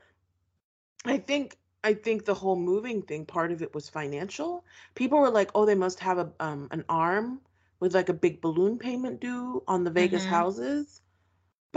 I 1.06 1.18
think 1.18 1.58
I 1.84 1.94
think 1.94 2.26
the 2.26 2.36
whole 2.36 2.56
moving 2.56 3.02
thing, 3.02 3.26
part 3.26 3.52
of 3.52 3.62
it 3.62 3.74
was 3.74 3.90
financial. 3.90 4.64
People 4.96 5.20
were 5.20 5.30
like, 5.30 5.52
"Oh, 5.56 5.66
they 5.66 5.76
must 5.76 6.00
have 6.00 6.18
a 6.18 6.34
um 6.40 6.68
an 6.72 6.86
ARM 6.90 7.42
with 7.80 7.94
like 7.96 8.10
a 8.10 8.14
big 8.14 8.42
balloon 8.42 8.78
payment 8.80 9.20
due 9.20 9.64
on 9.68 9.84
the 9.84 9.92
Vegas 9.92 10.26
Mhm. 10.26 10.26
houses." 10.26 11.02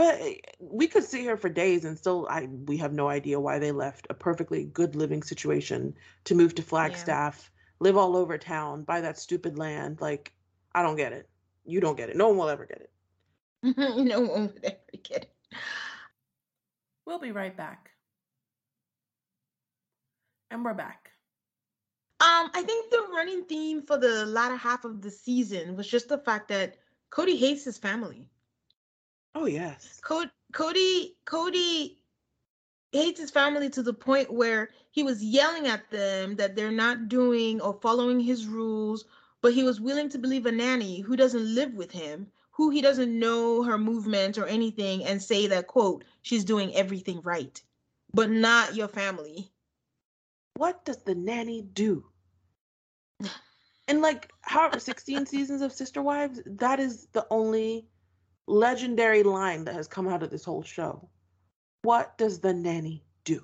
But 0.01 0.19
eh, 0.19 0.33
we 0.59 0.87
could 0.87 1.03
sit 1.03 1.21
here 1.21 1.37
for 1.37 1.47
days 1.47 1.85
and 1.85 1.95
still 1.95 2.25
I 2.27 2.47
we 2.65 2.77
have 2.77 2.91
no 2.91 3.07
idea 3.07 3.39
why 3.39 3.59
they 3.59 3.71
left 3.71 4.07
a 4.09 4.15
perfectly 4.15 4.63
good 4.63 4.95
living 4.95 5.21
situation 5.21 5.93
to 6.23 6.33
move 6.33 6.55
to 6.55 6.63
Flagstaff, 6.63 7.51
live 7.79 7.95
all 7.95 8.17
over 8.17 8.35
town, 8.39 8.81
buy 8.81 9.01
that 9.01 9.19
stupid 9.19 9.59
land. 9.59 10.01
Like, 10.01 10.33
I 10.73 10.81
don't 10.81 10.95
get 10.95 11.13
it. 11.13 11.29
You 11.65 11.81
don't 11.81 11.97
get 11.97 12.09
it. 12.09 12.17
No 12.17 12.29
one 12.29 12.37
will 12.37 12.49
ever 12.49 12.65
get 12.65 12.81
it. 12.81 12.91
no 13.77 14.21
one 14.21 14.47
would 14.47 14.65
ever 14.65 15.03
get 15.03 15.21
it. 15.21 15.35
We'll 17.05 17.19
be 17.19 17.31
right 17.31 17.55
back. 17.55 17.91
And 20.49 20.65
we're 20.65 20.73
back. 20.73 21.11
Um, 22.19 22.49
I 22.55 22.63
think 22.65 22.89
the 22.89 23.05
running 23.15 23.43
theme 23.43 23.83
for 23.83 23.99
the 23.99 24.25
latter 24.25 24.57
half 24.57 24.83
of 24.83 25.03
the 25.03 25.11
season 25.11 25.75
was 25.75 25.87
just 25.87 26.09
the 26.09 26.17
fact 26.17 26.47
that 26.47 26.77
Kody 27.11 27.37
hates 27.37 27.63
his 27.63 27.77
family. 27.77 28.31
Oh 29.35 29.45
yes. 29.45 29.99
Co- 30.01 30.29
Kody 30.53 31.15
Kody 31.25 31.97
hates 32.93 33.19
his 33.19 33.31
family 33.31 33.69
to 33.69 33.83
the 33.83 33.93
point 33.93 34.31
where 34.31 34.69
he 34.91 35.03
was 35.03 35.23
yelling 35.23 35.67
at 35.67 35.89
them 35.91 36.35
that 36.37 36.55
they're 36.55 36.71
not 36.71 37.09
doing 37.09 37.61
or 37.61 37.73
following 37.81 38.19
his 38.21 38.47
rules, 38.47 39.05
but 39.41 39.53
he 39.53 39.63
was 39.63 39.81
willing 39.81 40.09
to 40.09 40.17
believe 40.19 40.45
a 40.45 40.51
nanny 40.51 41.01
who 41.01 41.15
doesn't 41.17 41.53
live 41.55 41.73
with 41.73 41.91
him, 41.91 42.31
who 42.51 42.69
he 42.69 42.81
doesn't 42.81 43.17
know 43.19 43.63
her 43.63 43.77
movements 43.77 44.37
or 44.37 44.45
anything, 44.47 45.03
and 45.05 45.21
say 45.21 45.47
that 45.47 45.67
quote 45.67 46.05
she's 46.21 46.45
doing 46.45 46.73
everything 46.75 47.21
right, 47.21 47.61
but 48.13 48.29
not 48.29 48.75
your 48.75 48.87
family. 48.87 49.51
what 50.55 50.85
does 50.85 51.03
the 51.03 51.15
nanny 51.15 51.61
do? 51.61 52.05
And 53.87 54.01
like 54.01 54.31
however 54.41 54.79
16 54.79 55.25
seasons 55.27 55.61
of 55.61 55.71
Sister 55.73 56.01
Wives, 56.01 56.41
that 56.45 56.79
is 56.79 57.07
the 57.13 57.27
only 57.29 57.87
legendary 58.51 59.23
line 59.23 59.63
that 59.65 59.75
has 59.75 59.87
come 59.87 60.07
out 60.07 60.23
of 60.23 60.29
this 60.29 60.43
whole 60.43 60.61
show. 60.63 61.09
What 61.83 62.17
does 62.17 62.39
the 62.39 62.53
nanny 62.53 63.03
do? 63.23 63.43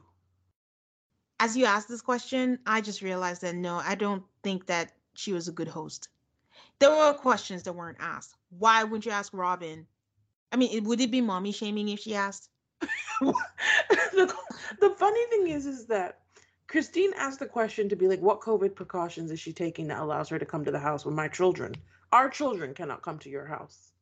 As 1.40 1.56
you 1.56 1.66
asked 1.66 1.88
this 1.88 2.02
question, 2.02 2.60
I 2.66 2.82
just 2.82 3.02
realized 3.02 3.42
that 3.42 3.56
no, 3.56 3.78
I 3.84 3.96
don't 3.96 4.24
think 4.44 4.68
that 4.68 4.92
she 5.16 5.34
was 5.34 5.48
a 5.48 5.52
good 5.54 5.68
host. 5.68 6.10
There 6.80 6.92
were 6.92 7.14
questions 7.14 7.64
that 7.64 7.74
weren't 7.74 7.98
asked. 8.00 8.36
Why 8.50 8.84
wouldn't 8.84 9.06
you 9.06 9.12
ask 9.12 9.34
Robyn? 9.34 9.88
I 10.52 10.58
mean, 10.58 10.72
it- 10.76 10.84
would 10.84 11.02
it 11.02 11.12
be 11.12 11.22
mommy 11.22 11.52
shaming 11.52 11.90
if 11.90 12.00
she 12.00 12.14
asked? 12.16 12.50
the, 13.22 14.34
the 14.80 14.90
funny 14.92 15.26
thing 15.28 15.48
is 15.48 15.66
is 15.66 15.88
that 15.88 16.20
Christine 16.68 17.14
asked 17.16 17.40
the 17.40 17.46
question 17.46 17.88
to 17.90 17.96
be 17.96 18.08
like, 18.08 18.20
what 18.20 18.42
COVID 18.42 18.76
precautions 18.76 19.32
is 19.32 19.40
she 19.40 19.54
taking 19.54 19.88
that 19.88 20.02
allows 20.02 20.30
her 20.30 20.38
to 20.38 20.46
come 20.46 20.66
to 20.66 20.72
the 20.72 20.80
house 20.80 21.06
with 21.06 21.16
my 21.16 21.28
children? 21.28 21.74
Our 22.12 22.30
children 22.30 22.74
cannot 22.74 23.02
come 23.02 23.20
to 23.20 23.30
your 23.30 23.46
house. 23.46 23.94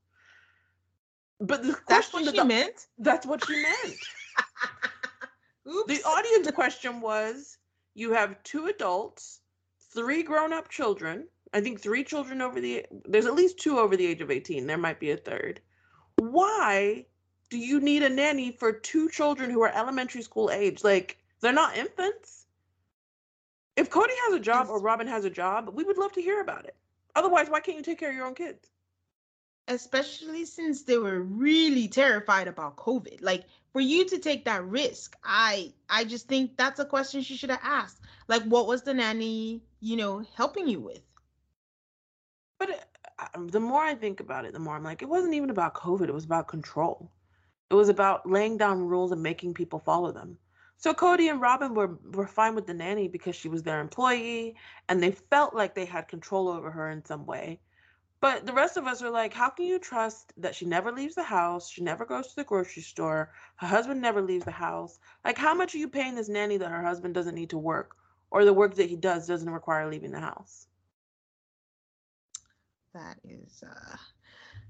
But 1.39 1.63
the 1.63 1.78
That's 1.88 2.10
question 2.10 2.26
that 2.26 2.36
she 2.36 2.39
the- 2.39 2.45
meant. 2.45 2.88
That's 2.98 3.26
what 3.26 3.45
she 3.45 3.62
meant. 3.62 3.95
Oops. 5.67 5.88
The 5.88 6.04
audience 6.08 6.50
question 6.52 7.02
was 7.02 7.58
you 7.95 8.13
have 8.13 8.41
two 8.43 8.67
adults, 8.67 9.41
three 9.93 10.24
grown 10.24 10.54
up 10.54 10.69
children. 10.69 11.28
I 11.54 11.62
think 11.62 11.80
three 11.80 12.04
children 12.04 12.41
over 12.41 12.60
the 12.62 12.86
there's 13.06 13.26
at 13.26 13.34
least 13.36 13.58
two 13.60 13.80
over 13.80 13.95
the 13.98 14.06
age 14.06 14.21
of 14.21 14.30
18. 14.32 14.67
There 14.67 14.78
might 14.78 15.00
be 15.00 15.12
a 15.12 15.17
third. 15.17 15.62
Why 16.17 17.06
do 17.50 17.58
you 17.58 17.80
need 17.80 18.04
a 18.04 18.10
nanny 18.10 18.52
for 18.52 18.71
two 18.71 19.10
children 19.10 19.50
who 19.50 19.62
are 19.63 19.71
elementary 19.74 20.21
school 20.21 20.50
age? 20.52 20.84
Like 20.84 21.17
they're 21.41 21.52
not 21.54 21.78
infants. 21.78 22.45
If 23.76 23.89
Kody 23.89 24.13
has 24.26 24.34
a 24.36 24.39
job 24.39 24.67
or 24.69 24.80
Robyn 24.82 25.08
has 25.08 25.26
a 25.26 25.30
job, 25.30 25.69
we 25.74 25.84
would 25.84 25.98
love 25.98 26.13
to 26.13 26.21
hear 26.21 26.41
about 26.41 26.65
it. 26.65 26.76
Otherwise, 27.15 27.50
why 27.50 27.60
can't 27.60 27.78
you 27.78 27.84
take 27.84 28.00
care 28.00 28.10
of 28.10 28.15
your 28.15 28.26
own 28.26 28.36
kids? 28.36 28.69
Especially 29.67 30.45
since 30.45 30.84
they 30.84 30.97
were 30.97 31.21
really 31.21 31.88
terrified 31.88 32.47
about 32.47 32.75
COVID. 32.78 33.21
Like 33.21 33.45
for 33.73 33.82
you 33.82 34.06
to 34.06 34.19
take 34.19 34.45
that 34.45 34.65
risk, 34.65 35.15
I 35.23 35.73
I 35.89 36.04
just 36.06 36.28
think 36.28 36.56
that's 36.56 36.80
a 36.80 36.86
question 36.86 37.21
she 37.21 37.36
should 37.36 37.49
have 37.49 37.60
asked. 37.63 38.01
Like, 38.28 38.43
what 38.43 38.67
was 38.67 38.84
the 38.84 38.93
nanny, 38.93 39.62
you 39.80 39.97
know, 39.97 40.23
helping 40.36 40.67
you 40.67 40.80
with? 40.80 41.01
But 42.60 42.88
uh, 43.19 43.28
the 43.47 43.60
more 43.60 43.82
I 43.82 43.95
think 43.95 44.19
about 44.19 44.45
it, 44.45 44.54
the 44.54 44.60
more 44.60 44.75
I'm 44.75 44.84
like, 44.84 45.01
it 45.01 45.10
wasn't 45.10 45.34
even 45.34 45.49
about 45.49 45.73
COVID. 45.73 46.08
It 46.08 46.13
was 46.13 46.25
about 46.25 46.47
control. 46.47 47.12
It 47.69 47.75
was 47.75 47.89
about 47.89 48.30
laying 48.30 48.58
down 48.58 48.82
rules 48.88 49.12
and 49.12 49.21
making 49.23 49.54
people 49.56 49.80
follow 49.80 50.12
them. 50.12 50.38
So 50.78 50.93
Kody 50.93 51.30
and 51.32 51.41
Robyn 51.41 51.73
were 51.73 51.97
were 52.13 52.28
fine 52.28 52.56
with 52.56 52.67
the 52.67 52.73
nanny 52.73 53.08
because 53.08 53.36
she 53.36 53.49
was 53.49 53.63
their 53.63 53.82
employee 53.82 54.56
and 54.89 55.01
they 55.01 55.12
felt 55.12 55.56
like 55.56 55.73
they 55.73 55.86
had 55.86 56.08
control 56.08 56.47
over 56.49 56.69
her 56.69 56.89
in 56.91 57.04
some 57.06 57.25
way. 57.25 57.60
But 58.26 58.48
the 58.48 58.54
rest 58.54 58.76
of 58.76 58.88
us 58.88 59.04
are 59.04 59.12
like, 59.12 59.36
how 59.36 59.52
can 59.52 59.68
you 59.68 59.78
trust 59.78 60.34
that 60.38 60.56
she 60.56 60.66
never 60.66 60.92
leaves 60.92 61.14
the 61.14 61.22
house? 61.22 61.70
She 61.70 61.84
never 61.84 62.08
goes 62.08 62.30
to 62.30 62.36
the 62.36 62.44
grocery 62.44 62.82
store. 62.82 63.32
Her 63.58 63.68
husband 63.68 64.02
never 64.02 64.20
leaves 64.20 64.46
the 64.46 64.50
house. 64.50 64.98
Like, 65.24 65.38
how 65.38 65.54
much 65.54 65.76
are 65.76 65.78
you 65.78 65.88
paying 65.88 66.16
this 66.16 66.28
nanny 66.28 66.58
that 66.58 66.72
her 66.72 66.82
husband 66.82 67.14
doesn't 67.14 67.36
need 67.36 67.52
to 67.52 67.60
work 67.60 67.96
or 68.32 68.44
the 68.44 68.52
work 68.52 68.74
that 68.78 68.90
he 68.90 68.96
does 68.96 69.28
doesn't 69.28 69.48
require 69.48 69.88
leaving 69.88 70.10
the 70.10 70.20
house? 70.20 70.66
That 72.96 73.18
is 73.24 73.64
uh 73.64 73.98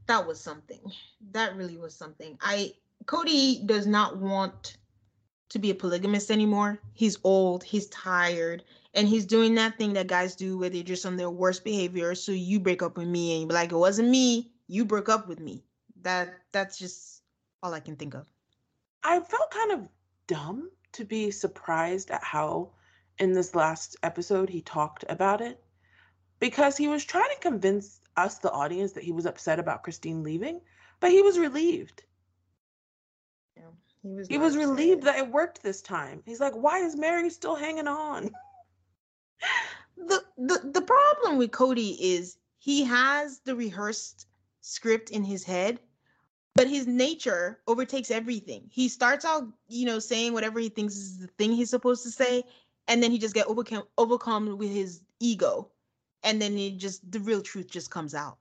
that 0.08 0.28
was 0.28 0.38
something. 0.41 0.82
That 1.32 1.56
really 1.56 1.78
was 1.78 1.96
something. 1.96 2.38
I 2.41 2.74
Kody 3.06 3.65
does 3.65 3.88
not 3.88 4.18
want 4.18 4.76
to 5.48 5.60
be 5.60 5.70
a 5.70 5.76
polygamist 5.76 6.30
anymore. 6.30 6.82
He's 6.91 7.20
old, 7.24 7.63
he's 7.63 7.88
tired, 7.88 8.65
and 8.95 9.08
he's 9.08 9.25
doing 9.25 9.55
that 9.55 9.77
thing 9.77 9.93
that 9.93 10.08
guys 10.08 10.36
do 10.36 10.58
where 10.58 10.69
they're 10.69 10.81
just 10.81 11.05
on 11.05 11.17
their 11.17 11.29
worst 11.29 11.63
behavior. 11.63 12.15
So 12.15 12.31
you 12.31 12.60
break 12.60 12.81
up 12.81 12.97
with 12.97 13.08
me 13.08 13.34
and 13.34 13.41
you 13.41 13.47
be 13.47 13.53
like, 13.53 13.71
it 13.71 13.77
wasn't 13.77 14.10
me, 14.10 14.51
you 14.67 14.86
broke 14.86 15.10
up 15.10 15.27
with 15.27 15.39
me. 15.39 15.63
That 16.01 16.34
that's 16.51 16.77
just 16.79 17.21
all 17.62 17.73
I 17.73 17.81
can 17.81 17.97
think 17.97 18.15
of. 18.15 18.25
I 19.03 19.19
felt 19.19 19.51
kind 19.51 19.71
of 19.73 19.89
dumb 20.27 20.71
to 20.93 21.03
be 21.03 21.29
surprised 21.29 22.10
at 22.10 22.23
how 22.23 22.71
in 23.19 23.34
this 23.34 23.53
last 23.53 23.97
episode 24.01 24.49
he 24.49 24.62
talked 24.62 25.03
about 25.10 25.41
it 25.41 25.62
because 26.39 26.77
he 26.77 26.88
was 26.88 27.03
trying 27.03 27.29
to 27.29 27.41
convince 27.41 27.99
us 28.15 28.39
the 28.39 28.51
audience 28.51 28.93
that 28.93 29.03
he 29.03 29.12
was 29.12 29.25
upset 29.25 29.60
about 29.60 29.84
Christine 29.84 30.23
leaving, 30.23 30.62
but 31.01 31.12
he 31.12 31.21
was 31.21 31.38
relieved. 31.38 32.03
Yeah, 33.58 33.63
he 34.03 34.10
was 34.10 34.27
he 34.27 34.38
was 34.38 34.55
relieved 34.55 35.03
that 35.03 35.17
it 35.17 35.29
worked 35.29 35.62
this 35.63 35.81
time. 35.81 36.23
He's 36.25 36.39
like, 36.39 36.53
"Why 36.53 36.79
is 36.79 36.95
Meri 36.95 37.29
still 37.29 37.55
hanging 37.55 37.88
on?" 37.88 38.31
the 39.98 40.24
the 40.38 40.71
the 40.74 40.82
problem 40.82 41.38
with 41.38 41.52
Kody 41.52 41.98
is 42.00 42.38
he 42.60 42.84
has 42.84 43.39
the 43.39 43.56
rehearsed 43.56 44.28
script 44.62 45.12
in 45.12 45.24
his 45.24 45.43
head 45.43 45.80
but 46.56 46.67
his 46.67 46.88
nature 46.88 47.60
overtakes 47.67 48.10
everything. 48.10 48.69
He 48.71 48.88
starts 48.88 49.26
out, 49.26 49.45
you 49.67 49.86
know, 49.86 50.00
saying 50.00 50.34
whatever 50.34 50.60
he 50.60 50.69
thinks 50.69 50.95
is 50.95 51.19
the 51.19 51.28
thing 51.28 51.52
he's 51.52 51.69
supposed 51.69 52.04
to 52.04 52.10
say, 52.10 52.43
and 52.88 53.04
then 53.04 53.12
he 53.12 53.19
just 53.19 53.36
get 53.36 53.48
overcome 53.48 53.84
overcome 53.98 54.58
with 54.58 54.71
his 54.71 55.02
ego, 55.19 55.69
and 56.24 56.41
then 56.41 56.58
it 56.58 56.78
just 56.78 57.12
the 57.12 57.19
real 57.19 57.41
truth 57.41 57.69
just 57.69 57.91
comes 57.91 58.15
out. 58.15 58.38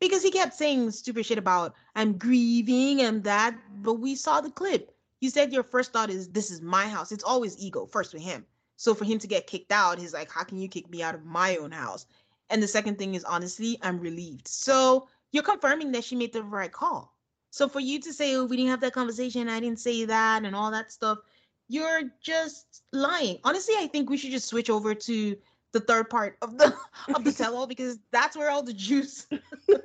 Because 0.00 0.22
he 0.22 0.30
kept 0.30 0.54
saying 0.54 0.90
stupid 0.92 1.26
shit 1.26 1.38
about 1.38 1.74
I'm 1.94 2.16
grieving 2.16 3.02
and 3.02 3.22
that, 3.24 3.54
but 3.82 3.94
we 3.94 4.14
saw 4.14 4.40
the 4.40 4.50
clip. 4.50 4.94
You 5.20 5.28
said 5.28 5.52
your 5.52 5.64
first 5.64 5.92
thought 5.92 6.10
is 6.10 6.28
this 6.28 6.50
is 6.50 6.62
my 6.62 6.86
house. 6.86 7.12
It's 7.12 7.24
always 7.24 7.58
ego 7.58 7.86
first 7.86 8.14
with 8.14 8.22
him. 8.22 8.46
So 8.78 8.94
for 8.94 9.04
him 9.04 9.18
to 9.18 9.26
get 9.26 9.48
kicked 9.48 9.72
out, 9.72 9.98
he's 9.98 10.14
like, 10.14 10.30
how 10.30 10.44
can 10.44 10.56
you 10.56 10.68
kick 10.68 10.88
me 10.88 11.02
out 11.02 11.16
of 11.16 11.24
my 11.24 11.56
own 11.56 11.72
house? 11.72 12.06
And 12.48 12.62
the 12.62 12.68
second 12.68 12.96
thing 12.96 13.16
is 13.16 13.24
honestly, 13.24 13.76
I'm 13.82 13.98
relieved. 13.98 14.46
So 14.46 15.08
you're 15.32 15.42
confirming 15.42 15.90
that 15.92 16.04
she 16.04 16.14
made 16.14 16.32
the 16.32 16.44
right 16.44 16.70
call. 16.70 17.12
So 17.50 17.68
for 17.68 17.80
you 17.80 18.00
to 18.00 18.12
say, 18.12 18.36
oh, 18.36 18.44
we 18.44 18.56
didn't 18.56 18.70
have 18.70 18.80
that 18.82 18.92
conversation, 18.92 19.48
I 19.48 19.58
didn't 19.58 19.80
say 19.80 20.04
that, 20.04 20.44
and 20.44 20.54
all 20.54 20.70
that 20.70 20.92
stuff, 20.92 21.18
you're 21.66 22.02
just 22.22 22.84
lying. 22.92 23.38
Honestly, 23.42 23.74
I 23.76 23.88
think 23.88 24.08
we 24.08 24.16
should 24.16 24.30
just 24.30 24.48
switch 24.48 24.70
over 24.70 24.94
to 24.94 25.36
the 25.72 25.80
third 25.80 26.08
part 26.08 26.38
of 26.40 26.56
the 26.56 26.72
of 27.14 27.24
the 27.24 27.32
tell 27.36 27.56
all 27.56 27.66
because 27.66 27.98
that's 28.12 28.36
where 28.36 28.50
all 28.50 28.62
the 28.62 28.72
juice 28.72 29.26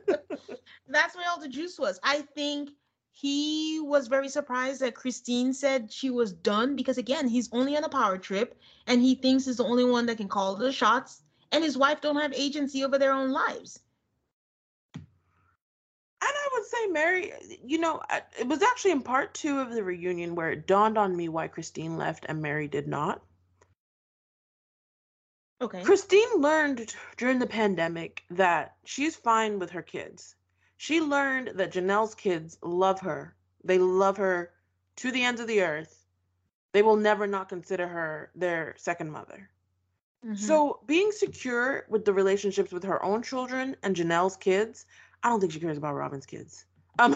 that's 0.88 1.16
where 1.16 1.30
all 1.30 1.40
the 1.40 1.50
juice 1.50 1.80
was. 1.80 2.00
I 2.04 2.22
think 2.36 2.70
he 3.16 3.80
was 3.80 4.08
very 4.08 4.28
surprised 4.28 4.82
that 4.82 4.96
Christine 4.96 5.54
said 5.54 5.92
she 5.92 6.10
was 6.10 6.34
done 6.34 6.76
because 6.76 6.98
again, 6.98 7.28
he's 7.28 7.48
only 7.54 7.78
on 7.78 7.84
a 7.84 7.90
power 7.90 8.18
trip 8.18 8.60
and 8.88 9.02
he 9.02 9.14
thinks 9.14 9.46
he's 9.46 9.58
the 9.58 9.64
only 9.64 9.86
one 9.86 10.08
that 10.08 10.18
can 10.18 10.28
call 10.28 10.56
the 10.56 10.72
shots 10.72 11.22
and 11.52 11.64
his 11.64 11.78
wife 11.78 12.02
don't 12.02 12.20
have 12.20 12.34
agency 12.34 12.84
over 12.84 12.98
their 12.98 13.14
own 13.14 13.30
lives. 13.30 13.80
And 14.96 15.04
I 16.22 16.50
would 16.54 16.66
say 16.66 16.88
Meri, 16.88 17.34
you 17.64 17.78
know, 17.78 18.02
it 18.40 18.48
was 18.48 18.64
actually 18.64 18.92
in 18.92 19.04
part 19.04 19.36
2 19.36 19.60
of 19.60 19.72
the 19.72 19.84
reunion 19.84 20.34
where 20.34 20.50
it 20.52 20.66
dawned 20.66 20.98
on 20.98 21.16
me 21.16 21.30
why 21.30 21.48
Christine 21.48 21.98
left 21.98 22.26
and 22.28 22.42
Meri 22.42 22.68
did 22.68 22.88
not. 22.88 23.22
Okay. 25.62 25.84
Christine 25.84 26.38
learned 26.38 26.96
during 27.18 27.38
the 27.38 27.46
pandemic 27.46 28.24
that 28.32 28.76
she's 28.86 29.16
fine 29.16 29.60
with 29.60 29.70
her 29.70 29.84
kids. 29.84 30.36
She 30.84 31.00
learned 31.00 31.54
that 31.56 31.72
Janelle's 31.72 32.14
kids 32.14 32.58
love 32.62 33.00
her. 33.00 33.38
They 33.64 33.78
love 33.78 34.18
her 34.18 34.52
to 34.98 35.12
the 35.14 35.24
ends 35.24 35.40
of 35.40 35.48
the 35.48 35.62
earth. 35.62 36.04
They 36.74 36.82
will 36.82 36.98
never 36.98 37.26
not 37.26 37.48
consider 37.48 37.88
her 37.88 38.32
their 38.36 38.76
second 38.78 39.10
mother. 39.10 39.50
Mm-hmm. 40.26 40.36
So, 40.36 40.82
being 40.86 41.14
secure 41.14 41.86
with 41.88 42.04
the 42.04 42.12
relationships 42.12 42.74
with 42.74 42.84
her 42.84 43.02
own 43.02 43.24
children 43.24 43.78
and 43.82 43.96
Janelle's 43.96 44.36
kids, 44.36 44.86
I 45.24 45.30
don't 45.30 45.40
think 45.40 45.54
she 45.54 45.62
cares 45.62 45.78
about 45.78 45.96
Robyn's 45.96 46.26
kids. 46.26 46.66
Um, 47.00 47.16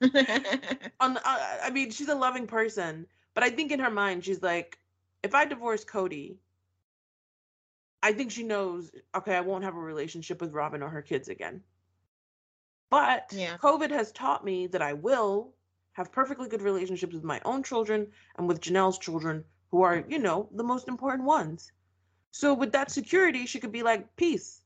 on, 0.02 1.18
uh, 1.18 1.20
I 1.62 1.70
mean, 1.72 1.92
she's 1.92 2.08
a 2.08 2.16
loving 2.16 2.48
person, 2.48 3.06
but 3.34 3.44
I 3.44 3.50
think 3.50 3.70
in 3.70 3.78
her 3.78 3.92
mind, 3.92 4.24
she's 4.24 4.42
like, 4.42 4.76
if 5.22 5.36
I 5.36 5.44
divorce 5.44 5.84
Kody, 5.84 6.34
I 8.02 8.12
think 8.12 8.32
she 8.32 8.42
knows, 8.42 8.90
okay, 9.14 9.36
I 9.36 9.40
won't 9.40 9.62
have 9.62 9.76
a 9.76 9.80
relationship 9.80 10.40
with 10.40 10.52
Robyn 10.52 10.82
or 10.82 10.88
her 10.88 11.02
kids 11.02 11.28
again. 11.28 11.62
But 12.90 13.32
yeah. 13.32 13.56
COVID 13.58 13.90
has 13.90 14.12
taught 14.12 14.44
me 14.44 14.66
that 14.68 14.82
I 14.82 14.92
will 14.92 15.54
have 15.92 16.12
perfectly 16.12 16.48
good 16.48 16.62
relationships 16.62 17.14
with 17.14 17.24
my 17.24 17.40
own 17.44 17.62
children 17.62 18.08
and 18.36 18.48
with 18.48 18.60
Janelle's 18.60 18.98
children, 18.98 19.44
who 19.70 19.82
are, 19.82 20.04
you 20.08 20.18
know, 20.18 20.48
the 20.52 20.64
most 20.64 20.88
important 20.88 21.24
ones. 21.24 21.72
So 22.32 22.54
with 22.54 22.72
that 22.72 22.90
security, 22.90 23.46
she 23.46 23.60
could 23.60 23.72
be 23.72 23.82
like, 23.82 24.16
peace. 24.16 24.62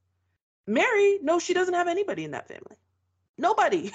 Meri, 0.66 1.18
no, 1.22 1.38
she 1.38 1.54
doesn't 1.54 1.74
have 1.74 1.88
anybody 1.88 2.24
in 2.24 2.30
that 2.30 2.48
family. 2.48 2.76
Nobody. 3.36 3.92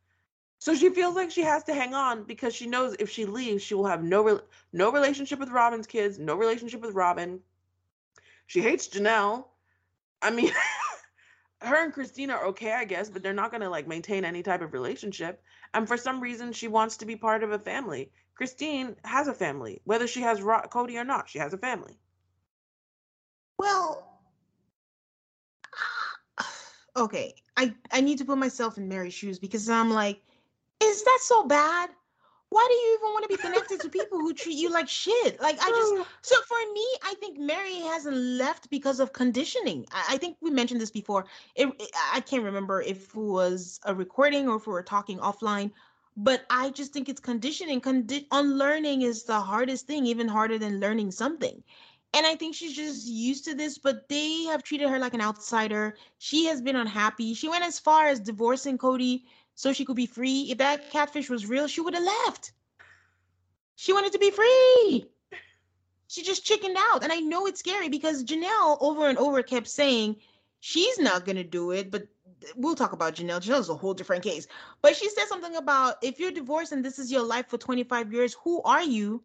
so 0.58 0.74
she 0.74 0.90
feels 0.90 1.14
like 1.14 1.30
she 1.30 1.42
has 1.42 1.62
to 1.64 1.74
hang 1.74 1.94
on 1.94 2.24
because 2.24 2.54
she 2.54 2.66
knows 2.66 2.96
if 2.98 3.10
she 3.10 3.24
leaves, 3.24 3.62
she 3.62 3.74
will 3.74 3.86
have 3.86 4.02
no 4.02 4.22
re- 4.22 4.40
no 4.72 4.90
relationship 4.90 5.38
with 5.38 5.50
Robyn's 5.50 5.86
kids, 5.86 6.18
no 6.18 6.34
relationship 6.34 6.80
with 6.80 6.94
Robyn. 6.94 7.40
She 8.46 8.60
hates 8.60 8.88
Janelle. 8.88 9.44
I 10.22 10.30
mean, 10.30 10.50
her 11.60 11.82
and 11.84 11.92
Christina 11.92 12.34
are 12.34 12.46
okay, 12.46 12.72
I 12.72 12.84
guess, 12.84 13.08
but 13.10 13.22
they're 13.22 13.32
not 13.32 13.50
going 13.50 13.62
to 13.62 13.68
like 13.68 13.88
maintain 13.88 14.24
any 14.24 14.42
type 14.42 14.62
of 14.62 14.72
relationship. 14.72 15.42
And 15.74 15.88
for 15.88 15.96
some 15.96 16.20
reason, 16.20 16.52
she 16.52 16.68
wants 16.68 16.96
to 16.98 17.06
be 17.06 17.16
part 17.16 17.42
of 17.42 17.50
a 17.50 17.58
family. 17.58 18.10
Christine 18.34 18.94
has 19.04 19.26
a 19.26 19.34
family, 19.34 19.80
whether 19.84 20.06
she 20.06 20.20
has 20.20 20.40
Ro- 20.40 20.62
Kody 20.70 20.94
or 21.00 21.04
not. 21.04 21.28
She 21.28 21.38
has 21.40 21.52
a 21.52 21.58
family. 21.58 21.98
Well, 23.58 24.08
okay, 26.96 27.34
I 27.56 27.74
I 27.90 28.00
need 28.00 28.18
to 28.18 28.24
put 28.24 28.38
myself 28.38 28.78
in 28.78 28.88
Meri's 28.88 29.14
shoes 29.14 29.40
because 29.40 29.68
I'm 29.68 29.90
like, 29.90 30.20
is 30.80 31.02
that 31.02 31.18
so 31.22 31.44
bad? 31.44 31.90
Why 32.50 32.66
do 32.68 32.74
you 32.74 32.98
even 32.98 33.12
want 33.12 33.22
to 33.24 33.28
be 33.28 33.42
connected 33.42 33.80
to 33.80 33.90
people 33.90 34.18
who 34.18 34.32
treat 34.32 34.56
you 34.56 34.70
like 34.70 34.88
shit? 34.88 35.40
Like 35.40 35.58
I 35.60 35.68
just 35.68 36.08
so 36.22 36.36
for 36.46 36.72
me, 36.72 36.86
I 37.04 37.14
think 37.20 37.38
Meri 37.38 37.80
hasn't 37.80 38.16
left 38.16 38.70
because 38.70 39.00
of 39.00 39.12
conditioning. 39.12 39.86
I, 39.92 40.14
I 40.14 40.16
think 40.18 40.36
we 40.40 40.50
mentioned 40.50 40.80
this 40.80 40.90
before. 40.90 41.26
It, 41.54 41.68
it, 41.78 41.90
I 42.12 42.20
can't 42.20 42.42
remember 42.42 42.80
if 42.80 43.14
it 43.14 43.16
was 43.16 43.80
a 43.84 43.94
recording 43.94 44.48
or 44.48 44.56
if 44.56 44.66
we 44.66 44.72
were 44.72 44.82
talking 44.82 45.18
offline, 45.18 45.72
but 46.16 46.46
I 46.48 46.70
just 46.70 46.92
think 46.92 47.08
it's 47.08 47.20
conditioning. 47.20 47.80
Condi- 47.80 48.26
unlearning 48.32 49.02
is 49.02 49.24
the 49.24 49.40
hardest 49.40 49.86
thing, 49.86 50.06
even 50.06 50.26
harder 50.26 50.58
than 50.58 50.80
learning 50.80 51.10
something. 51.10 51.62
And 52.14 52.26
I 52.26 52.34
think 52.36 52.54
she's 52.54 52.74
just 52.74 53.06
used 53.06 53.44
to 53.44 53.54
this, 53.54 53.76
but 53.76 54.08
they 54.08 54.44
have 54.44 54.62
treated 54.62 54.88
her 54.88 54.98
like 54.98 55.12
an 55.12 55.20
outsider. 55.20 55.96
She 56.16 56.46
has 56.46 56.62
been 56.62 56.76
unhappy. 56.76 57.34
She 57.34 57.50
went 57.50 57.64
as 57.64 57.78
far 57.78 58.06
as 58.06 58.18
divorcing 58.18 58.78
Kody 58.78 59.24
so 59.58 59.72
she 59.72 59.84
could 59.84 59.96
be 59.96 60.06
free. 60.06 60.46
If 60.52 60.58
that 60.58 60.88
catfish 60.92 61.28
was 61.28 61.44
real, 61.44 61.66
she 61.66 61.80
would 61.80 61.94
have 61.94 62.04
left. 62.04 62.52
She 63.74 63.92
wanted 63.92 64.12
to 64.12 64.20
be 64.20 64.30
free. 64.30 65.06
She 66.06 66.22
just 66.22 66.44
chickened 66.44 66.76
out. 66.78 67.02
And 67.02 67.12
I 67.12 67.18
know 67.18 67.46
it's 67.46 67.58
scary 67.58 67.88
because 67.88 68.22
Janelle 68.22 68.78
over 68.80 69.08
and 69.08 69.18
over 69.18 69.42
kept 69.42 69.66
saying 69.66 70.14
she's 70.60 71.00
not 71.00 71.24
going 71.24 71.38
to 71.38 71.42
do 71.42 71.72
it, 71.72 71.90
but 71.90 72.06
we'll 72.54 72.76
talk 72.76 72.92
about 72.92 73.16
Janelle. 73.16 73.40
Janelle's 73.40 73.68
a 73.68 73.74
whole 73.74 73.94
different 73.94 74.22
case. 74.22 74.46
But 74.80 74.94
she 74.94 75.10
said 75.10 75.26
something 75.26 75.56
about 75.56 75.96
if 76.02 76.20
you're 76.20 76.30
divorced 76.30 76.70
and 76.70 76.84
this 76.84 77.00
is 77.00 77.10
your 77.10 77.24
life 77.24 77.48
for 77.48 77.58
25 77.58 78.12
years, 78.12 78.36
who 78.44 78.62
are 78.62 78.84
you 78.84 79.24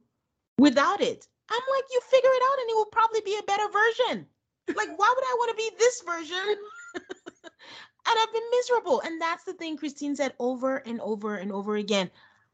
without 0.58 1.00
it? 1.00 1.28
I'm 1.52 1.62
like, 1.76 1.86
you 1.92 2.02
figure 2.10 2.32
it 2.34 2.44
out 2.44 2.60
and 2.60 2.70
it 2.72 2.76
will 2.76 2.86
probably 2.86 3.22
be 3.22 3.38
a 3.38 3.44
better 3.44 3.70
version. 3.72 4.26
Like, 4.70 4.98
why 4.98 5.14
would 5.16 5.26
I 5.26 5.36
want 5.38 5.52
to 5.52 5.58
be 5.58 5.70
this 5.78 6.02
version? 6.02 6.56
and 8.06 8.16
I've 8.20 8.34
been 8.34 8.50
miserable. 8.52 9.02
And 9.02 9.22
that's 9.22 9.44
the 9.44 9.54
thing 9.54 9.78
Christine 9.78 10.16
said 10.16 10.34
over 10.40 10.78
and 10.78 11.00
over 11.02 11.36
and 11.36 11.52
over 11.52 11.76
again. 11.76 12.12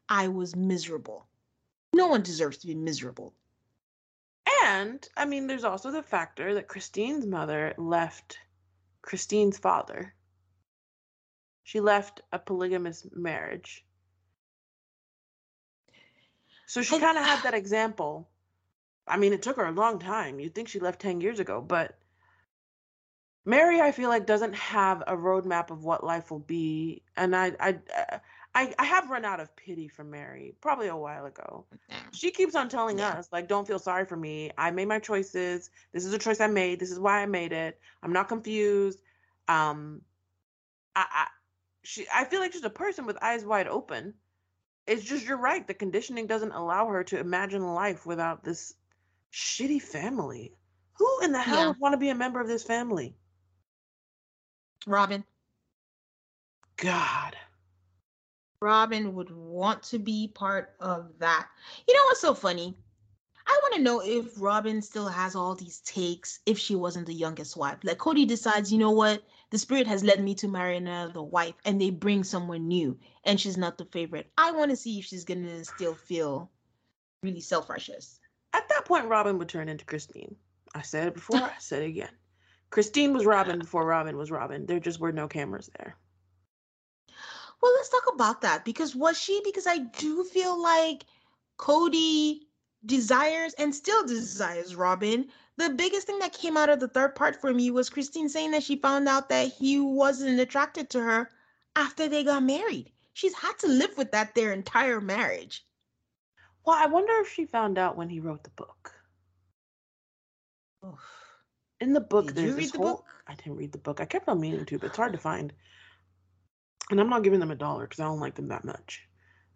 I 0.08 0.28
was 0.28 0.56
miserable. 0.56 1.26
No 1.92 2.06
one 2.08 2.22
deserves 2.22 2.58
to 2.58 2.66
be 2.66 2.74
miserable. 2.74 3.34
And 4.64 5.08
I 5.16 5.24
mean, 5.24 5.46
there's 5.46 5.64
also 5.64 5.90
the 5.90 6.02
factor 6.02 6.54
that 6.54 6.68
Christine's 6.68 7.26
mother 7.26 7.74
left 7.76 8.38
Christine's 9.02 9.58
father. 9.58 10.14
She 11.64 11.80
left 11.80 12.20
a 12.32 12.38
polygamous 12.38 13.06
marriage. 13.12 13.84
So 16.66 16.82
she 16.82 16.98
kind 16.98 17.18
of 17.18 17.24
had 17.24 17.42
that 17.44 17.54
example. 17.54 18.28
I 19.06 19.16
mean, 19.16 19.32
it 19.32 19.42
took 19.42 19.56
her 19.56 19.66
a 19.66 19.72
long 19.72 19.98
time. 19.98 20.38
You'd 20.38 20.54
think 20.54 20.68
she 20.68 20.78
left 20.78 21.00
10 21.00 21.20
years 21.20 21.40
ago, 21.40 21.60
but 21.60 21.98
Meri, 23.44 23.80
I 23.80 23.92
feel 23.92 24.10
like 24.10 24.26
doesn't 24.26 24.54
have 24.54 25.02
a 25.06 25.16
roadmap 25.16 25.70
of 25.70 25.82
what 25.82 26.04
life 26.04 26.30
will 26.30 26.40
be, 26.40 27.02
and 27.16 27.34
I, 27.34 27.52
I, 27.58 27.78
uh, 27.96 28.18
I, 28.54 28.74
I 28.78 28.84
have 28.84 29.08
run 29.08 29.24
out 29.24 29.40
of 29.40 29.54
pity 29.56 29.88
for 29.88 30.04
Meri 30.04 30.54
probably 30.60 30.88
a 30.88 30.96
while 30.96 31.24
ago. 31.24 31.64
Yeah. 31.88 31.96
She 32.12 32.30
keeps 32.30 32.54
on 32.54 32.68
telling 32.68 32.98
yeah. 32.98 33.10
us 33.10 33.28
like, 33.32 33.48
"Don't 33.48 33.66
feel 33.66 33.78
sorry 33.78 34.04
for 34.04 34.16
me. 34.16 34.50
I 34.58 34.70
made 34.70 34.88
my 34.88 34.98
choices. 34.98 35.70
This 35.92 36.04
is 36.04 36.12
a 36.12 36.18
choice 36.18 36.40
I 36.40 36.48
made. 36.48 36.80
This 36.80 36.90
is 36.90 36.98
why 36.98 37.22
I 37.22 37.26
made 37.26 37.52
it. 37.52 37.80
I'm 38.02 38.12
not 38.12 38.28
confused." 38.28 39.00
Um, 39.48 40.02
I, 40.94 41.06
I 41.10 41.26
she, 41.82 42.06
I 42.12 42.24
feel 42.24 42.40
like 42.40 42.52
she's 42.52 42.64
a 42.64 42.70
person 42.70 43.06
with 43.06 43.22
eyes 43.22 43.44
wide 43.44 43.68
open. 43.68 44.14
It's 44.86 45.04
just 45.04 45.24
you're 45.26 45.38
right. 45.38 45.66
The 45.66 45.74
conditioning 45.74 46.26
doesn't 46.26 46.52
allow 46.52 46.88
her 46.88 47.04
to 47.04 47.18
imagine 47.18 47.74
life 47.74 48.04
without 48.04 48.44
this 48.44 48.74
shitty 49.32 49.80
family. 49.80 50.52
Who 50.94 51.20
in 51.22 51.32
the 51.32 51.40
hell 51.40 51.60
yeah. 51.60 51.68
would 51.68 51.78
want 51.78 51.94
to 51.94 51.98
be 51.98 52.10
a 52.10 52.14
member 52.14 52.40
of 52.40 52.48
this 52.48 52.64
family? 52.64 53.14
Robyn. 54.86 55.24
God. 56.76 57.36
Robyn 58.62 59.14
would 59.14 59.34
want 59.34 59.82
to 59.84 59.98
be 59.98 60.28
part 60.28 60.74
of 60.80 61.12
that. 61.18 61.48
You 61.88 61.94
know 61.94 62.04
what's 62.04 62.20
so 62.20 62.34
funny? 62.34 62.76
I 63.46 63.58
want 63.62 63.74
to 63.74 63.82
know 63.82 64.00
if 64.00 64.40
Robyn 64.40 64.80
still 64.80 65.08
has 65.08 65.34
all 65.34 65.54
these 65.54 65.80
takes 65.80 66.40
if 66.46 66.58
she 66.58 66.76
wasn't 66.76 67.06
the 67.06 67.14
youngest 67.14 67.56
wife. 67.56 67.78
Like 67.82 67.98
Kody 67.98 68.26
decides, 68.26 68.72
you 68.72 68.78
know 68.78 68.90
what? 68.90 69.22
The 69.50 69.58
spirit 69.58 69.86
has 69.86 70.04
led 70.04 70.22
me 70.22 70.34
to 70.36 70.46
marry 70.46 70.76
another 70.76 71.22
wife, 71.22 71.54
and 71.64 71.80
they 71.80 71.90
bring 71.90 72.22
someone 72.22 72.68
new, 72.68 72.96
and 73.24 73.40
she's 73.40 73.56
not 73.56 73.76
the 73.76 73.86
favorite. 73.86 74.30
I 74.38 74.52
want 74.52 74.70
to 74.70 74.76
see 74.76 74.98
if 74.98 75.06
she's 75.06 75.24
going 75.24 75.44
to 75.44 75.64
still 75.64 75.94
feel 75.94 76.50
really 77.22 77.40
self 77.40 77.68
righteous. 77.68 78.20
At 78.52 78.68
that 78.68 78.84
point, 78.84 79.06
Robyn 79.06 79.38
would 79.38 79.48
turn 79.48 79.68
into 79.68 79.84
Christine. 79.84 80.36
I 80.74 80.82
said 80.82 81.08
it 81.08 81.14
before, 81.14 81.38
I 81.38 81.54
said 81.58 81.82
it 81.82 81.86
again. 81.86 82.10
Christine 82.70 83.12
was 83.12 83.26
Robyn 83.26 83.58
before 83.58 83.84
Robyn 83.84 84.16
was 84.16 84.30
Robyn. 84.30 84.66
There 84.66 84.80
just 84.80 85.00
were 85.00 85.12
no 85.12 85.26
cameras 85.26 85.70
there. 85.78 85.96
Well, 87.60 87.72
let's 87.74 87.90
talk 87.90 88.14
about 88.14 88.40
that 88.42 88.64
because 88.64 88.96
was 88.96 89.20
she? 89.20 89.42
Because 89.44 89.66
I 89.66 89.78
do 89.78 90.24
feel 90.24 90.60
like 90.60 91.04
Kody 91.58 92.40
desires 92.86 93.54
and 93.54 93.74
still 93.74 94.06
desires 94.06 94.74
Robyn. 94.74 95.28
The 95.56 95.70
biggest 95.70 96.06
thing 96.06 96.20
that 96.20 96.32
came 96.32 96.56
out 96.56 96.70
of 96.70 96.80
the 96.80 96.88
third 96.88 97.14
part 97.14 97.40
for 97.40 97.52
me 97.52 97.70
was 97.70 97.90
Christine 97.90 98.28
saying 98.28 98.52
that 98.52 98.62
she 98.62 98.76
found 98.76 99.08
out 99.08 99.28
that 99.28 99.52
he 99.52 99.78
wasn't 99.78 100.40
attracted 100.40 100.88
to 100.90 101.00
her 101.00 101.28
after 101.76 102.08
they 102.08 102.24
got 102.24 102.42
married. 102.42 102.92
She's 103.12 103.34
had 103.34 103.58
to 103.58 103.66
live 103.66 103.98
with 103.98 104.12
that 104.12 104.34
their 104.34 104.52
entire 104.52 105.00
marriage. 105.00 105.66
Well, 106.64 106.76
I 106.78 106.86
wonder 106.86 107.12
if 107.20 107.32
she 107.32 107.44
found 107.44 107.76
out 107.78 107.96
when 107.96 108.08
he 108.08 108.20
wrote 108.20 108.44
the 108.44 108.50
book. 108.50 108.94
In 111.80 111.94
the 111.94 112.00
book, 112.00 112.34
Did 112.34 112.36
there's 112.36 112.52
you 112.52 112.56
read 112.56 112.70
this 112.70 112.72
the 112.72 112.78
whole. 112.78 113.04
book? 113.04 113.24
I 113.26 113.34
didn't 113.34 113.56
read 113.56 113.72
the 113.72 113.78
book. 113.78 114.00
I 114.00 114.06
kept 114.06 114.28
on 114.28 114.40
meaning 114.40 114.64
to, 114.66 114.78
but 114.78 114.86
it's 114.88 114.96
hard 114.96 115.12
to 115.12 115.18
find. 115.18 115.52
And 116.90 117.00
I'm 117.00 117.08
not 117.08 117.22
giving 117.24 117.40
them 117.40 117.50
a 117.50 117.56
dollar 117.56 117.86
because 117.86 118.00
I 118.00 118.04
don't 118.04 118.20
like 118.20 118.34
them 118.36 118.48
that 118.48 118.64
much. 118.64 119.08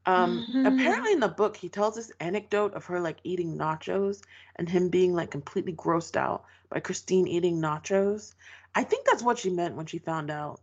Um, 0.06 0.46
Mhm. 0.48 0.64
apparently 0.64 1.12
in 1.12 1.20
the 1.20 1.28
book 1.28 1.56
he 1.56 1.68
tells 1.68 1.94
this 1.94 2.10
anecdote 2.20 2.74
of 2.74 2.86
her 2.86 3.00
like 3.00 3.18
eating 3.24 3.56
nachos 3.56 4.22
and 4.56 4.68
him 4.68 4.88
being 4.90 5.14
like 5.14 5.30
completely 5.30 5.72
grossed 5.74 6.16
out 6.16 6.44
by 6.70 6.80
Christine 6.80 7.26
eating 7.28 7.60
nachos. 7.60 8.34
I 8.74 8.84
think 8.84 9.06
that's 9.06 9.22
what 9.22 9.38
she 9.38 9.50
meant 9.50 9.76
when 9.76 9.86
she 9.86 9.98
found 9.98 10.30
out 10.30 10.62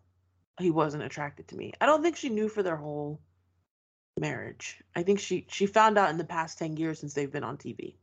he 0.60 0.72
wasn't 0.72 1.04
attracted 1.04 1.48
to 1.50 1.56
me. 1.58 1.74
I 1.82 1.86
don't 1.86 2.02
think 2.04 2.18
she 2.18 2.30
knew 2.30 2.50
for 2.50 2.64
their 2.64 2.78
whole 2.78 3.22
marriage. 4.20 4.82
I 4.96 5.04
think 5.04 5.20
she 5.20 5.46
she 5.50 5.66
found 5.68 5.98
out 5.98 6.10
in 6.12 6.18
the 6.18 6.26
past 6.26 6.58
10 6.58 6.78
years 6.78 7.00
since 7.00 7.14
they've 7.14 7.32
been 7.32 7.44
on 7.44 7.58
TV. 7.58 8.01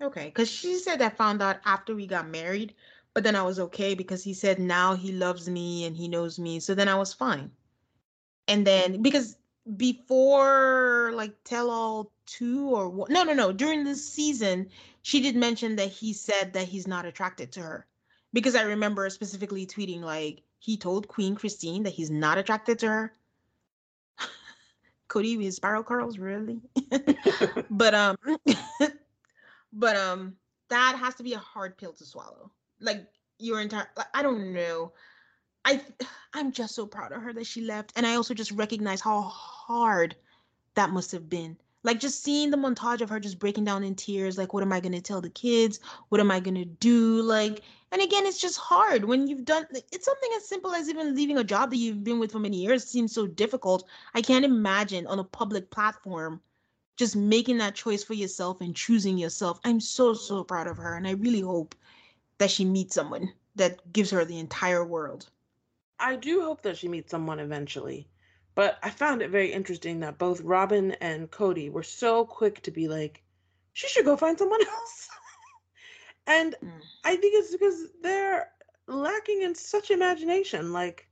Okay, 0.00 0.26
because 0.26 0.50
she 0.50 0.78
said 0.78 1.02
I 1.02 1.08
found 1.08 1.42
out 1.42 1.58
after 1.64 1.94
we 1.94 2.06
got 2.06 2.28
married, 2.28 2.74
but 3.14 3.24
then 3.24 3.34
I 3.34 3.42
was 3.42 3.58
okay 3.58 3.94
because 3.94 4.22
he 4.22 4.34
said 4.34 4.58
now 4.58 4.94
he 4.94 5.12
loves 5.12 5.48
me 5.48 5.84
and 5.84 5.96
he 5.96 6.08
knows 6.08 6.38
me. 6.38 6.60
So 6.60 6.74
then 6.74 6.88
I 6.88 6.94
was 6.94 7.12
fine. 7.12 7.50
And 8.46 8.66
then 8.66 9.02
because 9.02 9.36
before 9.76 11.10
like 11.14 11.34
tell 11.44 11.70
all 11.70 12.10
two 12.26 12.70
or 12.70 12.88
what 12.88 13.10
no 13.10 13.22
no 13.22 13.34
no 13.34 13.52
during 13.52 13.84
this 13.84 14.06
season 14.10 14.68
she 15.02 15.20
did 15.20 15.36
mention 15.36 15.76
that 15.76 15.90
he 15.90 16.12
said 16.12 16.52
that 16.52 16.66
he's 16.66 16.86
not 16.86 17.04
attracted 17.04 17.52
to 17.52 17.60
her 17.60 17.86
because 18.32 18.54
i 18.56 18.62
remember 18.62 19.08
specifically 19.10 19.66
tweeting 19.66 20.00
like 20.00 20.42
he 20.58 20.76
told 20.76 21.06
queen 21.06 21.34
christine 21.34 21.82
that 21.82 21.92
he's 21.92 22.10
not 22.10 22.38
attracted 22.38 22.78
to 22.78 22.86
her 22.86 23.12
kody 25.08 25.42
his 25.42 25.56
spiral 25.56 25.82
curls 25.82 26.18
really 26.18 26.60
but 27.70 27.94
um 27.94 28.16
but 29.78 29.96
um 29.96 30.34
that 30.68 30.96
has 30.98 31.14
to 31.14 31.22
be 31.22 31.32
a 31.32 31.38
hard 31.38 31.78
pill 31.78 31.92
to 31.92 32.04
swallow. 32.04 32.50
Like 32.80 33.06
your 33.38 33.60
entire 33.60 33.88
like, 33.96 34.08
i 34.12 34.22
don't 34.22 34.52
know. 34.52 34.92
I 35.64 35.80
i'm 36.34 36.52
just 36.52 36.74
so 36.74 36.84
proud 36.86 37.12
of 37.12 37.22
her 37.22 37.32
that 37.32 37.46
she 37.46 37.62
left 37.62 37.92
and 37.96 38.06
i 38.06 38.16
also 38.16 38.34
just 38.34 38.52
recognize 38.52 39.00
how 39.00 39.22
hard 39.22 40.16
that 40.74 40.90
must 40.90 41.12
have 41.12 41.28
been. 41.30 41.56
Like 41.84 42.00
just 42.00 42.24
seeing 42.24 42.50
the 42.50 42.56
montage 42.56 43.00
of 43.00 43.08
her 43.08 43.20
just 43.20 43.38
breaking 43.38 43.64
down 43.64 43.84
in 43.84 43.94
tears 43.94 44.36
like 44.36 44.52
what 44.52 44.64
am 44.64 44.72
i 44.72 44.80
to 44.80 45.00
tell 45.00 45.20
the 45.20 45.30
kids? 45.30 45.78
What 46.08 46.20
am 46.20 46.30
i 46.30 46.40
to 46.40 46.64
do? 46.64 47.22
Like 47.22 47.62
and 47.92 48.02
again 48.02 48.26
it's 48.26 48.40
just 48.40 48.58
hard 48.58 49.04
when 49.04 49.28
you've 49.28 49.44
done 49.44 49.64
it's 49.92 50.04
something 50.04 50.30
as 50.36 50.48
simple 50.48 50.74
as 50.74 50.88
even 50.88 51.14
leaving 51.14 51.38
a 51.38 51.44
job 51.44 51.70
that 51.70 51.76
you've 51.76 52.04
been 52.04 52.18
with 52.18 52.32
for 52.32 52.40
many 52.40 52.58
years 52.58 52.84
seems 52.84 53.12
so 53.12 53.28
difficult. 53.28 53.88
I 54.12 54.22
can't 54.22 54.44
imagine 54.44 55.06
on 55.06 55.20
a 55.20 55.24
public 55.24 55.70
platform 55.70 56.40
just 56.98 57.16
making 57.16 57.58
that 57.58 57.74
choice 57.74 58.04
for 58.04 58.14
yourself 58.14 58.60
and 58.60 58.76
choosing 58.76 59.18
yourself 59.18 59.60
i'm 59.64 59.80
so 59.80 60.12
so 60.14 60.44
proud 60.44 60.66
of 60.66 60.76
her 60.76 60.96
and 60.96 61.08
i 61.08 61.12
really 61.12 61.40
hope 61.40 61.74
that 62.38 62.50
she 62.50 62.64
meets 62.64 62.94
someone 62.94 63.32
that 63.56 63.92
gives 63.92 64.10
her 64.10 64.24
the 64.24 64.38
entire 64.38 64.84
world 64.84 65.30
I 66.00 66.16
do 66.16 66.42
hope 66.42 66.62
that 66.62 66.76
she 66.76 66.88
meets 66.88 67.10
someone 67.10 67.40
eventually. 67.40 68.08
But 68.54 68.78
I 68.82 68.90
found 68.90 69.22
it 69.22 69.30
very 69.30 69.52
interesting 69.52 70.00
that 70.00 70.18
both 70.18 70.40
Robyn 70.42 70.92
and 71.00 71.30
Kody 71.30 71.70
were 71.70 71.82
so 71.82 72.24
quick 72.24 72.62
to 72.62 72.70
be 72.70 72.88
like, 72.88 73.22
she 73.72 73.88
should 73.88 74.04
go 74.04 74.16
find 74.16 74.38
someone 74.38 74.66
else. 74.68 75.08
and 76.26 76.54
Mm. 76.62 76.82
I 77.04 77.16
think 77.16 77.34
it's 77.34 77.52
because 77.52 77.92
they're 78.02 78.50
lacking 78.86 79.42
in 79.42 79.54
such 79.54 79.90
imagination. 79.90 80.72
Like, 80.72 81.08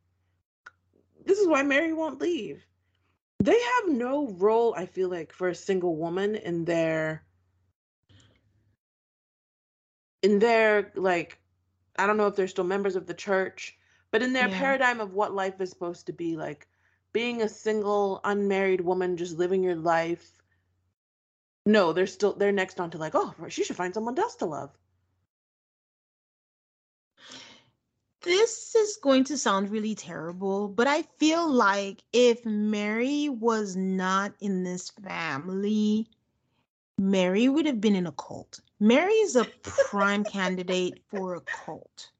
this 1.24 1.38
is 1.38 1.48
why 1.48 1.62
Meri 1.62 1.92
won't 1.92 2.20
leave. 2.20 2.64
They 3.38 3.58
have 3.60 3.88
no 3.88 4.28
role, 4.28 4.74
I 4.76 4.86
feel 4.86 5.08
like, 5.08 5.32
for 5.32 5.48
a 5.48 5.54
single 5.54 5.96
woman 5.96 6.34
in 6.36 6.64
their 6.64 7.24
in 10.22 10.38
their 10.38 10.92
like 10.94 11.38
I 11.96 12.06
don't 12.06 12.16
know 12.18 12.26
if 12.26 12.36
they're 12.36 12.48
still 12.48 12.64
members 12.64 12.96
of 12.96 13.06
the 13.06 13.14
church, 13.14 13.78
but 14.10 14.22
in 14.22 14.32
their 14.32 14.48
Yeah. 14.48 14.58
paradigm 14.58 15.00
of 15.00 15.14
what 15.14 15.34
life 15.34 15.60
is 15.60 15.70
supposed 15.70 16.06
to 16.06 16.12
be 16.12 16.36
like 16.36 16.68
being 17.12 17.42
a 17.42 17.48
single 17.48 18.20
unmarried 18.24 18.80
woman 18.80 19.16
just 19.16 19.38
living 19.38 19.62
your 19.62 19.76
life 19.76 20.42
no 21.66 21.92
they're 21.92 22.06
still 22.06 22.32
they're 22.34 22.52
next 22.52 22.80
on 22.80 22.90
to 22.90 22.98
like 22.98 23.14
oh 23.14 23.34
she 23.48 23.64
should 23.64 23.76
find 23.76 23.92
someone 23.94 24.18
else 24.18 24.36
to 24.36 24.46
love 24.46 24.70
this 28.26 28.74
is 28.74 28.98
going 29.02 29.24
to 29.24 29.38
sound 29.38 29.70
really 29.70 29.94
terrible, 29.94 30.68
but 30.68 30.86
I 30.86 31.02
feel 31.18 31.48
like 31.50 32.02
if 32.12 32.44
Meri 32.44 33.28
was 33.28 33.76
not 33.76 34.34
in 34.40 34.64
this 34.64 34.90
family, 34.90 36.08
Meri 36.98 37.48
would 37.48 37.66
have 37.66 37.80
been 37.80 37.94
in 37.96 38.06
a 38.06 38.12
cult. 38.12 38.60
Meri 38.80 39.12
is 39.14 39.36
a 39.36 39.44
prime 39.62 40.24
candidate 40.24 41.02
for 41.08 41.34
a 41.36 41.40
cult. 41.40 42.10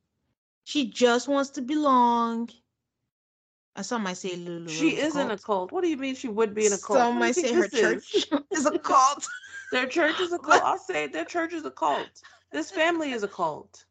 She 0.65 0.89
just 0.91 1.29
wants 1.29 1.51
to 1.51 1.63
belong. 1.63 2.51
Uh, 3.75 3.83
Some 3.83 4.05
might 4.05 4.17
say 4.17 4.37
Lulu. 4.37 4.69
she 4.69 4.97
is 4.97 5.17
in 5.17 5.31
a 5.31 5.37
cult 5.37 5.71
what 5.71 5.83
do 5.85 5.91
you 5.91 5.99
mean 5.99 6.15
she 6.15 6.29
would 6.29 6.55
be 6.55 6.65
in 6.65 6.73
a 6.73 6.79
cult 6.79 6.99
Some 6.99 7.19
might 7.19 7.35
say 7.35 7.53
her 7.53 7.69
this 7.69 7.75
is? 7.75 8.25
church 8.25 8.41
is 8.53 8.65
a 8.65 8.79
cult. 8.79 9.27
their 9.73 9.87
church 9.87 10.19
is 10.19 10.33
a 10.33 10.39
cult 10.47 10.63
i'll 10.63 10.79
say 10.79 11.07
their 11.09 11.27
church 11.27 11.53
is 11.53 11.67
a 11.67 11.71
cult 11.71 12.23
this 12.53 12.71
family 12.71 13.13
is 13.13 13.23
a 13.23 13.29
cult 13.29 13.85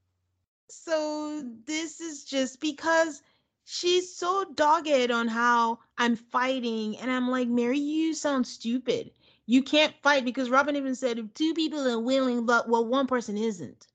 So 0.70 1.44
this 1.66 2.02
is 2.02 2.24
just 2.26 2.60
because 2.60 3.22
she's 3.66 4.16
so 4.16 4.46
dogged 4.56 5.12
on 5.12 5.28
how 5.28 5.80
I'm 5.98 6.16
fighting, 6.16 6.98
and 6.98 7.12
I'm 7.12 7.30
like, 7.30 7.48
Meri, 7.48 7.80
you 7.80 8.14
sound 8.14 8.48
stupid. 8.48 9.12
You 9.48 9.62
can't 9.62 9.94
fight 10.02 10.26
because 10.26 10.50
Robyn 10.50 10.76
even 10.76 10.96
said 10.96 11.20
if 11.20 11.34
two 11.34 11.54
people 11.54 11.88
are 11.88 12.00
willing, 12.00 12.46
but 12.46 12.68
well, 12.68 12.86
one 12.86 13.08
person 13.08 13.38
isn't. 13.38 13.88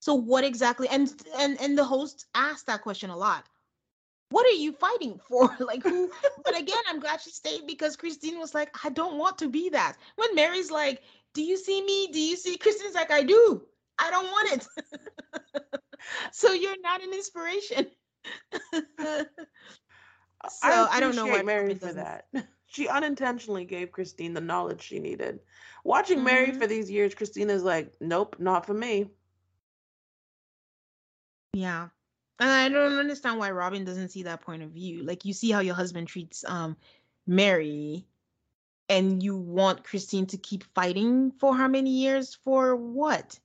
So 0.00 0.14
what 0.14 0.44
exactly? 0.44 0.88
And 0.88 1.12
and 1.38 1.60
and 1.60 1.78
the 1.78 1.84
host 1.84 2.26
asked 2.34 2.66
that 2.66 2.82
question 2.82 3.10
a 3.10 3.16
lot. 3.16 3.44
What 4.30 4.46
are 4.46 4.50
you 4.58 4.72
fighting 4.72 5.20
for? 5.28 5.56
like 5.60 5.82
who? 5.82 6.10
but 6.44 6.58
again, 6.58 6.82
I'm 6.88 7.00
glad 7.00 7.20
she 7.20 7.30
stayed 7.30 7.66
because 7.66 7.96
Christine 7.96 8.38
was 8.38 8.54
like, 8.54 8.74
I 8.84 8.90
don't 8.90 9.18
want 9.18 9.38
to 9.38 9.48
be 9.48 9.68
that. 9.70 9.96
When 10.16 10.34
Meri's 10.34 10.70
like, 10.70 11.02
Do 11.34 11.42
you 11.42 11.56
see 11.56 11.82
me? 11.82 12.08
Do 12.12 12.20
you 12.20 12.36
see? 12.36 12.56
Christine's 12.56 12.94
like, 12.94 13.10
I 13.12 13.22
do. 13.22 13.62
I 13.98 14.10
don't 14.10 14.26
want 14.26 14.52
it. 14.52 14.66
so 16.32 16.52
you're 16.52 16.80
not 16.82 17.02
an 17.02 17.12
inspiration. 17.12 17.86
so 18.72 18.78
I, 20.62 21.00
don't 21.00 21.16
know 21.16 21.26
why 21.26 21.42
Meri 21.42 21.74
for 21.74 21.92
that. 21.92 22.26
She 22.68 22.88
unintentionally 22.88 23.64
gave 23.64 23.92
Christine 23.92 24.34
the 24.34 24.40
knowledge 24.40 24.82
she 24.82 24.98
needed. 24.98 25.38
Watching 25.84 26.22
Meri 26.24 26.50
Mhm. 26.50 26.58
for 26.58 26.66
these 26.66 26.90
years, 26.90 27.14
Christina's 27.14 27.62
like, 27.62 27.94
nope, 28.00 28.36
not 28.40 28.66
for 28.66 28.74
me. 28.74 29.08
Yeah. 31.54 31.88
And 32.38 32.50
I 32.50 32.68
don't 32.68 32.98
understand 32.98 33.38
why 33.38 33.50
Robyn 33.50 33.84
doesn't 33.84 34.10
see 34.10 34.24
that 34.24 34.42
point 34.42 34.62
of 34.62 34.70
view. 34.70 35.04
Like 35.04 35.24
you 35.24 35.32
see 35.32 35.50
how 35.50 35.60
your 35.60 35.74
husband 35.76 36.08
treats 36.08 36.44
um 36.44 36.76
Meri 37.26 38.06
and 38.88 39.22
you 39.22 39.36
want 39.36 39.84
Christine 39.84 40.26
to 40.26 40.36
keep 40.36 40.64
fighting 40.74 41.32
for 41.32 41.56
how 41.56 41.68
many 41.68 41.90
years 41.90 42.34
for 42.34 42.76
what? 42.76 43.38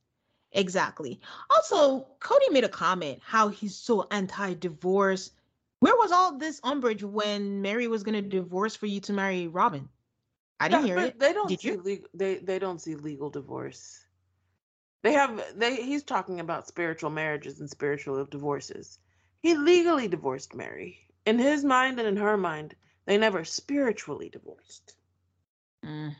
Exactly. 0.54 1.20
Also, 1.49 2.08
Kody 2.20 2.52
made 2.52 2.64
a 2.64 2.70
comment 2.70 3.20
how 3.24 3.47
he's 3.49 3.76
so 3.76 4.08
anti-divorce. 4.12 5.32
Where 5.80 5.95
was 5.95 6.12
all 6.12 6.38
this 6.38 6.60
umbrage 6.64 7.04
when 7.04 7.62
Meri 7.62 7.88
was 7.88 8.04
going 8.04 8.22
to 8.22 8.30
divorce 8.30 8.76
for 8.76 8.86
you 8.86 8.99
to 9.02 9.14
marry 9.14 9.47
Robyn? 9.47 9.89
I 10.60 10.68
didn't 10.68 10.86
Yeah, 10.86 10.88
hear 10.88 10.97
it. 10.99 11.20
They 11.20 11.34
don't 11.34 11.49
Did 11.49 11.64
see 11.64 11.72
you? 11.72 11.82
legal. 11.82 12.08
They 12.14 12.36
they 12.38 12.60
don't 12.60 12.80
see 12.82 12.95
legal 12.95 13.30
divorce. 13.30 14.06
They 15.04 15.14
have 15.14 15.41
they. 15.58 15.76
He's 15.78 16.04
talking 16.04 16.39
about 16.39 16.68
spiritual 16.68 17.10
marriages 17.10 17.60
and 17.60 17.70
spiritual 17.70 18.24
divorces. 18.26 18.99
He 19.41 19.56
legally 19.56 20.08
divorced 20.08 20.54
Meri. 20.56 20.99
In 21.26 21.39
his 21.39 21.64
mind 21.64 21.99
and 21.99 22.08
in 22.08 22.18
her 22.18 22.38
mind, 22.38 22.76
they 23.06 23.18
never 23.18 23.43
spiritually 23.43 24.30
divorced. 24.30 24.95
Mm. 25.84 26.16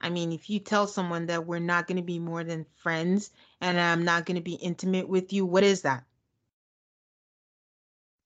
I 0.00 0.10
mean, 0.10 0.32
if 0.32 0.48
you 0.48 0.60
tell 0.60 0.86
someone 0.86 1.26
that 1.26 1.46
we're 1.46 1.58
not 1.58 1.86
going 1.86 1.96
to 1.96 2.02
be 2.02 2.18
more 2.18 2.44
than 2.44 2.66
friends 2.76 3.30
and 3.60 3.80
I'm 3.80 4.04
not 4.04 4.26
going 4.26 4.36
to 4.36 4.42
be 4.42 4.54
intimate 4.54 5.08
with 5.08 5.32
you, 5.32 5.44
what 5.44 5.64
is 5.64 5.82
that? 5.82 6.04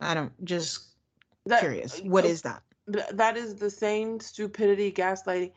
I 0.00 0.14
don't 0.14 0.44
just 0.44 0.88
that, 1.46 1.60
curious. 1.60 2.00
What 2.00 2.24
is 2.24 2.42
that? 2.42 2.62
That 2.86 3.36
is 3.36 3.54
the 3.54 3.70
same 3.70 4.20
stupidity, 4.20 4.92
gaslighting. 4.92 5.52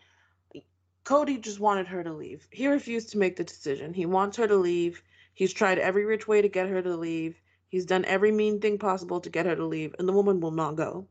Kody 1.04 1.42
just 1.42 1.60
wanted 1.60 1.88
her 1.88 2.04
to 2.04 2.14
leave. 2.14 2.48
He 2.52 2.68
refused 2.68 3.10
to 3.10 3.18
make 3.18 3.36
the 3.36 3.44
decision. 3.44 3.94
He 3.94 4.06
wants 4.06 4.38
her 4.38 4.48
to 4.48 4.56
leave. 4.56 5.02
He's 5.34 5.54
tried 5.54 5.80
every 5.80 6.06
rich 6.06 6.28
way 6.28 6.42
to 6.42 6.50
get 6.50 6.70
her 6.70 6.82
to 6.82 6.96
leave. 6.96 7.40
He's 7.68 7.86
done 7.86 8.06
every 8.06 8.32
mean 8.32 8.60
thing 8.62 8.78
possible 8.78 9.20
to 9.20 9.30
get 9.30 9.46
her 9.46 9.56
to 9.56 9.66
leave, 9.66 9.94
and 10.00 10.08
the 10.08 10.14
woman 10.14 10.40
will 10.40 10.52
not 10.52 10.76
go. 10.76 11.08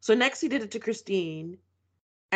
So 0.00 0.14
next 0.14 0.40
he 0.40 0.48
did 0.48 0.62
it 0.62 0.70
to 0.70 0.78
Christine, 0.78 1.58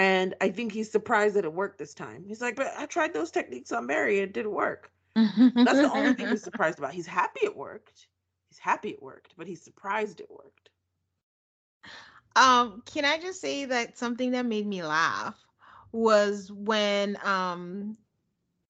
and 0.00 0.34
I 0.40 0.48
think 0.48 0.72
he's 0.72 0.90
surprised 0.90 1.36
that 1.36 1.44
it 1.44 1.52
worked 1.52 1.78
this 1.78 1.92
time. 1.92 2.24
He's 2.26 2.40
like, 2.40 2.56
but 2.56 2.72
I 2.78 2.86
tried 2.86 3.12
those 3.12 3.30
techniques 3.30 3.70
on 3.70 3.86
Meri 3.86 4.20
and 4.20 4.28
it 4.28 4.32
didn't 4.32 4.52
work. 4.52 4.90
That's 5.14 5.78
the 5.78 5.92
only 5.92 6.14
thing 6.14 6.28
he's 6.28 6.42
surprised 6.42 6.78
about. 6.78 6.94
He's 6.94 7.06
happy 7.06 7.40
it 7.42 7.54
worked. 7.54 8.06
He's 8.48 8.58
happy 8.58 8.88
it 8.88 9.02
worked, 9.02 9.34
but 9.36 9.46
he's 9.46 9.60
surprised 9.60 10.20
it 10.20 10.30
worked. 10.30 10.70
Um, 12.34 12.82
can 12.86 13.04
I 13.04 13.18
just 13.18 13.42
say 13.42 13.66
that 13.66 13.98
something 13.98 14.30
that 14.30 14.46
made 14.46 14.66
me 14.66 14.82
laugh 14.82 15.36
was 15.92 16.50
when 16.50 17.18
um 17.22 17.98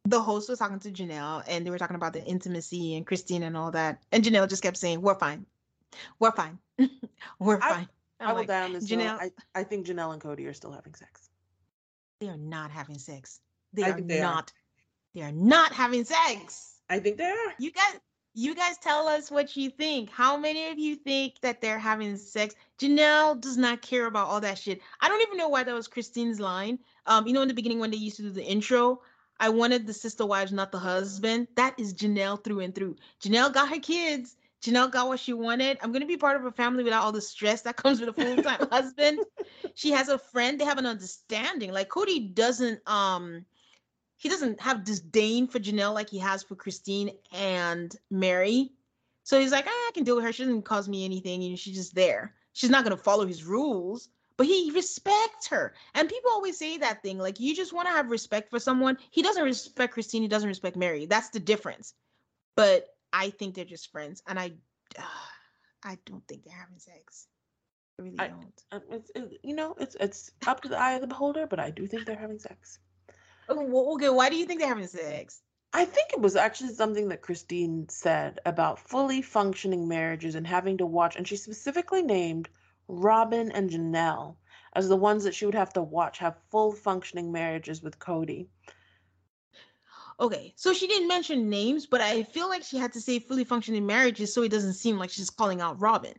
the 0.06 0.20
host 0.20 0.48
was 0.48 0.58
talking 0.58 0.80
to 0.80 0.90
Janelle 0.90 1.44
and 1.46 1.64
they 1.64 1.70
were 1.70 1.78
talking 1.78 1.94
about 1.94 2.12
the 2.12 2.24
intimacy 2.24 2.96
and 2.96 3.06
Christine 3.06 3.44
and 3.44 3.56
all 3.56 3.70
that. 3.70 4.02
And 4.10 4.24
Janelle 4.24 4.48
just 4.48 4.64
kept 4.64 4.78
saying, 4.78 5.00
We're 5.00 5.14
fine. 5.14 5.46
We're 6.18 6.32
fine. 6.32 6.58
We're 7.38 7.60
fine. 7.60 7.88
I, 8.20 8.32
will 8.32 8.40
like, 8.40 8.48
down 8.48 8.72
this 8.72 8.88
Janelle. 8.88 9.18
I, 9.20 9.30
I 9.54 9.64
think 9.64 9.86
Janelle 9.86 10.12
and 10.12 10.22
Kody 10.22 10.48
are 10.48 10.52
still 10.52 10.72
having 10.72 10.94
sex. 10.94 11.30
They 12.20 12.28
are 12.28 12.36
not 12.36 12.70
having 12.70 12.98
sex. 12.98 13.40
They 13.72 13.84
I 13.84 13.90
are 13.90 14.00
they 14.00 14.20
not. 14.20 14.50
Are. 14.50 14.54
They 15.14 15.22
are 15.22 15.32
not 15.32 15.72
having 15.72 16.04
sex. 16.04 16.80
I 16.88 16.98
think 16.98 17.16
they 17.16 17.24
are. 17.24 17.54
You 17.58 17.72
guys 17.72 18.00
you 18.34 18.54
guys 18.54 18.78
tell 18.78 19.08
us 19.08 19.30
what 19.30 19.56
you 19.56 19.70
think. 19.70 20.10
How 20.10 20.36
many 20.36 20.68
of 20.68 20.78
you 20.78 20.94
think 20.94 21.40
that 21.40 21.60
they're 21.60 21.78
having 21.78 22.16
sex? 22.16 22.54
Janelle 22.78 23.40
does 23.40 23.56
not 23.56 23.82
care 23.82 24.06
about 24.06 24.28
all 24.28 24.40
that 24.40 24.58
shit. 24.58 24.80
I 25.00 25.08
don't 25.08 25.22
even 25.22 25.36
know 25.36 25.48
why 25.48 25.64
that 25.64 25.74
was 25.74 25.88
Christine's 25.88 26.38
line. 26.38 26.78
Um, 27.06 27.26
you 27.26 27.32
know, 27.32 27.42
in 27.42 27.48
the 27.48 27.54
beginning 27.54 27.80
when 27.80 27.90
they 27.90 27.96
used 27.96 28.16
to 28.16 28.22
do 28.22 28.30
the 28.30 28.44
intro, 28.44 29.00
I 29.40 29.48
wanted 29.48 29.86
the 29.86 29.92
sister 29.92 30.26
wives, 30.26 30.52
not 30.52 30.70
the 30.70 30.78
husband. 30.78 31.48
That 31.56 31.74
is 31.78 31.92
Janelle 31.92 32.42
through 32.44 32.60
and 32.60 32.74
through. 32.74 32.96
Janelle 33.20 33.52
got 33.52 33.68
her 33.70 33.80
kids. 33.80 34.36
Janelle 34.62 34.90
got 34.90 35.08
what 35.08 35.20
she 35.20 35.32
wanted. 35.32 35.78
I'm 35.82 35.92
gonna 35.92 36.06
be 36.06 36.16
part 36.16 36.36
of 36.36 36.44
a 36.44 36.52
family 36.52 36.84
without 36.84 37.02
all 37.02 37.12
the 37.12 37.20
stress 37.20 37.62
that 37.62 37.76
comes 37.76 38.00
with 38.00 38.10
a 38.10 38.12
full-time 38.12 38.68
husband. 38.72 39.20
She 39.74 39.90
has 39.92 40.08
a 40.08 40.18
friend. 40.18 40.60
They 40.60 40.64
have 40.64 40.78
an 40.78 40.86
understanding. 40.86 41.72
Like 41.72 41.88
Kody 41.88 42.34
doesn't 42.34 42.80
um 42.88 43.44
he 44.16 44.28
doesn't 44.28 44.60
have 44.60 44.84
disdain 44.84 45.46
for 45.46 45.58
Janelle 45.58 45.94
like 45.94 46.10
he 46.10 46.18
has 46.18 46.42
for 46.42 46.54
Christine 46.54 47.10
and 47.32 47.94
Meri. 48.10 48.72
So 49.22 49.40
he's 49.40 49.52
like, 49.52 49.66
ah, 49.66 49.70
I 49.70 49.90
can 49.94 50.04
deal 50.04 50.16
with 50.16 50.24
her. 50.24 50.32
She 50.32 50.44
doesn't 50.44 50.62
cause 50.62 50.88
me 50.88 51.04
anything. 51.04 51.40
You 51.40 51.50
know, 51.50 51.56
she's 51.56 51.76
just 51.76 51.94
there. 51.94 52.34
She's 52.52 52.70
not 52.70 52.84
gonna 52.84 52.96
follow 52.96 53.26
his 53.26 53.44
rules 53.44 54.10
but 54.40 54.46
he 54.46 54.70
respects 54.74 55.46
her. 55.48 55.74
And 55.94 56.08
people 56.08 56.30
always 56.30 56.56
say 56.56 56.78
that 56.78 57.02
thing 57.02 57.18
like 57.18 57.38
you 57.38 57.54
just 57.54 57.74
want 57.74 57.88
to 57.88 57.92
have 57.92 58.10
respect 58.10 58.48
for 58.48 58.58
someone. 58.58 58.96
He 59.10 59.20
doesn't 59.20 59.44
respect 59.44 59.92
Christine, 59.92 60.22
he 60.22 60.28
doesn't 60.28 60.48
respect 60.48 60.76
Meri. 60.76 61.04
That's 61.04 61.28
the 61.28 61.40
difference. 61.40 61.92
But 62.56 62.89
I 63.12 63.30
think 63.30 63.54
they're 63.54 63.64
just 63.64 63.90
friends 63.90 64.22
and 64.26 64.38
I 64.38 64.52
uh, 64.98 65.02
I 65.82 65.98
don't 66.04 66.26
think 66.28 66.44
they're 66.44 66.58
having 66.58 66.78
sex. 66.78 67.26
I 67.98 68.02
really 68.02 68.18
I, 68.18 68.28
don't. 68.28 68.62
Um, 68.72 68.82
it's, 68.90 69.10
it, 69.14 69.40
you 69.42 69.54
know, 69.54 69.74
it's 69.78 69.96
it's 69.98 70.30
up 70.46 70.60
to 70.62 70.68
the 70.68 70.78
eye 70.78 70.92
of 70.92 71.00
the 71.00 71.06
beholder, 71.06 71.46
but 71.46 71.58
I 71.58 71.70
do 71.70 71.86
think 71.86 72.04
they're 72.04 72.16
having 72.16 72.38
sex. 72.38 72.78
Okay, 73.48 73.64
well, 73.66 73.94
okay, 73.94 74.10
why 74.10 74.28
do 74.28 74.36
you 74.36 74.46
think 74.46 74.60
they're 74.60 74.68
having 74.68 74.86
sex? 74.86 75.40
I 75.72 75.84
think 75.84 76.12
it 76.12 76.20
was 76.20 76.36
actually 76.36 76.74
something 76.74 77.08
that 77.08 77.22
Christine 77.22 77.88
said 77.88 78.40
about 78.44 78.78
fully 78.78 79.22
functioning 79.22 79.86
marriages 79.86 80.34
and 80.34 80.46
having 80.46 80.78
to 80.78 80.86
watch, 80.86 81.16
and 81.16 81.26
she 81.26 81.36
specifically 81.36 82.02
named 82.02 82.48
Robyn 82.88 83.52
and 83.52 83.70
Janelle 83.70 84.36
as 84.74 84.88
the 84.88 84.96
ones 84.96 85.24
that 85.24 85.34
she 85.34 85.46
would 85.46 85.54
have 85.54 85.72
to 85.74 85.82
watch 85.82 86.18
have 86.18 86.36
full 86.50 86.72
functioning 86.72 87.30
marriages 87.32 87.82
with 87.82 87.98
Kody. 87.98 88.46
Okay, 90.20 90.52
so 90.54 90.74
she 90.74 90.86
didn't 90.86 91.08
mention 91.08 91.48
names, 91.48 91.86
but 91.86 92.02
I 92.02 92.24
feel 92.24 92.48
like 92.48 92.62
she 92.62 92.76
had 92.76 92.92
to 92.92 93.00
say 93.00 93.18
fully 93.18 93.44
functioning 93.44 93.86
marriages 93.86 94.32
so 94.34 94.42
it 94.42 94.50
doesn't 94.50 94.74
seem 94.74 94.98
like 94.98 95.10
she's 95.10 95.30
calling 95.30 95.62
out 95.62 95.80
Robyn. 95.80 96.14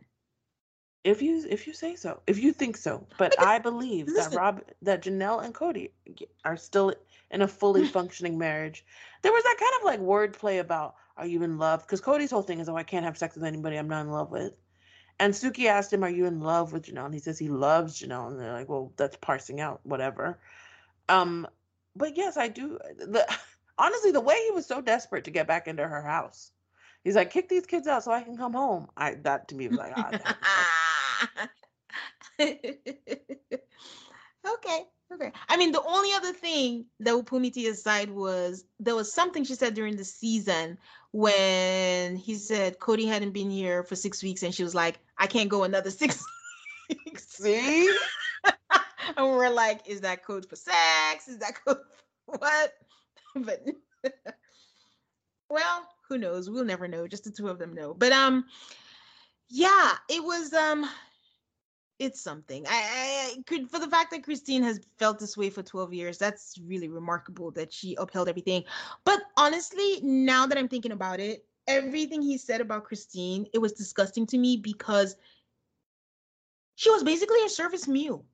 If 1.04 1.22
you 1.22 1.44
if 1.48 1.66
you 1.66 1.72
say 1.72 1.96
so, 1.96 2.20
if 2.26 2.38
you 2.38 2.52
think 2.52 2.76
so, 2.76 3.06
but 3.18 3.34
I 3.40 3.58
believe 3.58 4.06
listen. 4.06 4.32
that 4.32 4.38
Rob 4.38 4.62
that 4.82 5.02
Janelle 5.02 5.44
and 5.44 5.54
Kody 5.54 5.90
are 6.44 6.56
still 6.56 6.92
in 7.30 7.42
a 7.42 7.48
fully 7.48 7.86
functioning 7.98 8.38
marriage. 8.38 8.84
There 9.22 9.32
was 9.32 9.42
that 9.44 9.56
kind 9.58 9.72
of 9.78 9.84
like 9.84 10.00
wordplay 10.00 10.60
about 10.60 10.94
are 11.16 11.26
you 11.26 11.42
in 11.42 11.58
love? 11.58 11.82
Because 11.82 12.00
Kody's 12.00 12.30
whole 12.30 12.42
thing 12.42 12.60
is 12.60 12.68
oh 12.68 12.76
I 12.76 12.84
can't 12.84 13.04
have 13.04 13.18
sex 13.18 13.34
with 13.34 13.44
anybody 13.44 13.76
I'm 13.76 13.88
not 13.88 14.02
in 14.02 14.10
love 14.10 14.30
with. 14.30 14.52
And 15.18 15.34
Suki 15.34 15.66
asked 15.66 15.92
him, 15.92 16.02
Are 16.02 16.10
you 16.10 16.26
in 16.26 16.40
love 16.40 16.72
with 16.72 16.86
Janelle? 16.86 17.06
And 17.06 17.14
he 17.14 17.20
says 17.20 17.38
he 17.38 17.48
loves 17.48 18.00
Janelle. 18.00 18.28
And 18.28 18.40
they're 18.40 18.52
like, 18.52 18.68
Well, 18.68 18.92
that's 18.96 19.16
parsing 19.16 19.60
out, 19.60 19.80
whatever. 19.84 20.38
Um, 21.08 21.46
but 21.94 22.16
yes, 22.16 22.36
I 22.36 22.48
do. 22.48 22.78
The, 22.96 23.26
honestly, 23.78 24.12
the 24.12 24.20
way 24.20 24.36
he 24.44 24.50
was 24.52 24.66
so 24.66 24.80
desperate 24.80 25.24
to 25.24 25.30
get 25.30 25.46
back 25.46 25.68
into 25.68 25.86
her 25.86 26.02
house, 26.02 26.52
he's 27.04 27.16
like, 27.16 27.30
Kick 27.30 27.48
these 27.48 27.66
kids 27.66 27.86
out 27.86 28.04
so 28.04 28.12
I 28.12 28.22
can 28.22 28.36
come 28.36 28.52
home. 28.52 28.88
I 28.96 29.14
That 29.14 29.48
to 29.48 29.54
me 29.54 29.68
was 29.68 29.78
like, 29.78 29.92
ah, 29.96 30.10
Okay. 34.54 34.86
Okay. 35.12 35.32
I 35.48 35.56
mean, 35.56 35.72
the 35.72 35.82
only 35.82 36.12
other 36.14 36.32
thing 36.32 36.86
that 37.00 37.14
would 37.14 37.26
put 37.26 37.42
me 37.42 37.50
to 37.50 37.60
your 37.60 37.74
side 37.74 38.10
was 38.10 38.64
there 38.80 38.94
was 38.94 39.12
something 39.12 39.44
she 39.44 39.54
said 39.54 39.74
during 39.74 39.96
the 39.96 40.04
season 40.04 40.78
when 41.12 42.16
he 42.16 42.34
said 42.36 42.78
Kody 42.78 43.06
hadn't 43.06 43.32
been 43.32 43.50
here 43.50 43.82
for 43.82 43.94
six 43.94 44.22
weeks, 44.22 44.42
and 44.42 44.54
she 44.54 44.62
was 44.62 44.74
like, 44.74 44.98
"I 45.18 45.26
can't 45.26 45.50
go 45.50 45.64
another 45.64 45.90
six 46.02 46.24
weeks." 46.88 47.28
See? 47.28 47.94
and 49.16 49.26
we're 49.26 49.50
like, 49.50 49.86
"Is 49.86 50.00
that 50.00 50.24
code 50.24 50.48
for 50.48 50.56
sex? 50.56 51.28
Is 51.28 51.38
that 51.38 51.62
code 51.62 51.78
for 52.24 52.38
what?" 52.38 52.72
but 53.44 53.64
well, 55.48 55.88
who 56.08 56.18
knows? 56.18 56.50
We'll 56.50 56.64
never 56.64 56.88
know. 56.88 57.06
Just 57.06 57.24
the 57.24 57.30
two 57.30 57.48
of 57.48 57.58
them 57.58 57.74
know. 57.74 57.94
But 57.94 58.12
um, 58.12 58.44
yeah, 59.48 59.92
it 60.08 60.22
was 60.22 60.52
um 60.52 60.88
it's 61.98 62.20
something. 62.20 62.66
I, 62.68 63.34
I, 63.36 63.42
could 63.46 63.70
for 63.70 63.78
the 63.78 63.88
fact 63.88 64.10
that 64.10 64.24
Christine 64.24 64.62
has 64.64 64.80
felt 64.98 65.18
this 65.18 65.36
way 65.36 65.50
for 65.50 65.62
12 65.62 65.94
years, 65.94 66.18
that's 66.18 66.58
really 66.64 66.88
remarkable 66.88 67.50
that 67.52 67.72
she 67.72 67.94
upheld 67.94 68.28
everything. 68.28 68.64
But 69.04 69.20
honestly, 69.36 70.00
now 70.02 70.46
that 70.46 70.58
I'm 70.58 70.68
thinking 70.68 70.92
about 70.92 71.20
it, 71.20 71.44
everything 71.68 72.20
he 72.20 72.38
said 72.38 72.60
about 72.60 72.84
Christine, 72.84 73.46
it 73.52 73.58
was 73.58 73.72
disgusting 73.72 74.26
to 74.28 74.38
me 74.38 74.56
because 74.56 75.16
she 76.74 76.90
was 76.90 77.04
basically 77.04 77.44
a 77.44 77.48
service 77.48 77.86
mule. 77.86 78.24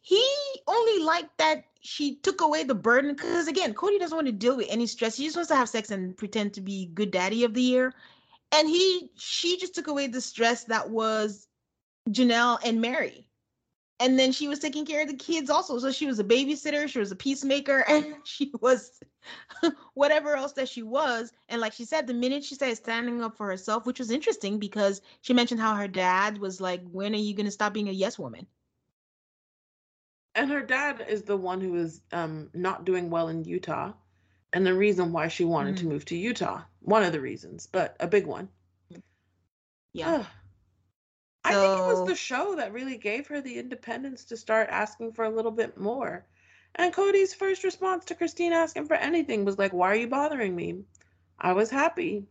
He 0.00 0.24
only 0.66 1.02
liked 1.02 1.36
that 1.38 1.64
she 1.80 2.16
took 2.16 2.40
away 2.40 2.64
the 2.64 2.74
burden 2.74 3.14
because 3.14 3.48
again, 3.48 3.74
Kody 3.74 3.98
doesn't 3.98 4.16
want 4.16 4.26
to 4.26 4.32
deal 4.32 4.56
with 4.56 4.66
any 4.68 4.86
stress. 4.86 5.16
He 5.16 5.24
just 5.24 5.36
wants 5.36 5.48
to 5.48 5.56
have 5.56 5.68
sex 5.68 5.90
and 5.90 6.16
pretend 6.16 6.54
to 6.54 6.60
be 6.60 6.86
good 6.86 7.10
daddy 7.10 7.44
of 7.44 7.54
the 7.54 7.62
year. 7.62 7.94
And 8.52 8.68
he 8.68 9.10
she 9.16 9.58
just 9.58 9.74
took 9.74 9.88
away 9.88 10.06
the 10.06 10.20
stress 10.20 10.64
that 10.64 10.90
was 10.90 11.48
Janelle 12.10 12.58
and 12.64 12.80
Meri. 12.80 13.28
And 14.00 14.16
then 14.16 14.30
she 14.30 14.46
was 14.46 14.60
taking 14.60 14.86
care 14.86 15.02
of 15.02 15.08
the 15.08 15.16
kids 15.16 15.50
also. 15.50 15.78
So 15.78 15.90
she 15.90 16.06
was 16.06 16.20
a 16.20 16.24
babysitter, 16.24 16.88
she 16.88 17.00
was 17.00 17.10
a 17.10 17.16
peacemaker, 17.16 17.78
and 17.88 18.16
she 18.24 18.52
was 18.60 19.00
whatever 19.94 20.36
else 20.36 20.52
that 20.52 20.68
she 20.68 20.82
was. 20.82 21.32
And 21.48 21.60
like 21.60 21.72
she 21.72 21.84
said, 21.84 22.06
the 22.06 22.14
minute 22.14 22.44
she 22.44 22.54
started 22.54 22.76
standing 22.76 23.22
up 23.22 23.36
for 23.36 23.46
herself, 23.46 23.86
which 23.86 23.98
was 23.98 24.10
interesting 24.10 24.58
because 24.58 25.00
she 25.20 25.34
mentioned 25.34 25.60
how 25.60 25.74
her 25.74 25.88
dad 25.88 26.38
was 26.38 26.60
like, 26.60 26.82
When 26.90 27.12
are 27.14 27.18
you 27.18 27.34
going 27.34 27.46
to 27.46 27.52
stop 27.52 27.72
being 27.72 27.88
a 27.88 27.92
yes 27.92 28.18
woman? 28.18 28.46
And 30.38 30.52
her 30.52 30.62
dad 30.62 31.04
is 31.08 31.22
the 31.24 31.36
one 31.36 31.60
who 31.60 31.74
is 31.74 32.00
um, 32.12 32.48
not 32.54 32.84
doing 32.84 33.10
well 33.10 33.26
in 33.26 33.42
Utah. 33.42 33.92
And 34.52 34.64
the 34.64 34.72
reason 34.72 35.12
why 35.12 35.26
she 35.26 35.44
wanted 35.44 35.74
mm-hmm. 35.74 35.88
to 35.88 35.92
move 35.92 36.04
to 36.06 36.16
Utah. 36.16 36.62
One 36.78 37.02
of 37.02 37.10
the 37.10 37.20
reasons, 37.20 37.66
but 37.66 37.96
a 37.98 38.06
big 38.06 38.24
one. 38.24 38.48
Yeah. 39.92 40.26
I 41.44 41.54
think 41.54 41.78
it 41.80 41.82
was 41.82 42.06
the 42.06 42.14
show 42.14 42.54
that 42.54 42.72
really 42.72 42.98
gave 42.98 43.26
her 43.26 43.40
the 43.40 43.58
independence 43.58 44.26
to 44.26 44.36
start 44.36 44.68
asking 44.70 45.14
for 45.14 45.24
a 45.24 45.30
little 45.30 45.50
bit 45.50 45.76
more. 45.76 46.24
And 46.76 46.94
Kody's 46.94 47.34
first 47.34 47.64
response 47.64 48.04
to 48.04 48.14
Christine 48.14 48.52
asking 48.52 48.86
for 48.86 48.94
anything 48.94 49.44
was 49.44 49.58
like, 49.58 49.72
Why 49.72 49.88
are 49.88 49.96
you 49.96 50.06
bothering 50.06 50.54
me? 50.54 50.84
I 51.36 51.52
was 51.52 51.68
happy. 51.68 52.28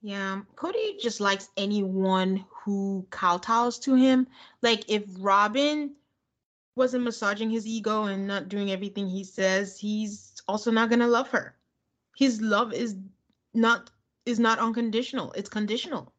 Yeah, 0.00 0.40
Kody 0.56 0.98
just 0.98 1.20
likes 1.20 1.50
anyone 1.54 2.46
who 2.64 3.06
kowtows 3.10 3.78
to 3.80 3.94
him. 3.94 4.26
Like 4.62 4.88
if 4.88 5.04
Robyn 5.18 5.92
wasn't 6.76 7.04
massaging 7.04 7.50
his 7.50 7.66
ego 7.66 8.04
and 8.04 8.26
not 8.26 8.48
doing 8.48 8.70
everything 8.70 9.08
he 9.08 9.24
says, 9.24 9.78
he's 9.78 10.40
also 10.48 10.70
not 10.70 10.90
gonna 10.90 11.08
love 11.08 11.28
her. 11.30 11.56
His 12.16 12.40
love 12.40 12.72
is 12.72 12.96
not 13.54 13.90
is 14.24 14.38
not 14.38 14.58
unconditional. 14.58 15.32
It's 15.32 15.48
conditional. 15.48 16.12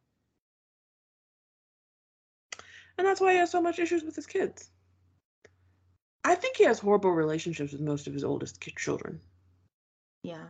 And 2.98 3.08
that's 3.08 3.22
why 3.22 3.34
he 3.34 3.40
has 3.40 3.50
so 3.50 3.62
much 3.62 3.80
issues 3.80 4.04
with 4.04 4.16
his 4.16 4.28
kids. 4.28 4.70
I 6.24 6.36
think 6.36 6.58
he 6.58 6.64
has 6.66 6.80
horrible 6.80 7.12
relationships 7.12 7.72
with 7.72 7.82
most 7.82 8.08
of 8.08 8.14
his 8.14 8.24
oldest 8.24 8.62
children. 8.78 9.20
Yeah. 10.24 10.48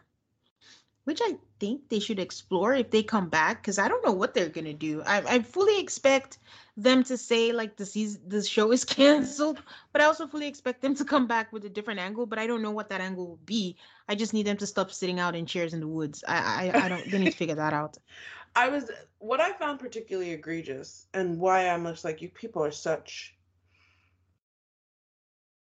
Which 1.05 1.19
I 1.21 1.35
think 1.59 1.89
they 1.89 1.99
should 1.99 2.19
explore 2.19 2.73
if 2.73 2.89
they 2.89 3.03
come 3.03 3.29
back, 3.29 3.61
because 3.61 3.77
I 3.77 3.87
don't 3.89 4.05
know 4.05 4.13
what 4.13 4.33
they're 4.33 4.49
gonna 4.49 4.73
do. 4.73 5.01
I, 5.05 5.21
I 5.35 5.39
fully 5.41 5.79
expect 5.79 6.39
them 6.77 7.03
to 7.03 7.17
say 7.17 7.51
like 7.51 7.75
the 7.75 7.85
season, 7.85 8.21
the 8.27 8.41
show 8.41 8.71
is 8.71 8.85
canceled, 8.99 9.61
but 9.91 10.01
I 10.01 10.05
also 10.05 10.27
fully 10.27 10.47
expect 10.47 10.81
them 10.81 10.95
to 10.95 11.05
come 11.05 11.27
back 11.27 11.51
with 11.51 11.65
a 11.65 11.69
different 11.69 11.99
angle. 11.99 12.25
But 12.25 12.39
I 12.39 12.47
don't 12.47 12.61
know 12.61 12.71
what 12.71 12.89
that 12.89 13.01
angle 13.01 13.27
will 13.27 13.39
be. 13.45 13.77
I 14.07 14.15
just 14.15 14.33
need 14.33 14.47
them 14.47 14.57
to 14.57 14.67
stop 14.67 14.91
sitting 14.91 15.19
out 15.19 15.35
in 15.35 15.45
chairs 15.45 15.73
in 15.73 15.79
the 15.81 15.87
woods. 15.87 16.23
I 16.27 16.71
I, 16.73 16.85
I 16.85 16.89
don't. 16.89 17.09
they 17.09 17.19
need 17.19 17.31
to 17.31 17.37
figure 17.37 17.55
that 17.55 17.73
out. 17.73 17.97
I 18.55 18.69
was 18.69 18.89
what 19.19 19.41
I 19.41 19.51
found 19.53 19.79
particularly 19.79 20.31
egregious, 20.31 21.07
and 21.13 21.39
why 21.39 21.67
I'm 21.67 21.85
just 21.85 22.05
like 22.05 22.21
you 22.21 22.29
people 22.29 22.63
are 22.63 22.71
such 22.71 23.35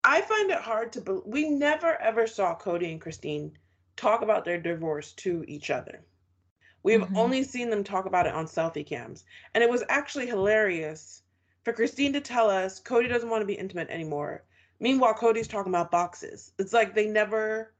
I 0.04 0.22
find 0.22 0.50
it 0.50 0.60
hard 0.60 0.94
to 0.94 1.02
believe 1.02 1.24
we 1.26 1.50
never 1.50 2.02
ever 2.02 2.26
saw 2.26 2.58
Kody 2.58 2.92
and 2.92 3.02
Christine 3.02 3.58
talk 4.00 4.22
about 4.22 4.46
their 4.46 4.60
divorce 4.60 5.12
to 5.12 5.44
each 5.48 5.70
other. 5.70 6.02
We've 6.84 7.02
mm-hmm. 7.02 7.18
only 7.18 7.44
seen 7.44 7.70
them 7.70 7.84
talk 7.84 8.06
about 8.06 8.26
it 8.26 8.34
on 8.34 8.46
selfie 8.46 8.86
cams. 8.86 9.26
And 9.54 9.62
it 9.62 9.70
was 9.70 9.84
actually 9.90 10.28
hilarious 10.28 11.24
for 11.66 11.74
Christine 11.74 12.14
to 12.14 12.22
tell 12.22 12.50
us 12.50 12.82
Kody 12.82 13.10
doesn't 13.10 13.30
want 13.30 13.42
to 13.42 13.46
be 13.46 13.56
intimate 13.56 13.90
anymore. 13.90 14.46
Meanwhile, 14.80 15.16
Kody's 15.16 15.50
talking 15.50 15.74
about 15.74 15.92
boxes. 15.92 16.54
It's 16.58 16.72
like 16.72 16.96
they 16.96 17.08
never 17.08 17.74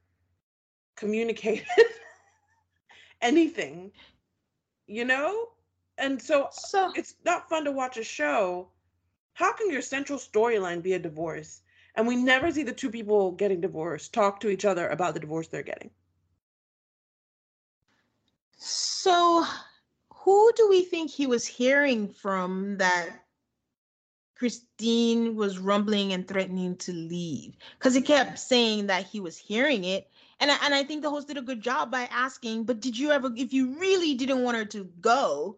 communicated 0.98 1.66
anything, 3.22 3.94
you 4.88 5.06
know? 5.06 5.48
And 5.98 6.22
so, 6.22 6.50
so 6.52 6.92
it's 6.96 7.16
not 7.24 7.48
fun 7.48 7.64
to 7.64 7.72
watch 7.72 7.96
a 7.96 8.04
show. 8.04 8.70
How 9.34 9.54
can 9.54 9.72
your 9.72 9.82
central 9.82 10.20
storyline 10.20 10.84
be 10.84 10.94
a 10.94 11.00
divorce? 11.00 11.62
And 11.96 12.06
we 12.06 12.18
never 12.18 12.52
see 12.52 12.64
the 12.64 12.74
two 12.74 12.90
people 12.90 13.32
getting 13.32 13.62
divorced 13.62 14.14
talk 14.14 14.42
to 14.42 14.50
each 14.50 14.66
other 14.66 14.90
about 14.90 15.14
the 15.14 15.20
divorce 15.22 15.48
they're 15.48 15.64
getting. 15.64 15.92
So, 18.62 19.46
who 20.14 20.52
do 20.58 20.68
we 20.70 20.84
think 20.84 21.10
he 21.10 21.28
was 21.28 21.48
hearing 21.48 22.10
from 22.10 22.78
that 22.78 23.10
Christine 24.36 25.38
was 25.38 25.58
rumbling 25.58 26.12
and 26.12 26.28
threatening 26.28 26.76
to 26.78 26.92
leave? 26.92 27.56
Because 27.78 27.96
he 27.96 28.02
kept 28.02 28.38
saying 28.38 28.88
that 28.88 29.06
he 29.06 29.22
was 29.22 29.38
hearing 29.38 29.86
it. 29.86 30.10
And 30.42 30.52
I, 30.52 30.58
and 30.66 30.76
I 30.76 30.84
think 30.84 31.02
the 31.02 31.10
host 31.10 31.30
did 31.30 31.38
a 31.38 31.42
good 31.42 31.62
job 31.62 31.90
by 31.90 32.02
asking, 32.12 32.66
but 32.66 32.82
did 32.82 33.00
you 33.00 33.12
ever, 33.12 33.32
if 33.38 33.54
you 33.54 33.80
really 33.80 34.14
didn't 34.14 34.44
want 34.44 34.58
her 34.58 34.66
to 34.66 34.84
go, 35.00 35.58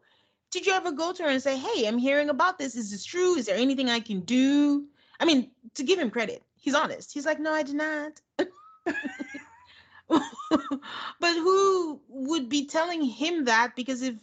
did 0.52 0.68
you 0.68 0.74
ever 0.74 0.92
go 0.92 1.12
to 1.12 1.24
her 1.24 1.30
and 1.30 1.42
say, 1.42 1.58
hey, 1.58 1.88
I'm 1.88 1.98
hearing 1.98 2.30
about 2.30 2.60
this. 2.60 2.76
Is 2.76 2.92
this 2.92 3.04
true? 3.04 3.36
Is 3.36 3.48
there 3.48 3.58
anything 3.58 3.90
I 3.90 4.00
can 4.00 4.22
do? 4.22 4.86
I 5.20 5.26
mean, 5.26 5.50
to 5.74 5.84
give 5.84 5.98
him 5.98 6.12
credit, 6.12 6.44
he's 6.56 6.76
honest. 6.76 7.12
He's 7.12 7.26
like, 7.26 7.40
no, 7.40 7.52
I 7.52 7.64
did 7.64 7.76
not. 7.76 8.22
but 11.20 11.34
who 11.36 12.02
would 12.10 12.50
be 12.50 12.68
telling 12.68 13.04
him 13.04 13.46
that? 13.46 13.76
Because 13.76 14.02
if 14.02 14.16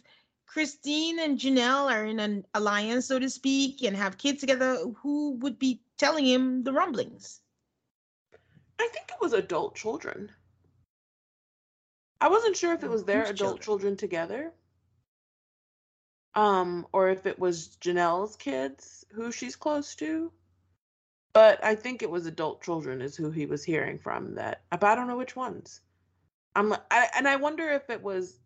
Christine 0.45 1.19
and 1.19 1.39
Janelle 1.39 1.91
are 1.91 2.05
in 2.05 2.19
an 2.19 2.45
alliance, 2.53 3.07
so 3.07 3.19
to 3.19 3.29
speak, 3.29 3.83
and 3.83 3.95
have 3.95 4.17
kids 4.17 4.39
together, 4.39 4.77
who 5.01 5.37
would 5.37 5.59
be 5.59 5.81
telling 5.97 6.25
him 6.25 6.63
the 6.63 6.73
rumblings? 6.73 7.41
I 8.79 8.87
think 8.87 9.09
it 9.09 9.21
was 9.21 9.33
adult 9.33 9.75
children. 9.75 10.31
I 12.21 12.29
wasn't 12.29 12.57
sure 12.57 12.73
if 12.73 12.83
it 12.83 12.89
was 12.89 13.03
their 13.03 13.23
adult 13.23 13.37
children? 13.37 13.61
children 13.61 13.97
together. 13.97 14.53
Um, 16.35 16.87
or 16.91 17.09
if 17.09 17.25
it 17.25 17.39
was 17.39 17.77
Janelle's 17.81 18.35
kids 18.35 19.05
who 19.11 19.31
she's 19.31 19.55
close 19.55 19.95
to. 19.95 20.31
But 21.33 21.63
I 21.63 21.75
think 21.75 22.01
it 22.01 22.09
was 22.09 22.25
adult 22.25 22.61
children 22.63 23.01
is 23.01 23.15
who 23.15 23.31
he 23.31 23.45
was 23.45 23.63
hearing 23.63 23.99
from 23.99 24.35
that. 24.35 24.63
Uh, 24.71 24.77
but 24.77 24.87
I 24.89 24.95
don't 24.95 25.07
know 25.07 25.17
which 25.17 25.35
ones. 25.35 25.81
I'm 26.55 26.73
I, 26.73 27.07
and 27.15 27.27
I 27.27 27.35
wonder 27.35 27.69
if 27.69 27.89
it 27.89 28.01
was 28.01 28.39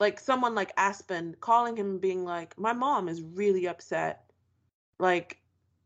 like 0.00 0.18
someone 0.18 0.54
like 0.54 0.72
Aspen 0.76 1.36
calling 1.40 1.76
him 1.76 1.98
being 1.98 2.24
like, 2.24 2.58
"My 2.58 2.72
mom 2.72 3.08
is 3.08 3.22
really 3.22 3.68
upset. 3.68 4.30
Like 4.98 5.38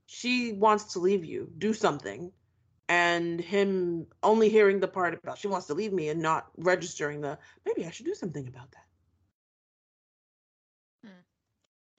she 0.06 0.52
wants 0.52 0.92
to 0.92 1.00
leave 1.00 1.24
you. 1.24 1.50
Do 1.58 1.74
something." 1.74 2.32
And 2.88 3.40
him 3.40 4.06
only 4.22 4.50
hearing 4.50 4.80
the 4.80 4.88
part 4.88 5.14
about 5.14 5.38
she 5.38 5.48
wants 5.48 5.66
to 5.68 5.74
leave 5.74 5.92
me 5.92 6.08
and 6.10 6.20
not 6.20 6.50
registering 6.58 7.20
the 7.22 7.38
maybe 7.64 7.86
I 7.86 7.90
should 7.90 8.06
do 8.06 8.14
something 8.14 8.46
about 8.46 8.70
that. 8.72 8.86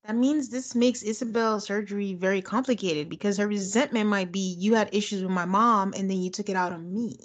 That 0.06 0.16
means 0.18 0.49
this 0.49 0.76
makes 0.76 1.01
Ysabel's 1.01 1.64
surgery 1.64 2.14
very 2.14 2.41
complicated 2.41 3.08
because 3.08 3.38
her 3.38 3.47
resentment 3.47 4.10
might 4.10 4.34
be 4.34 4.56
you 4.60 4.76
had 4.76 4.93
issues 4.93 5.22
with 5.22 5.32
my 5.32 5.45
mom 5.45 5.93
and 5.95 6.10
then 6.10 6.18
you 6.18 6.30
took 6.30 6.49
it 6.49 6.58
out 6.58 6.74
on 6.74 6.93
me. 6.93 7.18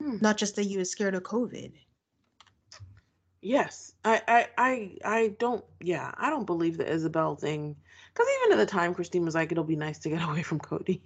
Hmm. 0.00 0.18
Not 0.20 0.36
just 0.36 0.54
that 0.56 0.66
you 0.66 0.78
were 0.78 0.84
scared 0.84 1.14
of 1.14 1.24
COVID. 1.24 1.72
Yes. 3.42 3.92
I, 4.04 4.22
I 4.28 4.48
I 4.56 4.98
I 5.04 5.28
don't 5.40 5.64
yeah, 5.80 6.12
I 6.16 6.30
don't 6.30 6.46
believe 6.46 6.76
the 6.76 6.84
Ysabel 6.84 7.38
thing. 7.40 7.74
Because 8.12 8.28
even 8.38 8.58
at 8.58 8.64
the 8.64 8.70
time 8.70 8.94
Christine 8.94 9.24
was 9.24 9.34
like, 9.34 9.50
it'll 9.50 9.64
be 9.64 9.76
nice 9.76 9.98
to 10.00 10.08
get 10.08 10.22
away 10.28 10.42
from 10.42 10.60
Kody." 10.60 11.00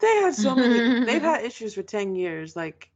they 0.00 0.14
had 0.16 0.34
so 0.34 0.54
many 0.54 1.04
they've 1.04 1.20
had 1.20 1.44
issues 1.44 1.74
for 1.74 1.82
10 1.82 2.14
years, 2.14 2.54
like 2.54 2.90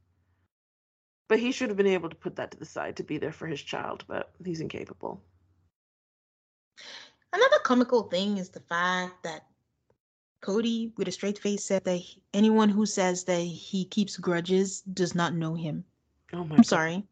but 1.27 1.39
he 1.39 1.51
should 1.51 1.67
have 1.67 1.77
been 1.77 1.87
able 1.87 2.09
to 2.09 2.15
put 2.15 2.37
that 2.37 2.51
to 2.51 2.57
the 2.57 2.65
side 2.65 2.95
to 2.95 3.03
be 3.03 3.17
there 3.17 3.33
for 3.33 3.47
his 3.47 3.61
child, 3.61 4.05
but 4.07 4.31
he's 4.45 4.61
incapable. 4.61 5.21
Another 7.37 7.59
comical 7.59 8.01
thing 8.03 8.39
is 8.39 8.49
the 8.49 8.61
fact 8.61 9.21
that 9.21 9.45
Kody, 10.41 10.91
with 10.97 11.07
a 11.07 11.11
straight 11.11 11.37
face, 11.37 11.63
said 11.63 11.83
that 11.83 11.97
he, 11.97 12.19
anyone 12.33 12.67
who 12.69 12.87
says 12.87 13.25
that 13.25 13.41
he 13.41 13.85
keeps 13.85 14.17
grudges 14.17 14.81
does 14.81 15.13
not 15.13 15.35
know 15.35 15.53
him. 15.53 15.83
Oh 16.33 16.37
my! 16.37 16.55
I'm 16.55 16.61
God. 16.61 16.65
sorry. 16.65 17.03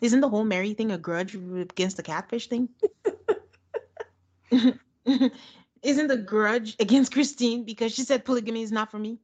Isn't 0.00 0.22
the 0.22 0.28
whole 0.30 0.44
Meri 0.44 0.72
thing 0.72 0.90
a 0.90 0.96
grudge 0.96 1.34
against 1.34 1.98
the 1.98 2.02
catfish 2.02 2.46
thing? 2.46 2.70
Isn't 5.82 6.06
the 6.06 6.16
grudge 6.16 6.74
against 6.80 7.12
Christine 7.12 7.64
because 7.64 7.92
she 7.92 8.04
said 8.04 8.24
polygamy 8.24 8.62
is 8.62 8.72
not 8.72 8.90
for 8.90 8.98
me? 8.98 9.18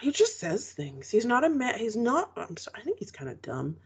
he 0.00 0.12
just 0.12 0.38
says 0.38 0.70
things. 0.70 1.10
He's 1.10 1.26
not 1.26 1.42
a 1.42 1.50
man. 1.50 1.76
He's 1.76 1.96
not. 1.96 2.30
I'm 2.36 2.56
sorry. 2.56 2.78
I 2.80 2.84
think 2.84 2.98
he's 3.00 3.10
kind 3.10 3.28
of 3.28 3.42
dumb. 3.42 3.76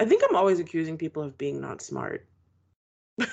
I 0.00 0.04
think 0.04 0.22
I'm 0.28 0.36
always 0.36 0.60
accusing 0.60 0.98
people 0.98 1.22
of 1.22 1.38
being 1.38 1.60
not 1.60 1.82
smart. 1.82 2.26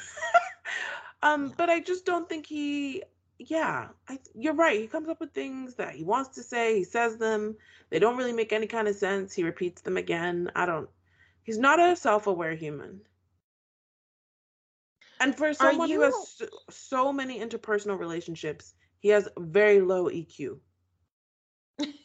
um, 1.24 1.53
but 1.57 1.70
I 1.70 1.80
just 1.80 2.05
don't 2.05 2.28
think 2.28 2.45
he. 2.45 3.03
Yeah, 3.38 3.88
I, 4.07 4.20
you're 4.36 4.53
right. 4.53 4.80
He 4.80 4.88
comes 4.88 5.07
up 5.07 5.22
with 5.22 5.34
things 5.34 5.76
that 5.76 5.95
he 5.95 6.03
wants 6.03 6.36
to 6.36 6.43
say. 6.43 6.78
He 6.78 6.84
says 6.84 7.18
them. 7.18 7.55
They 7.89 7.99
don't 7.99 8.18
really 8.18 8.34
make 8.34 8.51
any 8.51 8.68
kind 8.68 8.88
of 8.88 8.95
sense. 8.95 9.34
He 9.34 9.43
repeats 9.43 9.82
them 9.82 9.97
again. 9.97 10.51
I 10.55 10.66
don't. 10.66 10.89
He's 11.43 11.57
not 11.57 11.80
a 11.80 11.95
self-aware 11.95 12.55
human. 12.55 13.01
And 15.20 15.36
for 15.36 15.53
someone 15.53 15.89
you... 15.89 15.97
who 15.97 16.01
has 16.03 16.30
so, 16.30 16.47
so 16.70 17.14
many 17.14 17.39
interpersonal 17.39 17.97
relationships, 17.97 18.74
he 18.99 19.10
has 19.10 19.28
very 19.38 19.82
low 19.82 20.10
EQ. 20.10 20.60
because 21.80 21.95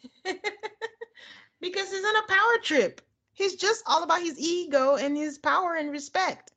he's 1.90 2.04
on 2.04 2.16
a 2.16 2.26
power 2.28 2.58
trip. 2.62 3.00
He's 3.34 3.56
just 3.56 3.82
all 3.86 4.02
about 4.02 4.22
his 4.22 4.38
ego 4.38 4.96
and 4.96 5.16
his 5.16 5.38
power 5.38 5.74
and 5.74 5.90
respect. 5.90 6.52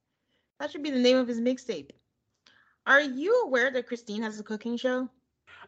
That 0.59 0.71
should 0.71 0.83
be 0.83 0.91
the 0.91 0.99
name 0.99 1.17
of 1.17 1.27
his 1.27 1.39
mixtape. 1.39 1.91
Are 2.85 3.01
you 3.01 3.43
aware 3.43 3.69
that 3.71 3.87
Christine 3.87 4.21
has 4.23 4.39
a 4.39 4.43
cooking 4.43 4.77
show? 4.77 5.09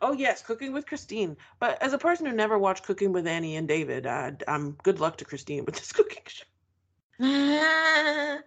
Oh 0.02 0.14
yes, 0.14 0.42
Cooking 0.42 0.72
with 0.72 0.86
Christine. 0.86 1.36
But 1.60 1.82
as 1.82 1.92
a 1.94 1.98
person 1.98 2.26
who 2.26 2.32
never 2.32 2.58
watched 2.58 2.86
Cooking 2.86 3.12
with 3.12 3.28
Annie 3.28 3.58
and 3.58 3.68
David, 3.68 4.08
uh, 4.08 4.32
I'm 4.48 4.72
good 4.84 5.00
luck 5.00 5.18
to 5.18 5.26
Christine 5.26 5.66
with 5.66 5.76
this 5.76 5.92
cooking 5.92 6.24
show. 6.26 6.46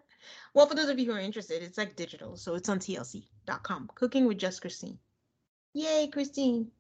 well, 0.54 0.66
for 0.66 0.74
those 0.74 0.88
of 0.88 0.98
you 0.98 1.06
who 1.06 1.12
are 1.12 1.20
interested, 1.20 1.62
it's 1.62 1.76
like 1.76 1.94
digital, 1.94 2.36
so 2.36 2.54
it's 2.54 2.70
on 2.70 2.78
TLC.com. 2.78 3.90
Cooking 3.94 4.26
with 4.26 4.38
just 4.38 4.62
Christine. 4.62 4.98
Yay, 5.74 6.08
Christine! 6.10 6.70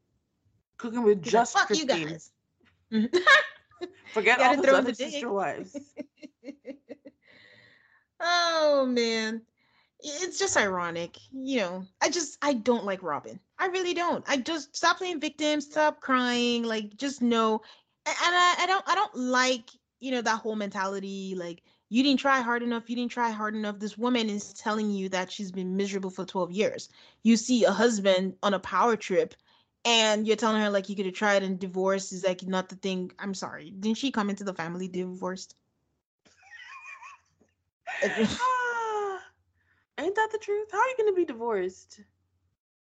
Cooking 0.78 1.02
with 1.02 1.22
just 1.22 1.52
Fuck 1.52 1.66
Christine. 1.66 1.88
you 1.98 2.06
guys. 2.06 2.30
Forget 4.12 4.40
all 4.40 4.82
the 4.82 4.94
sister 4.94 5.30
wives. 5.30 5.76
oh 8.20 8.86
man. 8.88 9.42
It's 10.04 10.38
just 10.38 10.56
ironic. 10.56 11.16
You 11.30 11.58
know, 11.58 11.86
I 12.00 12.10
just 12.10 12.36
I 12.42 12.54
don't 12.54 12.84
like 12.84 13.02
Robyn. 13.02 13.38
I 13.58 13.66
really 13.66 13.94
don't. 13.94 14.24
I 14.28 14.36
just 14.36 14.74
stop 14.76 14.98
playing 14.98 15.20
victim, 15.20 15.60
stop 15.60 16.00
crying, 16.00 16.64
like 16.64 16.96
just 16.96 17.22
know 17.22 17.62
and 18.04 18.16
I, 18.18 18.56
I 18.60 18.66
don't 18.66 18.84
I 18.88 18.94
don't 18.94 19.16
like, 19.16 19.70
you 20.00 20.10
know, 20.10 20.22
that 20.22 20.40
whole 20.40 20.56
mentality 20.56 21.34
like 21.36 21.62
you 21.88 22.02
didn't 22.02 22.20
try 22.20 22.40
hard 22.40 22.62
enough 22.62 22.88
you 22.88 22.96
didn't 22.96 23.10
try 23.10 23.30
hard 23.30 23.54
enough 23.54 23.78
this 23.78 23.98
woman 23.98 24.30
is 24.30 24.54
telling 24.54 24.90
you 24.90 25.10
that 25.10 25.30
she's 25.30 25.52
been 25.52 25.76
miserable 25.76 26.08
for 26.08 26.24
12 26.24 26.50
years 26.50 26.88
you 27.22 27.36
see 27.36 27.64
a 27.64 27.70
husband 27.70 28.34
on 28.42 28.54
a 28.54 28.58
power 28.58 28.96
trip 28.96 29.34
and 29.84 30.26
you're 30.26 30.36
telling 30.36 30.62
her 30.62 30.70
like 30.70 30.88
you 30.88 30.96
could 30.96 31.06
have 31.06 31.14
tried 31.14 31.42
and 31.42 31.58
divorce 31.58 32.12
is 32.12 32.24
like 32.24 32.42
not 32.42 32.68
the 32.68 32.76
thing. 32.76 33.12
I'm 33.18 33.34
sorry. 33.34 33.70
Didn't 33.70 33.98
she 33.98 34.10
come 34.10 34.30
into 34.30 34.44
the 34.44 34.54
family 34.54 34.88
divorced? 34.88 35.54
Ah 38.02 39.18
Ain't 39.98 40.14
that 40.14 40.28
the 40.32 40.38
truth? 40.38 40.68
How 40.72 40.78
are 40.78 40.88
you 40.88 40.94
gonna 40.98 41.12
be 41.12 41.24
divorced? 41.24 42.00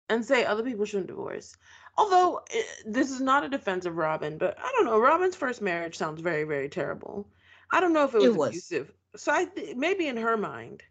and 0.08 0.24
say 0.24 0.44
other 0.44 0.62
people 0.62 0.84
shouldn't 0.84 1.08
divorce. 1.08 1.56
Although 1.96 2.40
eh, 2.50 2.62
this 2.84 3.10
is 3.10 3.20
not 3.20 3.44
a 3.44 3.48
defense 3.48 3.86
of 3.86 3.96
Robyn, 3.96 4.38
but 4.38 4.56
I 4.58 4.70
don't 4.72 4.84
know. 4.84 4.98
Robyn's 4.98 5.36
first 5.36 5.62
marriage 5.62 5.96
sounds 5.96 6.20
very, 6.20 6.44
very 6.44 6.68
terrible. 6.68 7.26
I 7.72 7.80
don't 7.80 7.92
know 7.92 8.04
if 8.04 8.14
it 8.14 8.18
was, 8.18 8.26
It 8.26 8.38
was. 8.38 8.48
abusive. 8.48 8.92
So 9.16 9.32
I 9.32 9.46
th- 9.46 9.76
maybe 9.76 10.06
in 10.06 10.16
her 10.16 10.36
mind, 10.36 10.82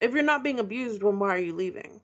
if 0.00 0.12
you're 0.12 0.22
not 0.22 0.44
being 0.44 0.60
abused, 0.60 1.00
then 1.02 1.18
why 1.18 1.34
are 1.34 1.38
you 1.38 1.54
leaving? 1.54 2.00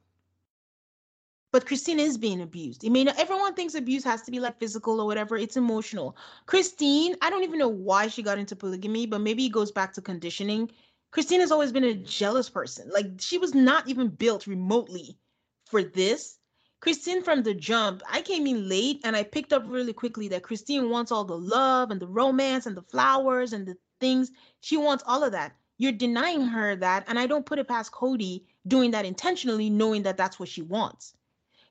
But 1.55 1.67
Christine 1.67 2.01
is 2.01 2.19
being 2.19 2.41
abused. 2.43 2.85
I 2.85 2.89
mean, 2.89 3.07
everyone 3.07 3.55
thinks 3.55 3.77
abuse 3.77 4.03
has 4.03 4.23
to 4.23 4.33
be 4.33 4.41
like 4.41 4.59
physical 4.59 5.01
or 5.01 5.07
whatever. 5.07 5.37
It's 5.37 5.57
emotional. 5.57 6.17
Christine, 6.47 7.15
I 7.23 7.31
don't 7.31 7.45
even 7.45 7.61
know 7.61 7.69
why 7.69 8.09
she 8.09 8.25
got 8.25 8.39
into 8.39 8.57
polygamy, 8.57 9.07
but 9.07 9.21
maybe 9.21 9.47
it 9.47 9.53
goes 9.53 9.71
back 9.71 9.93
to 9.93 10.03
conditioning. 10.03 10.69
Christine 11.13 11.39
has 11.39 11.53
always 11.53 11.71
been 11.71 11.85
a 11.85 11.95
jealous 11.95 12.51
person. 12.51 12.91
Like 12.93 13.07
she 13.21 13.39
was 13.39 13.55
not 13.55 13.87
even 13.87 14.09
built 14.09 14.49
remotely 14.49 15.17
for 15.65 15.85
this. 15.85 16.41
Christine 16.81 17.23
from 17.23 17.45
the 17.45 17.55
jump, 17.55 18.03
I 18.11 18.21
came 18.21 18.49
in 18.49 18.69
late 18.69 19.01
and 19.05 19.15
I 19.15 19.23
picked 19.23 19.53
up 19.53 19.63
really 19.69 19.93
quickly 19.93 20.27
that 20.31 20.43
Christine 20.43 20.91
wants 20.91 21.13
all 21.13 21.25
the 21.25 21.39
love 21.39 21.93
and 21.93 22.01
the 22.01 22.09
romance 22.09 22.67
and 22.67 22.77
the 22.77 22.83
flowers 22.83 23.53
and 23.53 23.65
the 23.65 23.77
things. 24.01 24.33
She 24.61 24.77
wants 24.77 25.05
all 25.07 25.23
of 25.23 25.31
that. 25.31 25.55
You're 25.79 25.93
denying 25.93 26.47
her 26.49 26.75
that. 26.75 27.05
And 27.07 27.17
I 27.17 27.29
don't 27.29 27.47
put 27.47 27.61
it 27.61 27.69
past 27.69 27.93
Kody 27.93 28.43
doing 28.67 28.91
that 28.91 29.05
intentionally, 29.05 29.71
knowing 29.71 30.03
that 30.03 30.17
that's 30.17 30.41
what 30.41 30.49
she 30.49 30.63
wants. 30.63 31.15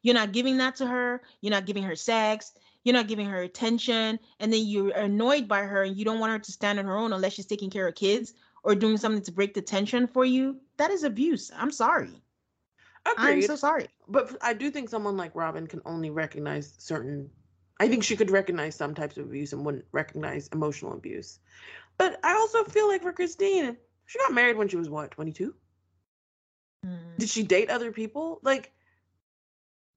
You're 0.04 0.14
not 0.14 0.34
giving 0.34 0.58
that 0.58 0.76
to 0.76 0.86
her. 0.86 1.24
You're 1.41 1.51
not 1.51 1.66
giving 1.66 1.84
her 1.84 1.95
sex. 1.95 2.54
You're 2.84 2.93
not 2.93 3.08
giving 3.08 3.26
her 3.26 3.41
attention. 3.41 4.20
And 4.39 4.54
then 4.54 4.66
you're 4.66 4.91
annoyed 4.91 5.47
by 5.47 5.64
her 5.64 5.84
and 5.84 5.97
you 5.97 6.06
don't 6.06 6.20
want 6.20 6.34
her 6.34 6.39
to 6.39 6.51
stand 6.51 6.78
on 6.78 6.86
her 6.86 6.97
own 6.97 7.14
unless 7.14 7.34
she's 7.34 7.45
taking 7.45 7.70
care 7.70 7.88
of 7.88 7.95
kids 7.95 8.36
or 8.64 8.76
doing 8.76 8.97
something 8.97 9.24
to 9.24 9.32
break 9.32 9.54
the 9.54 9.62
tension 9.62 10.06
for 10.06 10.26
you. 10.26 10.58
That 10.78 10.91
is 10.91 11.04
abuse. 11.04 11.51
I'm 11.56 11.72
sorry. 11.72 12.22
I'm 13.06 13.41
so 13.41 13.56
sorry. 13.56 13.88
But 14.08 14.38
I 14.41 14.54
do 14.54 14.70
think 14.70 14.89
someone 14.89 15.18
like 15.18 15.36
Robyn 15.36 15.68
can 15.68 15.82
only 15.86 16.10
recognize 16.10 16.74
certain. 16.78 17.30
I 17.80 17.88
think 17.88 18.04
she 18.04 18.16
could 18.16 18.32
recognize 18.32 18.76
some 18.76 18.93
types 18.93 19.18
of 19.18 19.26
abuse 19.26 19.51
and 19.51 19.66
wouldn't 19.66 19.86
recognize 19.91 20.47
emotional 20.49 20.93
abuse. 20.93 21.39
But 21.97 22.20
I 22.24 22.34
also 22.34 22.64
feel 22.64 22.88
like 22.88 23.01
for 23.01 23.12
Christine, 23.12 23.76
she 24.06 24.20
got 24.20 24.34
married 24.34 24.58
when 24.58 24.68
she 24.68 24.78
was 24.78 24.89
what, 24.89 25.12
22? 25.12 25.54
Mm. 26.86 27.18
Did 27.18 27.30
she 27.30 27.43
date 27.43 27.70
other 27.70 27.91
people? 27.91 28.39
Like, 28.41 28.72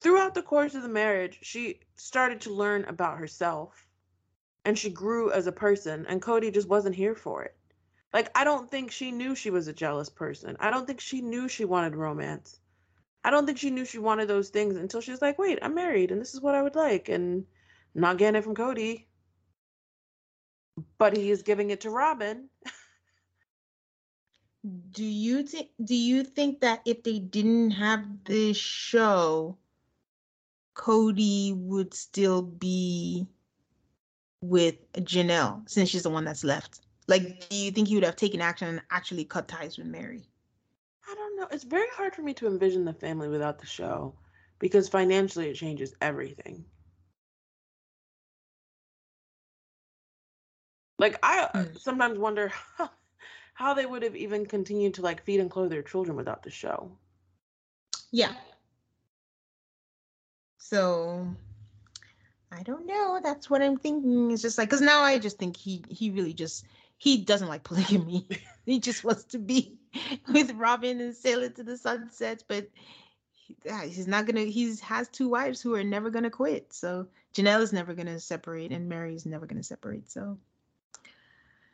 throughout 0.01 0.35
the 0.35 0.43
course 0.43 0.75
of 0.75 0.83
the 0.83 0.89
marriage, 0.89 1.39
she 1.43 1.81
started 1.97 2.43
to 2.43 2.51
learn 2.53 2.85
about 2.85 3.19
herself 3.19 3.87
and 4.65 4.79
she 4.79 4.91
grew 4.91 5.31
as 5.31 5.47
a 5.47 5.53
person, 5.53 6.07
and 6.09 6.21
Kody 6.21 6.53
just 6.53 6.69
wasn't 6.69 6.97
here 6.97 7.15
for 7.15 7.45
it. 7.45 7.57
Like, 8.13 8.37
I 8.37 8.43
don't 8.43 8.69
think 8.69 8.91
she 8.91 9.13
knew 9.13 9.35
she 9.37 9.51
was 9.51 9.69
a 9.69 9.73
jealous 9.73 10.09
person. 10.09 10.57
I 10.59 10.71
don't 10.71 10.87
think 10.87 11.01
she 11.01 11.21
knew 11.21 11.49
she 11.49 11.65
wanted 11.65 11.95
romance. 11.95 12.59
I 13.23 13.31
don't 13.31 13.47
think 13.47 13.59
she 13.59 13.71
knew 13.71 13.85
she 13.85 13.99
wanted 13.99 14.27
those 14.27 14.51
things 14.51 14.77
until 14.77 15.01
she 15.01 15.11
was 15.11 15.23
like, 15.23 15.39
wait, 15.39 15.59
I'm 15.63 15.75
married 15.75 16.11
and 16.11 16.21
this 16.21 16.35
is 16.35 16.41
what 16.41 16.55
I 16.55 16.63
would 16.63 16.75
like, 16.75 17.09
and 17.09 17.45
not 17.95 18.19
getting 18.19 18.39
it 18.39 18.45
from 18.45 18.55
Kody. 18.55 19.07
But 20.99 21.17
he 21.17 21.31
is 21.31 21.43
giving 21.43 21.71
it 21.71 21.83
to 21.83 21.91
Robyn. 21.91 22.49
Do 24.91 25.05
you 25.05 25.45
think 25.45 25.69
do 25.83 25.95
you 25.95 26.25
think 26.25 26.61
that 26.61 26.83
if 26.85 27.03
they 27.05 27.19
didn't 27.19 27.73
have 27.73 28.25
this 28.25 28.57
show, 28.57 29.59
Kody 30.77 31.57
would 31.57 31.95
still 31.95 32.43
be 32.43 33.27
with 34.41 34.77
Janelle 34.93 35.68
since 35.68 35.89
she's 35.89 36.03
the 36.03 36.11
one 36.11 36.24
that's 36.24 36.45
left? 36.45 36.81
Like, 37.09 37.49
do 37.49 37.57
you 37.57 37.70
think 37.70 37.89
he 37.89 37.95
would 37.95 38.05
have 38.05 38.16
taken 38.16 38.41
action 38.41 38.68
and 38.68 38.83
actually 38.91 39.24
cut 39.24 39.49
ties 39.49 39.79
with 39.79 39.87
Meri? 39.87 40.29
I 41.09 41.14
don't 41.14 41.37
know. 41.37 41.47
It's 41.51 41.64
very 41.64 41.89
hard 41.95 42.14
for 42.14 42.22
me 42.22 42.35
to 42.35 42.47
envision 42.47 42.85
the 42.85 42.93
family 42.93 43.29
without 43.29 43.59
the 43.59 43.66
show 43.66 44.14
because 44.59 44.89
financially 44.89 45.49
it 45.49 45.55
changes 45.55 45.95
everything. 46.01 46.64
Like 50.99 51.18
I 51.22 51.49
uh, 51.55 51.64
sometimes 51.79 52.18
wonder 52.18 52.49
how, 52.77 52.91
how 53.55 53.74
they 53.74 53.87
would 53.87 54.03
have 54.03 54.16
even 54.16 54.47
continued 54.47 54.95
to 54.95 55.03
like 55.03 55.24
feed 55.24 55.41
and 55.41 55.51
clothe 55.51 55.70
their 55.70 55.83
children 55.83 56.16
without 56.16 56.43
the 56.43 56.51
show. 56.51 56.91
Yeah. 58.11 58.35
So 60.69 61.25
I 62.51 62.62
don't 62.64 62.87
know. 62.87 63.21
That's 63.23 63.49
what 63.49 63.62
I'm 63.62 63.77
thinking. 63.77 64.33
It's 64.33 64.43
just 64.43 64.59
like 64.59 64.69
because 64.69 64.81
now 64.81 65.01
I 65.03 65.19
just 65.19 65.39
think 65.39 65.57
he 65.57 65.85
he 65.89 66.11
really 66.11 66.33
just 66.35 66.64
he 66.99 67.19
doesn't 67.19 67.47
like 67.49 67.62
polygamy. 67.71 68.27
he 68.64 68.81
just 68.81 69.05
wants 69.05 69.25
to 69.27 69.39
be 69.39 69.79
with 70.33 70.51
Robyn 70.57 71.01
and 71.01 71.14
sail 71.14 71.43
it 71.45 71.55
to 71.57 71.62
the 71.62 71.77
sunset. 71.77 72.43
But 72.49 72.69
he- 73.31 73.57
ah, 73.71 73.83
he's 73.85 74.09
not 74.09 74.27
gonna. 74.27 74.41
He's 74.43 74.81
has 74.81 75.09
two 75.09 75.29
wives 75.29 75.61
who 75.61 75.75
are 75.77 75.85
never 75.85 76.11
gonna 76.11 76.31
quit. 76.31 76.73
So 76.73 77.07
Janelle 77.33 77.61
is 77.62 77.73
never 77.73 77.95
gonna 77.95 78.19
separate, 78.19 78.73
and 78.73 78.89
Meri 78.89 79.14
is 79.14 79.25
never 79.25 79.47
gonna 79.47 79.62
separate. 79.62 80.11
So 80.11 80.37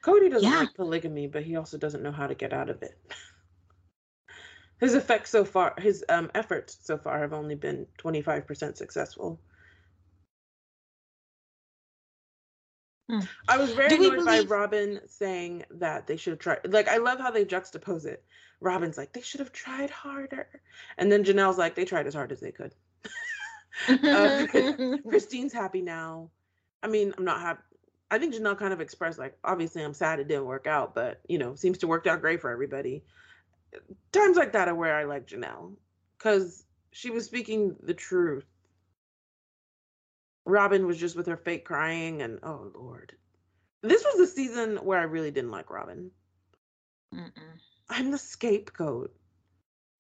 Kody 0.03 0.31
doesn't 0.31 0.51
Yeah. 0.51 0.59
like 0.59 0.75
polygamy, 0.75 1.29
but 1.29 1.45
he 1.45 1.57
also 1.57 1.79
doesn't 1.79 2.03
know 2.03 2.13
how 2.13 2.27
to 2.27 2.35
get 2.35 2.53
out 2.53 2.69
of 2.69 2.83
it. 2.83 2.99
His 4.83 4.95
effects 4.95 5.31
so 5.31 5.45
far, 5.45 5.75
his 5.79 6.05
um, 6.09 6.29
efforts 6.35 6.77
so 6.83 6.99
far 6.99 7.21
have 7.21 7.33
only 7.33 7.55
been 7.55 7.87
25% 7.99 8.77
successful. 8.77 9.41
Hmm. 13.09 13.21
I 13.47 13.59
was 13.59 13.71
very 13.75 13.95
annoyed 13.95 14.25
by 14.25 14.41
Robyn 14.41 14.99
saying 15.07 15.67
that 15.71 16.09
they 16.09 16.17
should 16.17 16.33
have 16.33 16.41
tried. 16.41 16.73
Like, 16.73 16.89
I 16.89 16.97
love 16.97 17.21
how 17.21 17.31
they 17.31 17.45
juxtapose 17.45 18.07
it. 18.07 18.25
Robyn's 18.61 18.99
like, 18.99 19.13
they 19.13 19.21
should 19.21 19.39
have 19.39 19.53
tried 19.53 19.91
harder. 19.91 20.49
And 20.99 21.13
then 21.13 21.23
Janelle's 21.23 21.59
like, 21.59 21.77
they 21.77 21.85
tried 21.85 22.09
as 22.09 22.15
hard 22.15 22.33
as 22.33 22.41
they 22.41 22.53
could. 22.53 22.75
Uh, 23.89 24.47
Christine's 25.09 25.53
happy 25.53 25.81
now. 25.81 26.29
I 26.83 26.89
mean, 26.89 27.15
I'm 27.17 27.25
not 27.25 27.41
happy. 27.41 27.63
I 28.11 28.19
think 28.19 28.35
Janelle 28.35 28.59
kind 28.59 28.75
of 28.75 28.83
expressed 28.83 29.19
like, 29.19 29.39
obviously, 29.43 29.83
I'm 29.83 29.95
sad 29.95 30.21
it 30.21 30.29
didn't 30.29 30.45
work 30.45 30.67
out, 30.67 30.95
but 30.95 31.23
you 31.27 31.39
know, 31.39 31.55
seems 31.55 31.79
to 31.79 31.87
worked 31.87 32.07
out 32.07 32.21
great 32.21 32.43
for 32.43 32.51
everybody. 32.51 33.03
Times 34.13 34.37
like 34.37 34.53
that 34.53 34.69
are 34.69 34.75
where 34.75 34.97
I 34.97 35.05
like 35.05 35.27
Janelle 35.27 35.73
because 36.19 36.65
she 36.91 37.11
was 37.11 37.25
speaking 37.25 37.77
the 37.83 37.95
truth. 37.95 38.45
Robyn 40.45 40.87
was 40.87 40.99
just 40.99 41.17
with 41.17 41.27
her 41.27 41.37
fake 41.37 41.65
crying, 41.65 42.23
and 42.23 42.39
oh 42.43 42.71
lord, 42.75 43.15
this 43.83 44.05
was 44.05 44.17
the 44.17 44.27
season 44.27 44.77
where 44.79 44.99
I 44.99 45.05
really 45.05 45.31
didn't 45.31 45.51
like 45.51 45.71
Robyn. 45.71 46.11
I'm 47.89 48.11
the 48.11 48.19
scapegoat, 48.19 49.15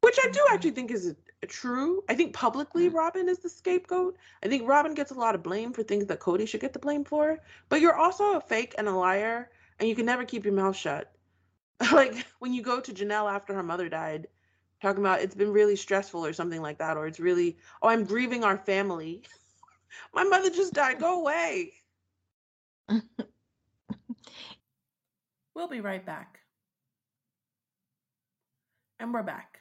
which 0.00 0.18
I 0.22 0.30
do 0.30 0.44
actually 0.50 0.70
think 0.72 0.90
is 0.90 1.14
true. 1.46 2.02
I 2.08 2.14
think 2.14 2.32
publicly 2.32 2.88
mm. 2.88 2.94
Robyn 2.94 3.28
is 3.28 3.38
the 3.40 3.48
scapegoat. 3.48 4.16
I 4.42 4.48
think 4.48 4.66
Robyn 4.66 4.94
gets 4.94 5.10
a 5.10 5.18
lot 5.18 5.34
of 5.34 5.42
blame 5.42 5.72
for 5.72 5.82
things 5.82 6.06
that 6.06 6.20
Kody 6.20 6.48
should 6.48 6.60
get 6.60 6.72
the 6.72 6.78
blame 6.78 7.04
for. 7.04 7.38
But 7.68 7.80
you're 7.80 7.96
also 7.96 8.36
a 8.36 8.40
fake 8.40 8.74
and 8.78 8.88
a 8.88 8.92
liar, 8.92 9.50
and 9.78 9.88
you 9.88 9.94
can 9.94 10.06
never 10.06 10.24
keep 10.24 10.44
your 10.44 10.54
mouth 10.54 10.76
shut. 10.76 11.11
like 11.92 12.26
when 12.38 12.54
you 12.54 12.62
go 12.62 12.80
to 12.80 12.92
Janelle 12.92 13.32
after 13.32 13.54
her 13.54 13.62
mother 13.62 13.88
died, 13.88 14.28
talking 14.80 15.02
about 15.02 15.20
it's 15.20 15.34
been 15.34 15.52
really 15.52 15.76
stressful 15.76 16.24
or 16.24 16.32
something 16.32 16.62
like 16.62 16.78
that, 16.78 16.96
or 16.96 17.06
it's 17.06 17.20
really, 17.20 17.56
oh, 17.82 17.88
I'm 17.88 18.04
grieving 18.04 18.44
our 18.44 18.56
family. 18.58 19.22
My 20.14 20.24
mother 20.24 20.50
just 20.50 20.74
died. 20.74 20.98
Go 20.98 21.20
away. 21.20 21.72
We'll 25.54 25.68
be 25.68 25.80
right 25.80 26.04
back. 26.04 26.40
And 28.98 29.12
we're 29.12 29.22
back. 29.22 29.58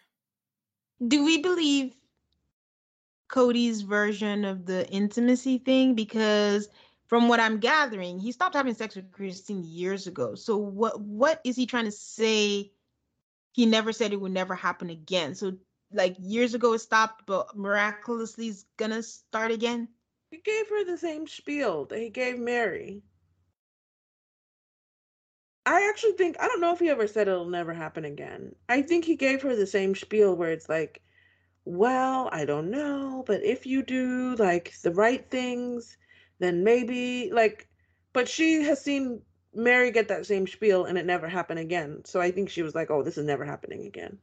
Do 1.08 1.26
we 1.26 1.40
believe 1.40 1.96
Kody's 3.30 3.82
version 3.82 4.46
of 4.46 4.66
the 4.66 4.88
intimacy 4.90 5.58
thing? 5.58 5.96
Because 5.96 6.70
from 7.12 7.28
what 7.28 7.42
I'm 7.42 7.60
gathering, 7.60 8.20
he 8.20 8.32
stopped 8.32 8.56
having 8.56 8.74
sex 8.74 8.96
with 8.96 9.12
Christine 9.12 9.66
years 9.66 10.08
ago. 10.08 10.34
So 10.34 10.56
what 10.56 11.02
what 11.02 11.42
is 11.44 11.58
he 11.58 11.66
trying 11.66 11.84
to 11.84 11.92
say? 11.92 12.72
He 13.52 13.66
never 13.66 13.92
said 13.92 14.14
it 14.14 14.22
would 14.22 14.32
never 14.32 14.56
happen 14.56 14.90
again. 14.90 15.36
So 15.36 15.58
like 15.92 16.16
years 16.22 16.54
ago 16.54 16.72
it 16.72 16.80
stopped, 16.80 17.26
but 17.26 17.54
miraculously 17.54 18.48
it's 18.48 18.64
gonna 18.78 19.04
start 19.04 19.52
again. 19.52 19.90
He 20.30 20.38
gave 20.38 20.70
her 20.70 20.86
the 20.86 20.98
same 20.98 21.28
spiel 21.28 21.84
that 21.88 22.00
he 22.00 22.10
gave 22.10 22.40
Meri. 22.40 23.02
I 25.66 25.90
actually 25.90 26.14
think 26.14 26.38
I 26.40 26.48
don't 26.48 26.62
know 26.62 26.72
if 26.72 26.80
he 26.80 26.90
ever 26.90 27.08
said 27.08 27.28
it'll 27.28 27.46
never 27.46 27.74
happen 27.74 28.06
again. 28.06 28.56
I 28.70 28.84
think 28.84 29.04
he 29.04 29.18
gave 29.18 29.42
her 29.42 29.54
the 29.54 29.68
same 29.68 29.96
spiel 29.96 30.34
where 30.34 30.52
it's 30.52 30.70
like, 30.70 31.02
well, 31.66 32.30
I 32.32 32.46
don't 32.46 32.72
know, 32.72 33.26
but 33.28 33.44
if 33.44 33.66
you 33.66 33.84
do 33.84 34.36
like 34.36 34.80
the 34.82 34.94
right 34.94 35.30
things, 35.30 35.98
then 36.42 36.64
maybe 36.64 37.32
like 37.32 37.68
but 38.14 38.28
she 38.28 38.64
has 38.64 38.82
seen 38.82 39.22
Meri 39.54 39.92
get 39.92 40.08
that 40.10 40.26
same 40.26 40.48
spiel 40.48 40.86
and 40.86 40.98
it 40.98 41.06
never 41.06 41.28
happened 41.28 41.60
again. 41.60 42.04
So 42.06 42.20
I 42.22 42.32
think 42.32 42.50
she 42.50 42.62
was 42.62 42.76
like, 42.76 42.90
"Oh, 42.90 43.04
this 43.04 43.18
is 43.18 43.26
never 43.26 43.46
happening 43.46 43.86
again." 43.86 44.18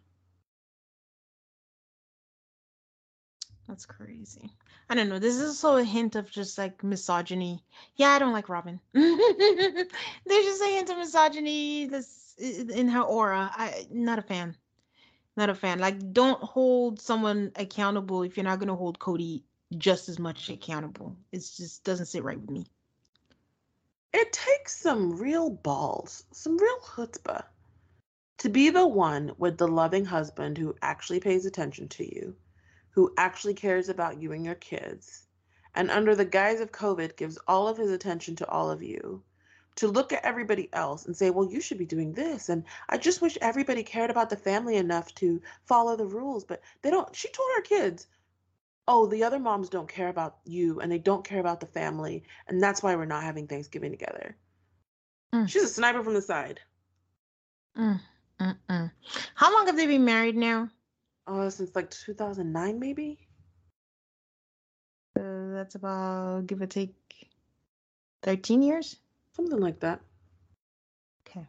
That's 3.68 3.84
crazy. 3.84 4.50
I 4.88 4.94
don't 4.94 5.10
know. 5.10 5.18
This 5.18 5.36
is 5.36 5.42
also 5.42 5.76
a 5.76 5.84
hint 5.84 6.16
of 6.16 6.30
just 6.30 6.56
like 6.56 6.82
misogyny. 6.82 7.62
Yeah, 7.96 8.08
I 8.08 8.18
don't 8.18 8.32
like 8.32 8.48
Robyn. 8.48 8.80
There's 8.92 9.88
just 10.26 10.62
a 10.62 10.66
hint 10.66 10.88
of 10.90 10.96
misogyny 10.96 11.86
this 11.86 12.34
in 12.38 12.88
her 12.88 13.02
aura. 13.02 13.50
I 13.54 13.86
not 13.90 14.18
a 14.18 14.22
fan. 14.22 14.56
Not 15.36 15.50
a 15.50 15.54
fan. 15.54 15.78
Like, 15.78 16.12
don't 16.12 16.42
hold 16.42 17.00
someone 17.00 17.52
accountable 17.56 18.22
if 18.22 18.36
you're 18.36 18.44
not 18.44 18.58
going 18.58 18.68
to 18.68 18.74
hold 18.74 18.98
Kody 18.98 19.42
just 19.76 20.08
as 20.08 20.18
much 20.18 20.48
accountable. 20.48 21.16
It 21.32 21.38
just 21.38 21.84
doesn't 21.84 22.06
sit 22.06 22.24
right 22.24 22.40
with 22.40 22.50
me. 22.50 22.66
It 24.12 24.32
takes 24.32 24.80
some 24.80 25.18
real 25.18 25.50
balls, 25.50 26.24
some 26.32 26.56
real 26.56 26.78
chutzpah 26.80 27.44
to 28.38 28.48
be 28.48 28.70
the 28.70 28.86
one 28.86 29.32
with 29.36 29.58
the 29.58 29.68
loving 29.68 30.04
husband 30.04 30.56
who 30.56 30.74
actually 30.80 31.20
pays 31.20 31.44
attention 31.44 31.88
to 31.88 32.04
you, 32.04 32.34
who 32.90 33.12
actually 33.18 33.54
cares 33.54 33.88
about 33.88 34.22
you 34.22 34.32
and 34.32 34.44
your 34.44 34.54
kids, 34.54 35.26
and 35.74 35.90
under 35.90 36.14
the 36.14 36.24
guise 36.24 36.60
of 36.60 36.72
COVID 36.72 37.16
gives 37.16 37.38
all 37.46 37.68
of 37.68 37.76
his 37.76 37.90
attention 37.90 38.36
to 38.36 38.48
all 38.48 38.70
of 38.70 38.82
you, 38.82 39.22
to 39.76 39.86
look 39.86 40.12
at 40.12 40.24
everybody 40.24 40.68
else 40.72 41.06
and 41.06 41.16
say, 41.16 41.30
well, 41.30 41.48
you 41.48 41.60
should 41.60 41.78
be 41.78 41.86
doing 41.86 42.12
this. 42.12 42.48
And 42.48 42.64
I 42.88 42.96
just 42.96 43.22
wish 43.22 43.38
everybody 43.40 43.84
cared 43.84 44.10
about 44.10 44.28
the 44.28 44.36
family 44.36 44.76
enough 44.76 45.14
to 45.16 45.40
follow 45.66 45.96
the 45.96 46.06
rules. 46.06 46.44
But 46.44 46.62
they 46.82 46.90
don't. 46.90 47.14
She 47.14 47.28
told 47.28 47.48
her 47.54 47.62
kids, 47.62 48.08
oh, 48.88 49.06
the 49.06 49.22
other 49.22 49.38
moms 49.38 49.68
don't 49.68 49.88
care 49.88 50.08
about 50.08 50.38
you 50.44 50.80
and 50.80 50.90
they 50.90 50.98
don't 50.98 51.22
care 51.22 51.38
about 51.38 51.60
the 51.60 51.66
family. 51.66 52.24
And 52.48 52.60
that's 52.60 52.82
why 52.82 52.96
we're 52.96 53.04
not 53.04 53.22
having 53.22 53.46
Thanksgiving 53.46 53.92
together. 53.92 54.34
Mm. 55.32 55.48
She's 55.48 55.62
a 55.62 55.68
sniper 55.68 56.02
from 56.02 56.14
the 56.14 56.22
side. 56.22 56.58
Mm, 57.76 58.00
mm, 58.40 58.90
How 59.34 59.54
long 59.54 59.66
have 59.66 59.76
they 59.76 59.86
been 59.86 60.04
married 60.04 60.36
now? 60.36 60.70
Oh, 61.26 61.48
since 61.50 61.76
like 61.76 61.90
2009, 61.90 62.80
maybe. 62.80 63.18
Uh, 65.16 65.52
that's 65.52 65.74
about 65.74 66.46
give 66.46 66.62
or 66.62 66.66
take 66.66 66.94
13 68.22 68.62
years 68.62 68.96
something 69.32 69.58
like 69.58 69.80
that 69.80 70.00
okay 71.26 71.44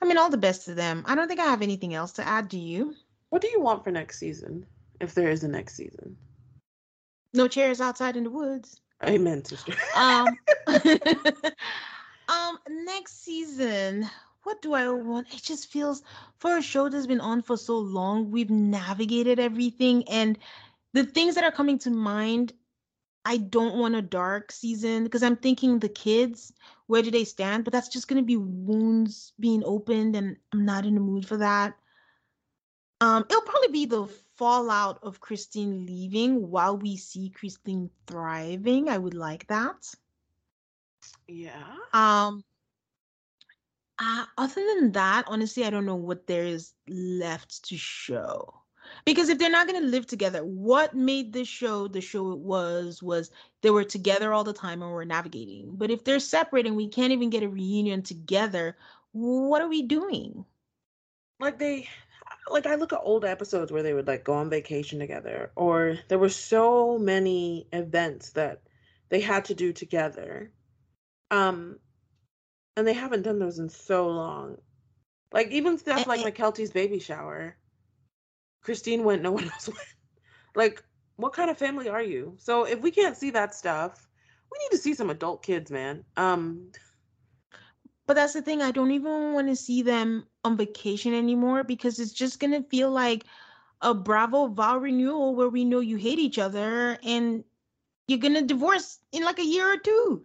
i 0.00 0.04
mean 0.04 0.16
all 0.16 0.30
the 0.30 0.36
best 0.36 0.64
to 0.64 0.74
them 0.74 1.02
i 1.06 1.14
don't 1.14 1.26
think 1.26 1.40
i 1.40 1.44
have 1.44 1.62
anything 1.62 1.94
else 1.94 2.12
to 2.12 2.26
add 2.26 2.48
do 2.48 2.58
you 2.58 2.94
what 3.30 3.42
do 3.42 3.48
you 3.48 3.60
want 3.60 3.82
for 3.82 3.90
next 3.90 4.18
season 4.18 4.64
if 5.00 5.14
there 5.14 5.30
is 5.30 5.44
a 5.44 5.48
next 5.48 5.74
season 5.76 6.16
no 7.32 7.48
chairs 7.48 7.80
outside 7.80 8.16
in 8.16 8.24
the 8.24 8.30
woods 8.30 8.80
amen 9.04 9.44
sister 9.44 9.74
um 9.96 10.26
um 12.28 12.58
next 12.68 13.24
season 13.24 14.08
what 14.46 14.62
do 14.62 14.74
I 14.74 14.88
want? 14.88 15.34
It 15.34 15.42
just 15.42 15.72
feels 15.72 16.04
for 16.38 16.56
a 16.56 16.62
show 16.62 16.88
that's 16.88 17.08
been 17.08 17.20
on 17.20 17.42
for 17.42 17.56
so 17.56 17.78
long, 17.78 18.30
we've 18.30 18.48
navigated 18.48 19.40
everything 19.40 20.08
and 20.08 20.38
the 20.92 21.02
things 21.02 21.34
that 21.34 21.42
are 21.42 21.50
coming 21.50 21.80
to 21.80 21.90
mind 21.90 22.52
I 23.24 23.38
don't 23.38 23.76
want 23.76 23.96
a 23.96 24.02
dark 24.02 24.52
season 24.52 25.02
because 25.02 25.24
I'm 25.24 25.34
thinking 25.36 25.80
the 25.80 25.88
kids, 25.88 26.52
where 26.86 27.02
do 27.02 27.10
they 27.10 27.24
stand? 27.24 27.64
But 27.64 27.72
that's 27.72 27.88
just 27.88 28.06
going 28.06 28.22
to 28.22 28.24
be 28.24 28.36
wounds 28.36 29.32
being 29.40 29.64
opened, 29.64 30.14
and 30.14 30.36
I'm 30.52 30.64
not 30.64 30.86
in 30.86 30.94
the 30.94 31.00
mood 31.00 31.26
for 31.26 31.36
that. 31.38 31.74
Um, 33.00 33.24
it'll 33.28 33.42
probably 33.42 33.68
be 33.68 33.86
the 33.86 34.06
fallout 34.36 34.98
of 35.02 35.20
Christine 35.20 35.84
leaving 35.86 36.50
while 36.50 36.76
we 36.76 36.96
see 36.96 37.30
Christine 37.30 37.90
thriving. 38.06 38.88
I 38.88 38.98
would 38.98 39.14
like 39.14 39.46
that. 39.48 39.94
Yeah. 41.28 41.76
Um. 41.92 42.44
Uh, 43.98 44.24
other 44.36 44.62
than 44.74 44.92
that, 44.92 45.24
honestly, 45.26 45.64
I 45.64 45.70
don't 45.70 45.86
know 45.86 45.96
what 45.96 46.26
there 46.26 46.44
is 46.44 46.74
left 46.86 47.64
to 47.68 47.76
show 47.78 48.62
because 49.04 49.28
if 49.28 49.38
they're 49.38 49.50
not 49.50 49.66
going 49.66 49.80
to 49.80 49.88
live 49.88 50.06
together 50.06 50.44
what 50.44 50.94
made 50.94 51.32
this 51.32 51.48
show 51.48 51.88
the 51.88 52.00
show 52.00 52.32
it 52.32 52.38
was 52.38 53.02
was 53.02 53.30
they 53.62 53.70
were 53.70 53.84
together 53.84 54.32
all 54.32 54.44
the 54.44 54.52
time 54.52 54.82
and 54.82 54.90
we 54.90 54.94
were 54.94 55.04
navigating 55.04 55.70
but 55.72 55.90
if 55.90 56.04
they're 56.04 56.20
separating 56.20 56.74
we 56.74 56.88
can't 56.88 57.12
even 57.12 57.30
get 57.30 57.42
a 57.42 57.48
reunion 57.48 58.02
together 58.02 58.76
what 59.12 59.62
are 59.62 59.68
we 59.68 59.82
doing 59.82 60.44
like 61.40 61.58
they 61.58 61.88
like 62.50 62.66
i 62.66 62.74
look 62.74 62.92
at 62.92 63.00
old 63.02 63.24
episodes 63.24 63.72
where 63.72 63.82
they 63.82 63.92
would 63.92 64.06
like 64.06 64.24
go 64.24 64.34
on 64.34 64.50
vacation 64.50 64.98
together 64.98 65.50
or 65.56 65.98
there 66.08 66.18
were 66.18 66.28
so 66.28 66.98
many 66.98 67.66
events 67.72 68.30
that 68.30 68.62
they 69.08 69.20
had 69.20 69.44
to 69.44 69.54
do 69.54 69.72
together 69.72 70.50
um 71.30 71.78
and 72.76 72.86
they 72.86 72.92
haven't 72.92 73.22
done 73.22 73.38
those 73.38 73.58
in 73.58 73.68
so 73.68 74.08
long 74.08 74.56
like 75.32 75.50
even 75.50 75.76
stuff 75.76 76.06
like 76.06 76.20
Mykelti's 76.20 76.70
baby 76.70 76.98
shower 76.98 77.56
Christine 78.66 79.04
went, 79.04 79.22
no 79.22 79.30
one 79.30 79.44
else 79.52 79.68
went. 79.68 79.94
Like, 80.56 80.82
what 81.14 81.32
kind 81.32 81.50
of 81.50 81.56
family 81.56 81.88
are 81.88 82.02
you? 82.02 82.34
So 82.38 82.64
if 82.64 82.80
we 82.80 82.90
can't 82.90 83.16
see 83.16 83.30
that 83.30 83.54
stuff, 83.54 84.06
we 84.50 84.58
need 84.58 84.76
to 84.76 84.82
see 84.82 84.92
some 84.92 85.08
adult 85.08 85.42
kids, 85.42 85.70
man. 85.70 86.04
Um 86.16 86.72
but 88.06 88.14
that's 88.14 88.32
the 88.32 88.42
thing, 88.42 88.62
I 88.62 88.70
don't 88.70 88.90
even 88.92 89.32
want 89.32 89.48
to 89.48 89.56
see 89.56 89.82
them 89.82 90.26
on 90.44 90.56
vacation 90.56 91.14
anymore 91.14 91.64
because 91.64 91.98
it's 91.98 92.12
just 92.12 92.40
gonna 92.40 92.62
feel 92.62 92.90
like 92.90 93.24
a 93.82 93.94
Bravo 93.94 94.48
vow 94.48 94.78
renewal 94.78 95.34
where 95.34 95.48
we 95.48 95.64
know 95.64 95.80
you 95.80 95.96
hate 95.96 96.18
each 96.18 96.38
other 96.38 96.98
and 97.02 97.44
you're 98.08 98.18
gonna 98.18 98.42
divorce 98.42 98.98
in 99.12 99.24
like 99.24 99.38
a 99.38 99.44
year 99.44 99.72
or 99.72 99.78
two. 99.78 100.24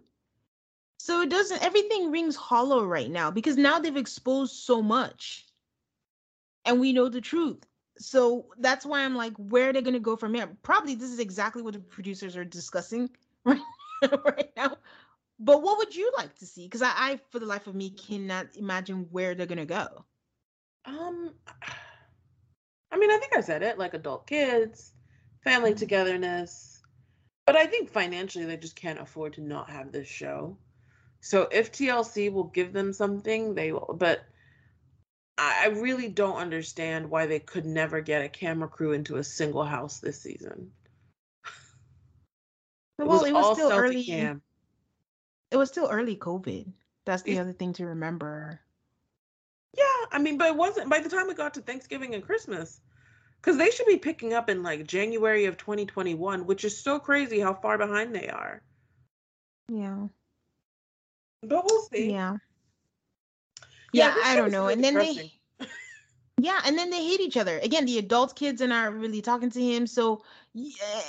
So 0.98 1.22
it 1.22 1.30
doesn't 1.30 1.62
everything 1.62 2.10
rings 2.12 2.36
hollow 2.36 2.84
right 2.84 3.10
now 3.10 3.30
because 3.30 3.56
now 3.56 3.78
they've 3.78 3.96
exposed 3.96 4.54
so 4.54 4.82
much. 4.82 5.46
And 6.64 6.80
we 6.80 6.92
know 6.92 7.08
the 7.08 7.20
truth 7.20 7.66
so 7.98 8.46
that's 8.58 8.84
why 8.84 9.04
I'm 9.04 9.14
like, 9.14 9.34
where 9.36 9.70
are 9.70 9.72
they 9.72 9.82
going 9.82 9.94
to 9.94 10.00
go 10.00 10.16
from 10.16 10.34
here? 10.34 10.48
Probably 10.62 10.94
this 10.94 11.10
is 11.10 11.18
exactly 11.18 11.62
what 11.62 11.74
the 11.74 11.80
producers 11.80 12.36
are 12.36 12.44
discussing 12.44 13.10
right, 13.44 13.60
right 14.02 14.50
now. 14.56 14.76
But 15.44 15.60
what 15.60 15.78
would 15.78 15.94
you 15.94 16.12
like 16.16 16.36
to 16.36 16.46
see? 16.46 16.64
Because 16.66 16.82
I, 16.82 16.92
I, 16.94 17.20
for 17.30 17.40
the 17.40 17.46
life 17.46 17.66
of 17.66 17.74
me, 17.74 17.90
cannot 17.90 18.56
imagine 18.56 19.08
where 19.10 19.34
they're 19.34 19.46
going 19.46 19.58
to 19.58 19.64
go. 19.64 20.04
Um, 20.84 21.34
I 22.92 22.96
mean, 22.96 23.10
I 23.10 23.18
think 23.18 23.36
I 23.36 23.40
said 23.40 23.62
it 23.62 23.78
like 23.78 23.94
adult 23.94 24.26
kids, 24.26 24.92
family 25.42 25.70
mm-hmm. 25.70 25.78
togetherness. 25.80 26.80
But 27.44 27.56
I 27.56 27.66
think 27.66 27.90
financially, 27.90 28.44
they 28.44 28.56
just 28.56 28.76
can't 28.76 29.00
afford 29.00 29.32
to 29.32 29.40
not 29.40 29.68
have 29.68 29.90
this 29.90 30.06
show. 30.06 30.56
So 31.20 31.48
if 31.50 31.72
TLC 31.72 32.32
will 32.32 32.44
give 32.44 32.72
them 32.72 32.92
something, 32.92 33.54
they 33.54 33.72
will. 33.72 33.96
But 33.98 34.24
I 35.38 35.68
really 35.68 36.08
don't 36.08 36.36
understand 36.36 37.10
why 37.10 37.26
they 37.26 37.40
could 37.40 37.66
never 37.66 38.00
get 38.00 38.24
a 38.24 38.28
camera 38.28 38.68
crew 38.68 38.92
into 38.92 39.16
a 39.16 39.24
single 39.24 39.64
house 39.64 39.98
this 39.98 40.20
season. 40.20 40.70
It 42.98 43.06
well, 43.06 43.20
was 43.20 43.28
it 43.28 43.32
was 43.32 43.56
still 43.56 43.72
early. 43.72 44.04
Cam. 44.04 44.42
It 45.52 45.56
was 45.56 45.68
still 45.68 45.88
early 45.90 46.16
COVID. 46.16 46.72
That's 47.04 47.22
the 47.22 47.36
it, 47.36 47.40
other 47.40 47.52
thing 47.52 47.72
to 47.74 47.86
remember. 47.86 48.60
Yeah, 49.76 50.06
I 50.10 50.18
mean, 50.18 50.38
but 50.38 50.48
it 50.48 50.56
wasn't 50.56 50.90
by 50.90 51.00
the 51.00 51.08
time 51.08 51.28
we 51.28 51.34
got 51.34 51.54
to 51.54 51.60
Thanksgiving 51.60 52.14
and 52.14 52.24
Christmas. 52.24 52.80
Because 53.40 53.56
they 53.56 53.70
should 53.70 53.86
be 53.86 53.98
picking 53.98 54.34
up 54.34 54.48
in 54.48 54.62
like 54.62 54.86
January 54.86 55.46
of 55.46 55.56
2021, 55.56 56.46
which 56.46 56.64
is 56.64 56.78
so 56.78 57.00
crazy 57.00 57.40
how 57.40 57.54
far 57.54 57.76
behind 57.76 58.14
they 58.14 58.28
are. 58.28 58.62
Yeah. 59.68 60.06
But 61.42 61.64
we'll 61.64 61.82
see. 61.82 62.12
Yeah 62.12 62.36
yeah, 63.92 64.14
yeah 64.16 64.22
I 64.24 64.36
don't 64.36 64.50
know. 64.50 64.62
Really 64.62 64.74
and 64.74 64.84
then 64.84 64.94
depressing. 64.94 65.30
they 65.58 65.66
Yeah, 66.38 66.60
and 66.64 66.76
then 66.76 66.90
they 66.90 67.04
hate 67.04 67.20
each 67.20 67.36
other. 67.36 67.58
Again, 67.58 67.84
the 67.84 67.98
adult 67.98 68.34
kids 68.34 68.60
and 68.60 68.72
are 68.72 68.90
not 68.90 68.98
really 68.98 69.22
talking 69.22 69.50
to 69.50 69.62
him. 69.62 69.86
So 69.86 70.22
yeah, 70.54 71.02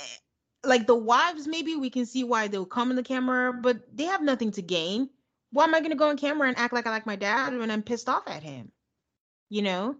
like 0.66 0.86
the 0.86 0.94
wives, 0.94 1.46
maybe 1.46 1.76
we 1.76 1.90
can 1.90 2.06
see 2.06 2.24
why 2.24 2.48
they'll 2.48 2.66
come 2.66 2.90
in 2.90 2.96
the 2.96 3.02
camera, 3.02 3.52
but 3.52 3.96
they 3.96 4.04
have 4.04 4.22
nothing 4.22 4.50
to 4.52 4.62
gain. 4.62 5.08
Why 5.50 5.64
am 5.64 5.74
I 5.74 5.80
gonna 5.80 5.94
go 5.94 6.08
on 6.08 6.16
camera 6.16 6.48
and 6.48 6.58
act 6.58 6.74
like 6.74 6.86
I 6.86 6.90
like 6.90 7.06
my 7.06 7.16
dad 7.16 7.56
when 7.56 7.70
I'm 7.70 7.82
pissed 7.82 8.08
off 8.08 8.24
at 8.26 8.42
him? 8.42 8.72
You 9.48 9.62
know? 9.62 9.96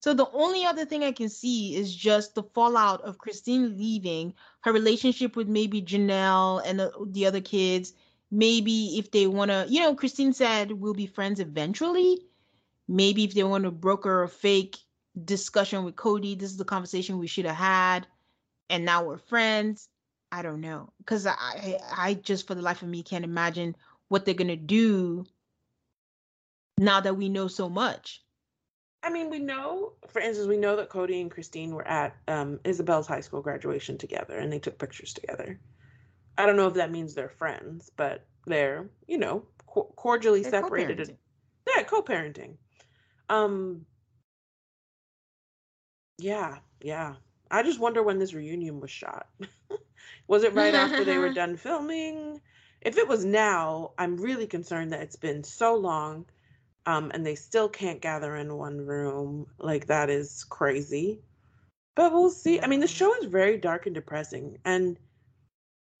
So 0.00 0.12
the 0.12 0.30
only 0.32 0.66
other 0.66 0.84
thing 0.84 1.02
I 1.02 1.12
can 1.12 1.30
see 1.30 1.74
is 1.74 1.96
just 1.96 2.34
the 2.34 2.42
fallout 2.42 3.00
of 3.02 3.16
Christine 3.16 3.78
leaving, 3.78 4.34
her 4.60 4.72
relationship 4.72 5.34
with 5.34 5.48
maybe 5.48 5.80
Janelle 5.80 6.60
and 6.64 6.78
the, 6.78 6.92
the 7.10 7.24
other 7.24 7.40
kids, 7.40 7.94
maybe 8.30 8.98
if 8.98 9.10
they 9.10 9.26
want 9.26 9.50
to, 9.50 9.64
you 9.66 9.80
know, 9.80 9.94
Christine 9.94 10.34
said 10.34 10.72
we'll 10.72 10.92
be 10.92 11.06
friends 11.06 11.40
eventually. 11.40 12.20
Maybe 12.86 13.24
if 13.24 13.32
they 13.32 13.44
want 13.44 13.64
to 13.64 13.70
broker 13.70 14.24
a 14.24 14.28
fake 14.28 14.76
discussion 15.24 15.84
with 15.84 15.96
Kody, 15.96 16.38
this 16.38 16.50
is 16.50 16.58
the 16.58 16.64
conversation 16.64 17.18
we 17.18 17.26
should 17.26 17.46
have 17.46 17.56
had, 17.56 18.06
and 18.68 18.84
now 18.84 19.04
we're 19.04 19.16
friends. 19.16 19.88
I 20.34 20.42
don't 20.42 20.60
know, 20.60 20.92
because 20.98 21.26
I, 21.28 21.78
I 21.96 22.14
just 22.14 22.48
for 22.48 22.56
the 22.56 22.62
life 22.62 22.82
of 22.82 22.88
me 22.88 23.04
can't 23.04 23.24
imagine 23.24 23.76
what 24.08 24.24
they're 24.24 24.34
gonna 24.34 24.56
do 24.56 25.24
now 26.76 26.98
that 26.98 27.16
we 27.16 27.28
know 27.28 27.46
so 27.46 27.68
much. 27.68 28.20
I 29.04 29.10
mean, 29.10 29.30
we 29.30 29.38
know, 29.38 29.92
for 30.08 30.20
instance, 30.20 30.48
we 30.48 30.56
know 30.56 30.74
that 30.74 30.88
Kody 30.88 31.20
and 31.20 31.30
Christine 31.30 31.72
were 31.72 31.86
at 31.86 32.16
um, 32.26 32.58
Ysabel's 32.64 33.06
high 33.06 33.20
school 33.20 33.42
graduation 33.42 33.96
together 33.96 34.36
and 34.36 34.52
they 34.52 34.58
took 34.58 34.76
pictures 34.76 35.12
together. 35.12 35.60
I 36.36 36.46
don't 36.46 36.56
know 36.56 36.66
if 36.66 36.74
that 36.74 36.90
means 36.90 37.14
they're 37.14 37.28
friends, 37.28 37.92
but 37.96 38.26
they're, 38.44 38.90
you 39.06 39.18
know, 39.18 39.44
co- 39.68 39.92
cordially 39.94 40.42
they're 40.42 40.50
separated. 40.50 41.10
Co-parenting. 41.10 41.76
Yeah, 41.76 41.82
co-parenting. 41.84 42.56
Um 43.28 43.86
Yeah, 46.18 46.58
yeah. 46.80 47.14
I 47.52 47.62
just 47.62 47.78
wonder 47.78 48.02
when 48.02 48.18
this 48.18 48.34
reunion 48.34 48.80
was 48.80 48.90
shot. 48.90 49.28
was 50.28 50.44
it 50.44 50.54
right 50.54 50.74
after 50.74 51.04
they 51.04 51.18
were 51.18 51.32
done 51.34 51.56
filming? 51.56 52.40
If 52.80 52.98
it 52.98 53.08
was 53.08 53.24
now, 53.24 53.92
I'm 53.98 54.16
really 54.16 54.46
concerned 54.46 54.92
that 54.92 55.02
it's 55.02 55.16
been 55.16 55.44
so 55.44 55.76
long 55.76 56.26
Um, 56.86 57.10
and 57.14 57.24
they 57.26 57.34
still 57.36 57.68
can't 57.68 58.00
gather 58.02 58.36
in 58.36 58.56
one 58.56 58.78
room. 58.86 59.46
Like 59.58 59.86
that 59.86 60.10
is 60.10 60.44
crazy. 60.44 61.22
But 61.96 62.12
we'll 62.12 62.30
see. 62.30 62.60
I 62.60 62.66
mean, 62.66 62.80
the 62.80 62.88
show 62.88 63.14
is 63.16 63.26
very 63.26 63.58
dark 63.58 63.86
and 63.86 63.94
depressing. 63.94 64.58
And 64.64 64.98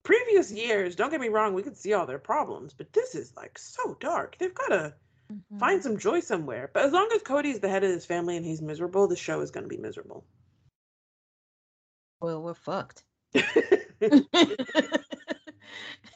previous 0.04 0.52
years, 0.52 0.96
don't 0.96 1.10
get 1.10 1.20
me 1.20 1.28
wrong, 1.28 1.54
we 1.54 1.62
could 1.62 1.76
see 1.76 1.92
all 1.94 2.06
their 2.06 2.18
problems, 2.18 2.74
but 2.74 2.92
this 2.92 3.14
is 3.14 3.34
like 3.36 3.58
so 3.58 3.96
dark. 4.00 4.36
They've 4.38 4.54
got 4.54 4.68
to 4.68 4.94
mm-hmm. 5.32 5.58
find 5.58 5.82
some 5.82 5.98
joy 5.98 6.20
somewhere. 6.20 6.70
But 6.72 6.84
as 6.84 6.92
long 6.92 7.10
as 7.14 7.22
Kody's 7.22 7.60
the 7.60 7.68
head 7.68 7.84
of 7.84 7.90
his 7.90 8.06
family 8.06 8.36
and 8.36 8.44
he's 8.46 8.62
miserable, 8.62 9.08
the 9.08 9.16
show 9.16 9.40
is 9.40 9.50
going 9.50 9.64
to 9.64 9.76
be 9.76 9.78
miserable. 9.82 10.24
Well, 12.20 12.42
we're 12.42 12.54
fucked. 12.54 13.04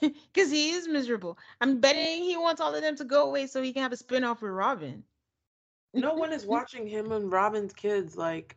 Because 0.01 0.51
he 0.51 0.71
is 0.71 0.87
miserable. 0.87 1.39
I'm 1.61 1.81
betting 1.81 2.23
he 2.23 2.37
wants 2.37 2.61
all 2.61 2.75
of 2.75 2.83
them 2.83 2.97
to 2.97 3.05
go 3.05 3.29
away 3.29 3.47
so 3.47 3.63
he 3.63 3.73
can 3.73 3.83
have 3.83 3.93
a 3.93 3.97
spin 3.97 4.25
off 4.25 4.43
with 4.43 4.53
Robyn. 4.53 5.03
no 5.95 6.15
one 6.15 6.33
is 6.33 6.47
watching 6.47 6.87
him 6.87 7.11
and 7.13 7.33
Robyn's 7.33 7.73
kids. 7.73 8.17
Like, 8.17 8.57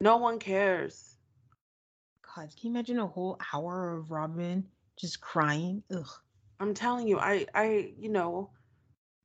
no 0.00 0.18
one 0.18 0.38
cares. 0.38 1.16
God, 2.22 2.54
can 2.56 2.68
you 2.68 2.70
imagine 2.70 2.98
a 2.98 3.06
whole 3.06 3.38
hour 3.52 3.96
of 3.96 4.10
Robyn 4.10 4.64
just 4.98 5.20
crying? 5.20 5.82
Ugh. 5.94 6.08
I'm 6.60 6.74
telling 6.74 7.08
you, 7.08 7.18
I, 7.18 7.46
I, 7.54 7.92
you 7.98 8.10
know, 8.10 8.50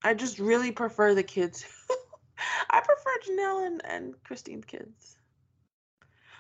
I 0.04 0.14
just 0.14 0.40
really 0.40 0.72
prefer 0.72 1.14
the 1.14 1.24
kids. 1.24 1.66
I 2.70 2.80
prefer 2.80 3.12
Janelle 3.28 3.68
and, 3.68 3.82
and 3.86 4.24
Christine's 4.24 4.66
kids. 4.66 5.18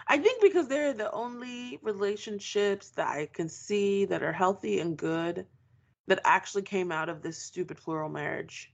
I 0.07 0.17
think 0.17 0.41
because 0.41 0.67
they're 0.67 0.93
the 0.93 1.11
only 1.11 1.79
relationships 1.81 2.89
that 2.91 3.07
I 3.07 3.27
can 3.31 3.49
see 3.49 4.05
that 4.05 4.23
are 4.23 4.33
healthy 4.33 4.79
and 4.79 4.97
good 4.97 5.45
that 6.07 6.19
actually 6.25 6.63
came 6.63 6.91
out 6.91 7.09
of 7.09 7.21
this 7.21 7.37
stupid 7.37 7.77
plural 7.77 8.09
marriage. 8.09 8.73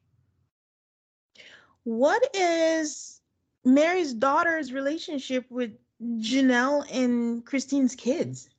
What 1.83 2.35
is 2.35 3.21
Meri's 3.63 4.13
daughter's 4.13 4.73
relationship 4.73 5.45
with 5.49 5.71
Janelle 6.01 6.85
and 6.91 7.45
Christine's 7.45 7.95
kids? 7.95 8.49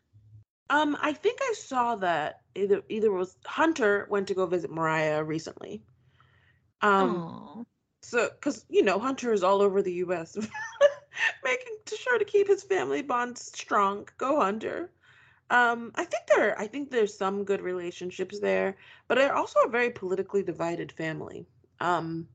Um, 0.68 0.96
I 1.00 1.12
think 1.12 1.40
I 1.42 1.54
saw 1.56 1.96
that 1.96 2.42
either 2.54 2.82
either 2.88 3.10
was 3.10 3.36
Hunter 3.44 4.06
went 4.08 4.28
to 4.28 4.34
go 4.34 4.46
visit 4.46 4.70
Mariah 4.70 5.24
recently. 5.24 5.82
Um, 6.80 7.16
Aww. 7.16 7.66
so 8.02 8.30
because 8.30 8.64
you 8.68 8.84
know 8.84 8.98
Hunter 8.98 9.32
is 9.32 9.42
all 9.42 9.62
over 9.62 9.82
the 9.82 9.94
U.S. 9.94 10.36
making 11.44 11.74
sure 11.96 12.18
to 12.18 12.24
keep 12.24 12.48
his 12.48 12.62
family 12.62 13.02
bonds 13.02 13.52
strong. 13.54 14.08
Go 14.18 14.40
Hunter. 14.40 14.90
Um, 15.50 15.90
I 15.96 16.04
think 16.04 16.24
there, 16.28 16.58
I 16.58 16.68
think 16.68 16.90
there's 16.90 17.16
some 17.16 17.44
good 17.44 17.60
relationships 17.60 18.38
there, 18.38 18.76
but 19.08 19.16
they're 19.16 19.34
also 19.34 19.58
a 19.60 19.68
very 19.68 19.90
politically 19.90 20.44
divided 20.44 20.92
family. 20.92 21.46
Um, 21.80 22.28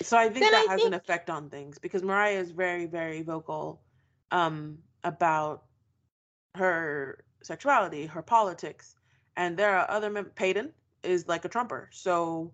so 0.00 0.16
I 0.16 0.30
think 0.30 0.46
then 0.46 0.52
that 0.52 0.66
I 0.68 0.72
has 0.72 0.80
think... 0.80 0.88
an 0.88 0.94
effect 0.94 1.28
on 1.28 1.50
things 1.50 1.78
because 1.78 2.02
Mariah 2.02 2.38
is 2.38 2.50
very, 2.50 2.86
very 2.86 3.22
vocal 3.22 3.82
um, 4.30 4.78
about 5.04 5.64
her 6.54 7.24
sexuality, 7.42 8.06
her 8.06 8.22
politics, 8.22 8.96
and 9.36 9.56
there 9.56 9.76
are 9.76 9.90
other 9.90 10.08
mem- 10.08 10.30
Paedon 10.34 10.70
is 11.02 11.28
like 11.28 11.44
a 11.44 11.48
Trumper, 11.48 11.90
so 11.92 12.52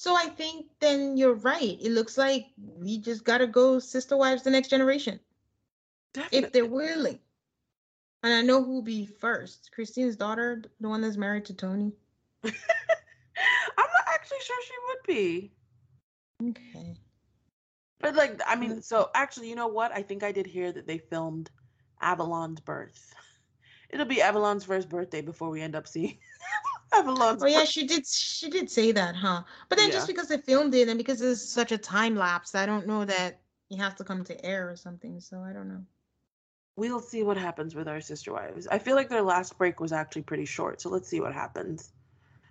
So 0.00 0.16
I 0.16 0.28
think 0.28 0.64
then 0.80 1.18
you're 1.18 1.34
right. 1.34 1.76
It 1.78 1.90
looks 1.92 2.16
like 2.16 2.46
we 2.56 2.96
just 2.96 3.22
gotta 3.22 3.46
go 3.46 3.78
sister 3.78 4.16
wives 4.16 4.42
the 4.42 4.50
next 4.50 4.68
generation. 4.68 5.20
Definitely. 6.14 6.38
If 6.38 6.52
they're 6.52 6.64
willing. 6.64 7.18
And 8.22 8.32
I 8.32 8.40
know 8.40 8.64
who'll 8.64 8.80
be 8.80 9.04
first. 9.04 9.70
Christine's 9.74 10.16
daughter, 10.16 10.62
the 10.80 10.88
one 10.88 11.02
that's 11.02 11.18
married 11.18 11.44
to 11.44 11.54
Tony. 11.54 11.92
I'm 12.44 12.50
not 13.76 14.06
actually 14.08 14.38
sure 14.40 14.56
she 14.64 14.72
would 14.88 15.06
be. 15.06 15.52
Okay. 16.48 16.96
But 17.98 18.14
like 18.14 18.40
I 18.46 18.56
mean, 18.56 18.80
so 18.80 19.10
actually, 19.14 19.50
you 19.50 19.54
know 19.54 19.68
what? 19.68 19.92
I 19.92 20.00
think 20.00 20.22
I 20.22 20.32
did 20.32 20.46
hear 20.46 20.72
that 20.72 20.86
they 20.86 20.96
filmed 20.96 21.50
Avalon's 22.00 22.60
birth. 22.60 23.14
It'll 23.90 24.06
be 24.06 24.22
Avalon's 24.22 24.64
first 24.64 24.88
birthday 24.88 25.20
before 25.20 25.50
we 25.50 25.60
end 25.60 25.76
up 25.76 25.86
seeing 25.86 26.16
Oh 27.02 27.46
yeah, 27.46 27.64
she 27.64 27.86
did. 27.86 28.06
She 28.06 28.50
did 28.50 28.68
say 28.68 28.92
that, 28.92 29.14
huh? 29.14 29.42
But 29.68 29.78
then 29.78 29.88
yeah. 29.88 29.94
just 29.94 30.08
because 30.08 30.28
they 30.28 30.38
filmed 30.38 30.74
it 30.74 30.88
and 30.88 30.98
because 30.98 31.20
it's 31.20 31.42
such 31.42 31.72
a 31.72 31.78
time 31.78 32.16
lapse, 32.16 32.54
I 32.54 32.66
don't 32.66 32.86
know 32.86 33.04
that 33.04 33.40
you 33.68 33.78
have 33.78 33.94
to 33.96 34.04
come 34.04 34.24
to 34.24 34.44
air 34.44 34.68
or 34.68 34.76
something. 34.76 35.20
So 35.20 35.40
I 35.40 35.52
don't 35.52 35.68
know. 35.68 35.82
We'll 36.76 37.00
see 37.00 37.22
what 37.22 37.36
happens 37.36 37.74
with 37.74 37.86
our 37.88 38.00
sister 38.00 38.32
wives. 38.32 38.66
I 38.66 38.78
feel 38.78 38.96
like 38.96 39.08
their 39.08 39.22
last 39.22 39.56
break 39.56 39.80
was 39.80 39.92
actually 39.92 40.22
pretty 40.22 40.44
short, 40.44 40.80
so 40.80 40.88
let's 40.88 41.08
see 41.08 41.20
what 41.20 41.32
happens. 41.32 41.92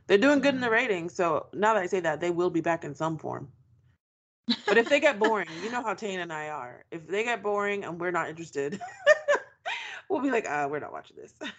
They're 0.07 0.17
doing 0.17 0.39
good 0.39 0.55
in 0.55 0.61
the 0.61 0.69
ratings, 0.69 1.13
so 1.13 1.47
now 1.53 1.73
that 1.73 1.83
I 1.83 1.87
say 1.87 1.99
that, 1.99 2.19
they 2.19 2.31
will 2.31 2.49
be 2.49 2.61
back 2.61 2.83
in 2.83 2.95
some 2.95 3.17
form. 3.17 3.47
But 4.65 4.77
if 4.77 4.89
they 4.89 4.99
get 4.99 5.19
boring, 5.19 5.47
you 5.63 5.71
know 5.71 5.83
how 5.83 5.93
Tane 5.93 6.19
and 6.19 6.31
I 6.31 6.49
are. 6.49 6.83
If 6.91 7.07
they 7.07 7.23
get 7.23 7.43
boring 7.43 7.83
and 7.83 7.99
we're 7.99 8.11
not 8.11 8.29
interested, 8.29 8.79
we'll 10.09 10.21
be 10.21 10.31
like, 10.31 10.47
uh, 10.49 10.67
we're 10.69 10.79
not 10.79 10.91
watching 10.93 11.17
this. 11.17 11.33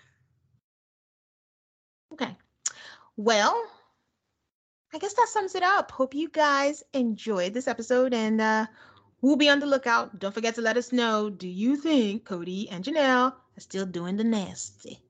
Okay. 2.13 2.37
Well, 3.21 3.67
I 4.95 4.99
guess 4.99 5.13
that 5.13 5.29
sums 5.29 5.55
it 5.55 5.63
up. 5.63 5.91
Hope 5.91 6.15
you 6.15 6.31
guys 6.31 6.83
enjoyed 6.95 7.53
this 7.53 7.69
episode 7.69 8.15
and 8.15 8.41
uh, 8.41 8.65
we'll 9.21 9.37
be 9.37 9.51
on 9.51 9.61
the 9.61 9.67
lookout. 9.67 10.19
Don't 10.19 10.33
forget 10.33 10.55
to 10.55 10.63
let 10.63 10.79
us 10.79 10.91
know 10.91 11.29
do 11.29 11.47
you 11.47 11.77
think 11.77 12.25
Kody 12.25 12.69
and 12.71 12.83
Janelle 12.83 13.35
are 13.35 13.61
still 13.61 13.85
doing 13.85 14.17
the 14.17 14.25
nasty? 14.25 15.01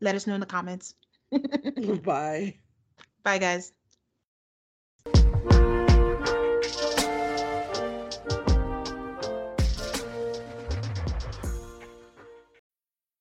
Let 0.00 0.14
us 0.14 0.24
know 0.28 0.34
in 0.34 0.40
the 0.40 0.46
comments. 0.46 0.94
Bye. 2.04 2.58
Bye, 3.24 3.38
guys. 3.38 3.72